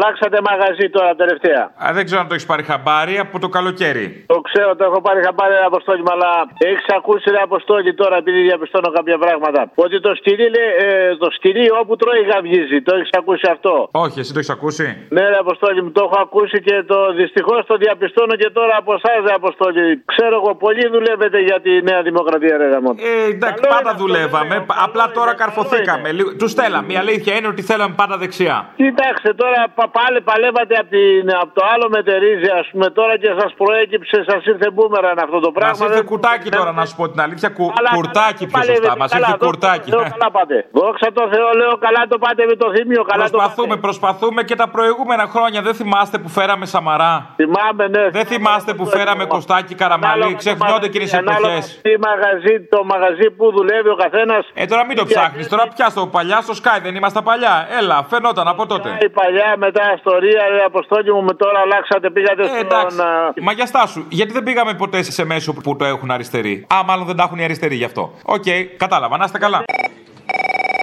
Αλλάξατε 0.00 0.38
μαγαζί 0.50 0.86
τώρα 0.96 1.10
τελευταία. 1.22 1.62
Α, 1.84 1.86
δεν 1.96 2.04
ξέρω 2.04 2.20
αν 2.20 2.28
το 2.28 2.34
έχεις 2.36 2.46
πάρει 2.50 2.62
χαμπάρι 2.70 3.14
από 3.24 3.36
το 3.44 3.48
καλοκαίρι. 3.56 4.06
Το 4.32 4.38
ξέρω, 4.48 4.70
το 4.78 4.84
έχω 4.88 4.98
πάρει 5.06 5.20
χαμπάρι 5.26 5.54
ένα 5.60 5.66
αποστόλι, 5.72 6.00
μου, 6.06 6.12
αλλά 6.16 6.30
έχεις 6.70 6.86
ακούσει 6.98 7.26
ρε 7.30 7.40
αποστόλι 7.48 7.94
τώρα, 7.94 8.16
επειδή 8.22 8.40
διαπιστώνω 8.48 8.88
κάποια 8.98 9.18
πράγματα. 9.24 9.60
Ότι 9.84 9.96
το 10.00 10.10
σκυλί, 10.18 10.46
λέει, 10.56 10.68
ε, 10.84 11.16
το 11.22 11.28
σκυλί 11.36 11.66
όπου 11.80 11.92
τρώει 11.96 12.22
γαυγίζει. 12.32 12.78
Το 12.86 12.92
έχεις 12.96 13.10
ακούσει 13.20 13.46
αυτό; 13.54 13.72
Όχι, 14.04 14.16
εσύ 14.22 14.30
το 14.34 14.38
έχεις 14.38 14.50
ακούσει; 14.56 14.86
Ναι, 15.08 15.22
ρε 15.32 15.36
Αποστόλη 15.44 15.82
μου, 15.82 15.90
το 15.90 16.02
έχω 16.08 16.18
ακούσει 16.26 16.56
και 16.66 16.76
το 16.92 16.98
δυστυχώς 17.20 17.60
το 17.66 17.76
διαπιστώνω 17.76 18.34
και 18.40 18.50
τώρα 18.58 18.74
από 18.82 18.92
εσάς, 18.98 19.18
ρε 19.26 19.32
Αποστόλη. 19.40 20.02
Ξέρω 20.12 20.34
εγώ, 20.40 20.50
πολλοί 20.54 20.88
δουλεύετε 20.88 21.38
για 21.48 21.60
τη 21.60 21.82
Νέα 21.82 22.02
Δημοκρατία, 22.02 22.56
ρε 22.56 22.66
Γαμότο. 22.72 22.98
Ε, 23.06 23.24
εντάξει, 23.34 23.60
Καλό 23.62 23.74
πάντα 23.74 23.80
είναι 23.80 23.90
αυτό, 23.90 24.04
δουλεύαμε. 24.04 24.48
δεν 24.48 24.56
λέω. 24.56 24.66
Πα- 24.70 24.78
Απλά 24.86 25.02
Καλό 25.02 25.14
τώρα 25.18 25.30
είναι, 25.30 25.40
καρφωθήκαμε. 25.42 26.02
καλό 26.08 26.16
Λίγο- 26.18 26.32
Τους 26.40 26.50
στέλναμε. 26.50 26.92
Η 26.92 26.96
αλήθεια 26.96 27.32
είναι 27.36 27.48
ότι 27.54 27.62
θέλαμε 27.62 27.94
πάντα 28.00 28.16
δεξιά. 28.22 28.56
Κοιτάξτε 28.76 29.30
τώρα, 29.42 29.60
πα- 29.74 29.89
πάλι 29.98 30.18
παλεύατε 30.28 30.74
από, 30.82 30.90
την, 30.96 31.26
από 31.42 31.52
το 31.58 31.62
άλλο 31.72 31.86
μετερίζει, 31.96 32.48
ας 32.60 32.66
πούμε, 32.72 32.86
τώρα 32.98 33.14
και 33.22 33.30
σας 33.40 33.50
προέκυψε, 33.60 34.16
σας 34.30 34.40
ήρθε 34.52 34.68
μπούμεραν 34.74 35.16
αυτό 35.26 35.38
το 35.44 35.50
Μας 35.50 35.56
πράγμα. 35.58 35.84
ήρθε 35.84 35.94
Δεν- 36.00 36.04
κουτάκι 36.10 36.48
τώρα, 36.58 36.72
να 36.80 36.84
σου 36.88 36.94
πω 36.98 37.04
την 37.12 37.20
αλήθεια. 37.26 37.48
Κου, 37.56 37.66
Καλά, 37.78 37.90
κουρτάκι 37.98 38.44
καλά, 38.44 38.50
πιο 38.50 38.58
σωστά. 38.58 38.58
παλεύετε, 38.60 38.98
Μας 39.02 39.10
καλά, 39.14 39.26
ήρθε 39.26 39.30
δόξα 39.32 39.44
τω 39.44 39.46
κουρτάκι. 39.50 39.88
Θεώ, 39.94 40.02
καλά 40.14 40.28
πάτε. 40.36 40.56
Δόξα 40.78 41.08
τω 41.16 41.24
Θεώ, 41.34 41.48
λέω 41.60 41.74
καλά 41.86 42.02
το 42.12 42.16
πάτε 42.24 42.42
με 42.50 42.56
το 42.62 42.66
θύμιο, 42.74 43.02
καλά 43.12 43.24
το 43.24 43.30
Προσπαθούμε, 43.30 43.68
πάτε. 43.74 43.80
προσπαθούμε 43.86 44.40
και 44.48 44.56
τα 44.62 44.66
προηγούμενα 44.74 45.24
χρόνια. 45.34 45.58
Δεν 45.66 45.74
θυμάστε 45.80 46.16
που 46.22 46.28
φέραμε 46.36 46.64
Σαμαρά; 46.72 47.14
Θυμάμαι, 47.40 47.84
ναι. 47.94 48.04
Δεν 48.16 48.24
θυμάστε 48.32 48.70
που 48.78 48.84
φέραμε 48.94 49.24
Κωστάκι 49.34 49.74
Καραμαλή; 49.80 50.30
Ξεχνιόνται 50.42 50.86
εκείνε 50.90 51.04
οι 51.12 51.16
εποχέ. 51.22 51.58
Τι 51.86 51.92
μαγαζί, 52.06 52.54
το 52.74 52.78
μαγαζί 52.92 53.26
που 53.36 53.44
δουλεύει 53.56 53.88
ο 53.88 53.98
καθένας. 54.04 54.42
Ε, 54.54 54.64
τώρα 54.72 54.82
μην 54.86 54.96
το 55.00 55.04
ψάχνεις. 55.10 55.48
Τώρα 55.52 55.64
πια 55.74 55.88
στο 55.94 56.02
παλιά, 56.14 56.38
στο 56.46 56.54
Sky 56.62 56.78
δεν 56.86 56.94
είμαστε 56.98 57.20
παλιά. 57.28 57.54
Έλα, 57.78 57.96
φαινόταν 58.10 58.46
από 58.48 58.62
τότε. 58.72 58.88
Η 59.00 59.08
παλιά 59.18 59.54
μετά 59.64 59.79
ιστορία, 59.96 60.42
ρε 60.50 60.62
Αποστόλη 60.64 61.12
μου, 61.12 61.22
με 61.22 61.34
τώρα 61.34 61.58
αλλάξατε, 61.60 62.10
πήγατε 62.10 62.42
Ε, 62.42 62.46
στον. 62.46 62.58
εντάξει. 62.58 63.00
α, 63.00 63.32
Μα 63.40 63.52
για 63.52 63.66
στάσου, 63.66 64.04
γιατί 64.08 64.32
δεν 64.32 64.42
πήγαμε 64.42 64.74
ποτέ 64.74 65.02
σε 65.02 65.24
μέσο 65.24 65.52
που 65.52 65.76
το 65.76 65.84
έχουν 65.84 66.10
αριστεροί; 66.10 66.66
Α, 66.74 66.76
μάλλον 66.86 67.06
δεν 67.06 67.16
τα 67.16 67.22
έχουν 67.22 67.38
οι 67.38 67.44
αριστεροί 67.44 67.74
γι' 67.74 67.84
αυτό. 67.84 68.12
Οκ, 68.24 68.44
κατάλαβα, 68.76 69.16
να 69.16 69.24
είστε 69.24 69.38
καλά. 69.38 69.64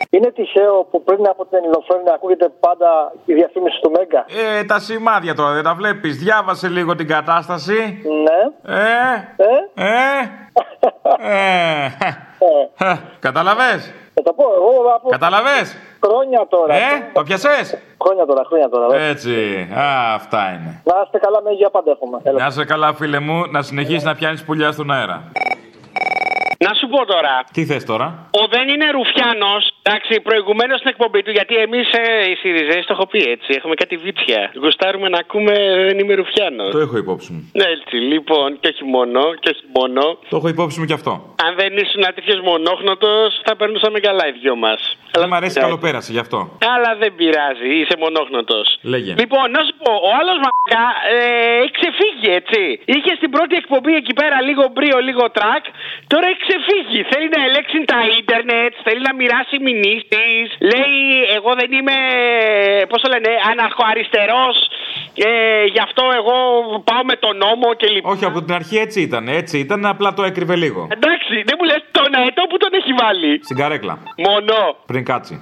Είναι 0.10 0.32
τυχαίο 0.32 0.88
που 0.92 1.04
πριν 1.04 1.28
από 1.28 1.46
την 1.46 1.58
ελληνοφρένεια 1.58 2.14
ακούγεται 2.14 2.50
πάντα 2.60 3.14
η 3.26 3.34
διαφήμιση 3.34 3.80
του 3.82 3.92
Μέγκα. 3.92 4.26
Ε, 4.58 4.64
τα 4.64 4.80
σημάδια 4.80 5.36
τώρα 5.36 5.52
δεν 5.54 5.64
τα 5.64 5.74
βλέπεις. 5.74 6.18
Διάβασε 6.18 6.68
λίγο 6.68 6.96
την 6.96 7.08
κατάσταση. 7.08 8.02
Ναι. 8.26 8.74
Ε, 8.76 8.84
Ε. 9.76 9.86
ε, 9.86 10.20
ε. 11.18 11.86
ε. 12.78 12.96
Καταλαβες. 13.20 13.94
Θα 14.20 14.24
το 14.24 14.34
πω 14.34 14.44
εγώ 14.56 14.72
από 14.96 15.10
Καταλαβες. 15.10 15.76
χρόνια 16.06 16.48
τώρα. 16.50 16.74
Ε, 16.74 16.80
το 17.14 17.24
πιασες; 17.24 17.78
Χρόνια 18.04 18.26
τώρα, 18.26 18.44
χρόνια 18.46 18.70
τώρα. 18.70 18.88
βέβαια. 18.88 19.06
Έτσι. 19.06 19.34
Α, 19.78 20.14
αυτά 20.14 20.40
είναι. 20.50 20.82
Να 20.84 21.02
είστε 21.04 21.18
καλά, 21.18 21.42
με 21.42 21.52
υγεία 21.52 21.70
πάντα 21.70 21.92
έχουμε. 21.92 22.20
Έλα. 22.24 22.40
Να 22.40 22.46
είσαι 22.48 22.66
καλά, 22.66 22.94
φίλε 22.94 23.20
μου, 23.20 23.44
να 23.52 23.62
συνεχίσεις 23.62 24.04
να 24.04 24.16
πιάνεις 24.16 24.44
πουλιά 24.44 24.72
στον 24.72 24.92
αέρα. 24.92 25.24
Να 26.66 26.72
σου 26.80 26.88
πω 26.94 27.06
τώρα. 27.06 27.44
Τι 27.54 27.66
θες 27.66 27.84
τώρα; 27.92 28.08
Ο 28.42 28.44
δεν 28.56 28.68
είναι 28.74 28.88
Ρουφιάνος, 28.98 29.64
εντάξει, 29.82 30.22
προηγουμένως 30.22 30.78
στην 30.82 30.90
εκπομπή 30.94 31.22
του, 31.24 31.32
γιατί 31.32 31.56
εμείς 31.56 31.88
ε, 31.92 32.30
οι 32.30 32.36
Σιριζέ 32.42 32.80
το 32.88 32.94
έχω 32.98 33.06
πει 33.12 33.20
έτσι, 33.36 33.50
έχουμε 33.60 33.76
κάτι 33.82 33.96
βίτσια. 33.98 34.52
Γουστάρουμε 34.62 35.08
να 35.10 35.20
ακούμε 35.26 35.54
δεν 35.88 36.00
είμαι 36.00 36.14
Ρουφιάνος. 36.14 36.72
Το 36.72 36.80
έχω 36.80 36.98
υπόψη 36.98 37.30
μου. 37.34 37.42
Ναι, 37.60 37.68
έτσι, 37.78 37.96
λοιπόν, 37.96 38.48
και 38.60 38.68
όχι 38.74 38.86
μόνο, 38.96 39.22
και 39.42 39.50
όχι 39.54 39.66
μόνο. 39.78 40.02
Το 40.30 40.36
έχω 40.40 40.48
υπόψη 40.48 40.80
μου 40.80 40.86
κι 40.86 40.94
αυτό. 41.00 41.12
Αν 41.46 41.52
δεν 41.62 41.72
ήσουν 41.84 42.04
τέτοιο 42.16 42.36
μονόχνοτος, 42.44 43.42
θα 43.46 43.56
περνούσαμε 43.56 44.00
καλά 44.00 44.24
οι 44.28 44.32
δυο 44.42 44.56
μας. 44.56 44.98
Δεν 45.12 45.28
μ' 45.28 45.34
αρέσει 45.34 45.60
καλοπέραση 45.60 46.12
γι' 46.12 46.24
αυτό. 46.26 46.40
Αλλά 46.76 46.92
δεν 47.02 47.12
πειράζει, 47.16 47.70
είσαι 47.80 47.96
μονόχνοτος. 48.04 48.68
Λέγε. 48.82 49.14
Λοιπόν, 49.22 49.46
να 49.56 49.62
σου 49.66 49.74
πω, 49.84 49.92
ο 50.08 50.10
άλλος 50.20 50.38
μακά 50.48 50.86
ε, 51.14 51.18
έχει 51.62 51.74
ξεφύγει, 51.80 52.30
έτσι. 52.40 52.62
Είχε 52.96 53.12
στην 53.20 53.30
πρώτη 53.36 53.56
εκπομπή 53.62 53.94
εκεί 54.02 54.14
πέρα 54.20 54.38
λίγο 54.48 54.64
μπρίο, 54.74 54.98
λίγο 55.08 55.24
τρακ. 55.38 55.64
Τώρα 56.12 56.26
έχει 56.34 56.44
ξεφύγει. 56.48 57.00
Θέλει 57.12 57.28
να 57.36 57.42
ελέγξει 57.48 57.78
τα 57.94 58.00
ίντερνετς, 58.20 58.76
θέλει 58.88 59.02
να 59.08 59.14
μοιράσει 59.20 59.56
μηνύσεις. 59.68 60.48
Λέει, 60.72 61.00
εγώ 61.38 61.52
δεν 61.60 61.70
είμαι, 61.78 61.98
πώς 62.90 63.00
το 63.02 63.08
λένε, 63.14 63.32
αναρχοαριστερός. 63.52 64.56
Ε, 65.30 65.64
γι' 65.74 65.84
αυτό 65.88 66.04
εγώ 66.20 66.38
πάω 66.90 67.04
με 67.12 67.16
τον 67.24 67.38
νόμο 67.46 67.68
και 67.80 67.88
λοιπά. 67.94 68.10
Όχι, 68.14 68.26
από 68.32 68.40
την 68.44 68.54
αρχή 68.60 68.78
έτσι 68.86 69.00
ήταν. 69.08 69.24
Έτσι 69.42 69.56
ήταν, 69.66 69.86
απλά 69.86 70.10
το 70.14 70.24
έκρυβε 70.30 70.56
λίγο. 70.56 70.82
Εντάξει, 70.98 71.36
δεν 71.48 71.56
μου 71.60 71.66
λες 71.70 71.82
τον 71.92 72.10
αετό 72.20 72.44
που 72.50 72.58
τον 72.58 72.72
έχει 72.80 72.92
βάλει. 73.02 73.32
Στην 73.44 73.58
καρέκλα. 73.62 73.96
Μόνο. 74.28 74.56
Πριν 74.86 75.04
κάτσει. 75.06 75.36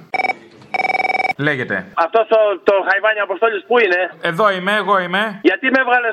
Λέγεται. 1.36 1.76
Αυτό 1.94 2.26
το, 2.32 2.38
το 2.68 2.74
χαϊβάνι 2.88 3.20
αποστόλης 3.26 3.62
που 3.68 3.78
είναι; 3.84 4.00
Εδώ 4.30 4.46
είμαι, 4.56 4.72
εγώ 4.82 4.94
είμαι. 5.04 5.22
Γιατί 5.42 5.66
με 5.74 5.78
έβγαλε 5.84 6.08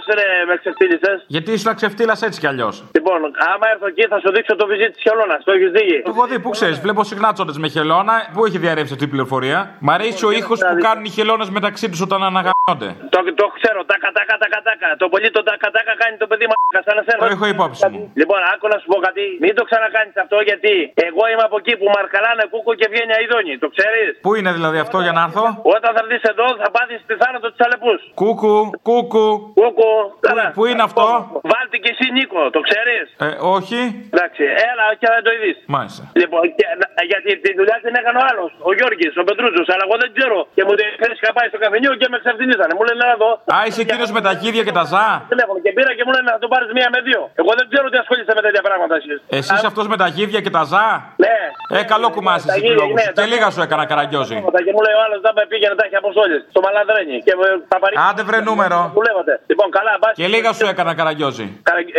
με 0.49 0.55
ξεφτύλισε. 0.61 1.11
Γιατί 1.36 1.51
ήσουν 1.51 1.76
ξεφτύλας 1.76 2.21
έτσι 2.28 2.39
κι 2.39 2.47
αλλιώς. 2.47 2.76
Λοιπόν, 2.97 3.19
άμα 3.51 3.65
έρθω 3.74 3.88
εκεί 3.88 4.05
θα 4.13 4.17
σου 4.24 4.30
δείξω 4.36 4.55
το 4.55 4.65
βυζί 4.71 4.88
της 4.93 5.01
χελώνας. 5.05 5.39
Το 5.43 5.51
έχεις 5.55 5.71
δει; 5.71 6.01
Το 6.07 6.11
έχω 6.15 6.26
δει, 6.30 6.39
πού 6.39 6.49
ξέρεις, 6.49 6.78
βλέπω 6.86 7.01
συχνά 7.03 7.34
τσόντε 7.34 7.53
με 7.63 7.67
χελώνα. 7.76 8.15
Πού 8.34 8.45
έχει 8.45 8.57
διαρρεύσει 8.57 8.93
αυτή 8.93 9.05
η 9.09 9.11
πληροφορία; 9.13 9.59
Μ' 9.86 9.91
αρέσει 9.95 10.26
ο 10.26 10.32
ήχος 10.32 10.59
που 10.67 10.76
κάνουν 10.86 11.03
οι 11.07 11.11
χελώνες 11.17 11.49
μεταξύ 11.57 11.86
τους 11.91 12.01
όταν 12.07 12.19
αναγαμώνται. 12.30 12.89
Το, 13.13 13.19
το 13.41 13.45
ξέρω, 13.57 13.80
τάκα 13.91 14.09
τάκα 14.17 14.36
τάκα 14.41 14.59
τάκα. 14.67 14.89
Το 15.01 15.07
πολύ 15.13 15.30
το 15.38 15.41
τάκα 15.49 15.67
τάκα 15.76 15.93
κάνει 16.01 16.15
το 16.24 16.28
παιδί 16.30 16.45
μα 16.51 16.55
σαν 16.88 16.97
εσένα. 17.01 17.19
Το 17.26 17.32
έχω 17.36 17.45
υπόψη 17.55 17.82
μου. 17.93 18.01
Λοιπόν, 18.21 18.39
άκου 18.53 18.67
να 18.74 18.78
σου 18.82 18.88
πω 18.91 18.97
κάτι. 19.07 19.24
Μην 19.43 19.53
το 19.57 19.63
ξανακάνεις 19.69 20.15
αυτό 20.24 20.38
γιατί 20.49 20.74
εγώ 21.07 21.24
είμαι 21.32 21.43
από 21.49 21.57
εκεί 21.61 21.74
που 21.80 21.88
μαρκαλάνε 21.97 22.43
κούκο 22.53 22.71
και 22.80 22.88
βγαίνει 22.91 23.13
αειδόνι. 23.17 23.53
Το 23.63 23.69
ξέρεις; 23.76 24.09
Πού 24.26 24.32
είναι 24.39 24.51
δηλαδή 24.57 24.78
αυτό 24.86 24.97
για 25.05 25.12
να 25.18 25.24
έρθω; 25.28 25.45
Όταν 25.76 25.89
θα 25.95 26.01
έρθεις 26.03 26.24
εδώ 26.34 26.47
θα 26.61 26.68
πάθεις 26.76 26.99
τη 27.09 27.14
θάνατο 27.22 27.47
της 27.53 27.61
αλεπούς. 27.66 27.99
Κούκου, 28.22 28.55
κούκου. 28.88 29.28
Κούκου. 29.59 29.91
Καλά. 30.28 30.45
Πού 30.57 30.64
είναι 30.72 30.84
αυτό; 30.89 31.05
Βάλτε 31.51 31.78
και 31.84 31.89
εσύ 31.95 32.05
Νίκο, 32.18 32.41
το 32.55 32.59
ξέρεις; 32.68 33.05
Ε, 33.28 33.30
όχι. 33.57 33.80
Εντάξει, 34.14 34.43
έλα 34.70 34.86
και 34.99 35.07
δεν 35.14 35.22
το 35.28 35.32
είδει. 35.36 35.51
Μάλιστα. 35.76 36.01
Λοιπόν, 36.22 36.41
και, 36.57 36.66
γιατί 37.11 37.32
τη 37.43 37.49
δουλειά 37.59 37.78
την 37.86 37.93
έκανε 37.99 38.18
ο 38.22 38.24
άλλος, 38.30 38.51
ο 38.70 38.72
Γιώργης, 38.78 39.14
ο 39.22 39.24
Πετρούζο, 39.28 39.64
αλλά 39.74 39.84
εγώ 39.88 39.95
δεν 40.03 40.09
ξέρω. 40.16 40.38
Και 40.55 40.64
μου 40.68 40.74
την 40.80 41.11
είχα 41.16 41.32
πάει 41.38 41.47
στο 41.51 41.59
καφενείο 41.64 41.91
και 42.01 42.07
με 42.14 42.18
ξαφνίζανε. 42.24 42.74
Μου 42.78 42.84
λένε 42.88 43.01
να 43.11 43.16
δω. 43.22 43.32
Α, 43.55 43.57
είσαι 43.68 43.82
εκείνος 43.86 44.09
με 44.18 44.22
τα 44.28 44.32
χίδια 44.41 44.64
και 44.68 44.76
τα 44.80 44.84
ζά. 44.91 45.07
Τηλέφωνο 45.34 45.59
και 45.66 45.72
πήρα 45.78 45.91
και 45.97 46.03
μου 46.07 46.11
λένε 46.16 46.28
να 46.36 46.39
το 46.43 46.47
πάρεις 46.53 46.70
μία 46.78 46.88
με 46.95 46.99
δύο. 47.07 47.22
Εγώ 47.41 47.51
δεν 47.59 47.66
ξέρω 47.72 47.86
τι 47.91 47.97
ασχολείσαι 48.03 48.34
με 48.38 48.41
τέτοια 48.45 48.64
πράγματα 48.68 48.93
εσεί. 49.01 49.16
Εσύ 49.39 49.53
αυτός 49.72 49.86
με 49.91 49.97
τα 50.01 50.07
χίδια 50.16 50.39
και 50.45 50.51
τα 50.57 50.64
ζά; 50.72 50.88
Ναι. 51.26 51.38
Ε, 51.78 51.84
καλό 51.93 52.07
κουμάσι 52.16 52.45
εσύ 52.49 52.72
λόγου. 52.82 52.95
Και 53.18 53.26
λίγα 53.34 53.47
σου 53.53 53.61
έκανα 53.66 53.84
καραγκιόζη. 53.91 54.38
Και 54.66 54.74
μου 54.76 54.82
λέει 54.88 54.95
ο 54.99 55.02
άλλος 55.05 55.19
δεν 55.25 55.33
με 55.37 55.43
πήγαινε 55.51 55.75
τα 55.79 55.83
έχει 55.87 55.97
αποστόλη. 56.03 56.37
Στο 56.53 56.59
μαλαδρένι. 56.65 57.17
Και 57.25 57.33
τα 57.73 57.77
παρή. 57.81 57.95
Άντε 58.09 58.23
βρε 58.29 58.39
νούμερο. 58.49 58.79
Δουλεύατε. 58.97 59.33
Λοιπόν, 59.51 59.67
καλά, 59.77 59.93
μπα. 60.01 60.07
Και 60.19 60.27
λίγα 60.33 60.51
σου 60.57 60.65
έκανα 60.71 60.91
καραγκιόζη. 60.99 61.45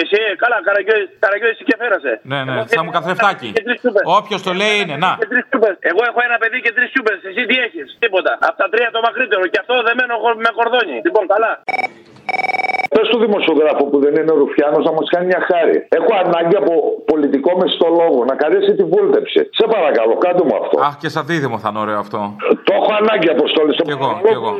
Εσύ, 0.03 0.19
καλά, 0.43 0.57
καραγκιόζη 1.25 1.63
και 1.69 1.77
φέρασε. 1.81 2.13
Ναι, 2.31 2.39
ναι, 2.45 2.55
θα 2.79 2.83
μου 2.85 2.93
καθρεφτάκι. 2.97 3.49
Όποιος 4.19 4.41
το 4.47 4.53
λέει 4.61 4.77
είναι, 4.83 4.97
να. 5.05 5.11
Εγώ 5.91 6.03
έχω 6.11 6.21
ένα 6.29 6.37
παιδί 6.43 6.59
και 6.65 6.73
τρεις 6.77 6.89
σούπε. 6.95 7.13
Εσύ 7.31 7.43
τι 7.49 7.57
έχεις, 7.67 7.87
τίποτα. 8.03 8.33
Από 8.49 8.57
τα 8.63 8.69
τρία 8.73 8.89
το 8.97 9.01
μακρύτερο. 9.07 9.43
Και 9.53 9.59
αυτό 9.63 9.75
δεμένο 9.89 10.15
με 10.45 10.51
κορδόνι. 10.59 10.97
Λοιπόν, 11.07 11.25
καλά. 11.33 11.53
Πες 12.95 13.09
του 13.13 13.19
δημοσιογράφου 13.27 13.85
που 13.91 13.99
δεν 14.05 14.13
είναι 14.19 14.33
ο 14.37 14.39
Ρουφιάνος 14.43 14.85
να 14.89 14.93
μας 14.97 15.07
κάνει 15.13 15.27
μια 15.33 15.43
χάρη. 15.51 15.77
Έχω 15.99 16.13
ανάγκη 16.25 16.57
από 16.63 16.73
πολιτικό 17.11 17.51
μεσητολόγο 17.61 18.21
να 18.31 18.35
καλέσει 18.43 18.71
τη 18.79 18.85
βούλτεψη. 18.93 19.41
Σε 19.59 19.65
παρακαλώ, 19.75 20.15
κάντε 20.25 20.43
μου 20.49 20.55
αυτό. 20.63 20.77
Αχ, 20.89 20.95
και 21.03 21.09
σαν 21.15 21.25
δίδυμο 21.31 21.57
θα 21.63 21.69
είναι 21.71 21.81
ωραίο 21.85 21.99
αυτό. 22.05 22.21
Το 22.67 22.73
έχω 22.79 22.91
ανάγκη, 23.01 23.29
Αποστόλη. 23.37 23.73
Κι 23.89 23.95
εγώ, 23.99 24.11
κι 24.29 24.33
εγώ. 24.41 24.51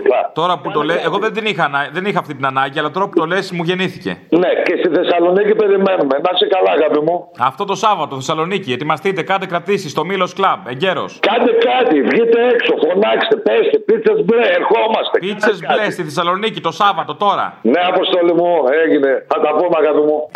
Τώρα 0.41 0.55
που 0.61 0.69
το 0.77 0.81
λέει, 0.89 1.01
εγώ 1.09 1.17
δεν, 1.25 1.33
την 1.37 1.45
είχα, 1.51 1.65
ανά- 1.71 1.89
δεν 1.97 2.05
είχα 2.09 2.19
αυτή 2.25 2.35
την 2.39 2.47
ανάγκη, 2.53 2.79
αλλά 2.81 2.91
τώρα 2.91 3.07
που 3.09 3.17
το 3.21 3.27
λες 3.33 3.45
μου 3.57 3.63
γεννήθηκε. 3.69 4.11
Ναι, 4.43 4.51
και 4.67 4.75
στη 4.81 4.89
Θεσσαλονίκη 4.97 5.55
περιμένουμε. 5.63 6.15
Να 6.25 6.31
είσαι 6.35 6.47
καλά, 6.55 6.71
αγάπη 6.79 7.01
μου. 7.07 7.17
Αυτό 7.51 7.63
το 7.65 7.75
Σάββατο, 7.75 8.13
Θεσσαλονίκη, 8.15 8.73
ετοιμαστείτε, 8.73 9.23
κάντε 9.23 9.47
κρατήσεις 9.47 9.91
στο 9.91 10.05
Μήλος 10.05 10.33
Κλαμπ, 10.35 10.61
εγκαίρως. 10.73 11.11
Κάντε 11.29 11.53
κάτι, 11.71 11.97
βγείτε 12.03 12.39
έξω, 12.53 12.73
φωνάξτε, 12.85 13.37
πέστε, 13.47 13.79
πίτσες 13.87 14.25
μπλε, 14.25 14.47
ερχόμαστε. 14.61 15.19
Πίτσες 15.19 15.59
μπλε 15.67 15.91
στη 15.91 16.03
Θεσσαλονίκη 16.03 16.61
το 16.61 16.71
Σάββατο 16.71 17.15
τώρα. 17.15 17.47
Ναι, 17.71 17.81
Αποστόλη 17.93 18.33
μου, 18.35 18.51
έγινε. 18.85 19.25
Θα 19.29 19.41
τα 19.41 19.51
πούμε, 19.55 19.69
μαγαδού 19.73 20.05
μου. 20.05 20.29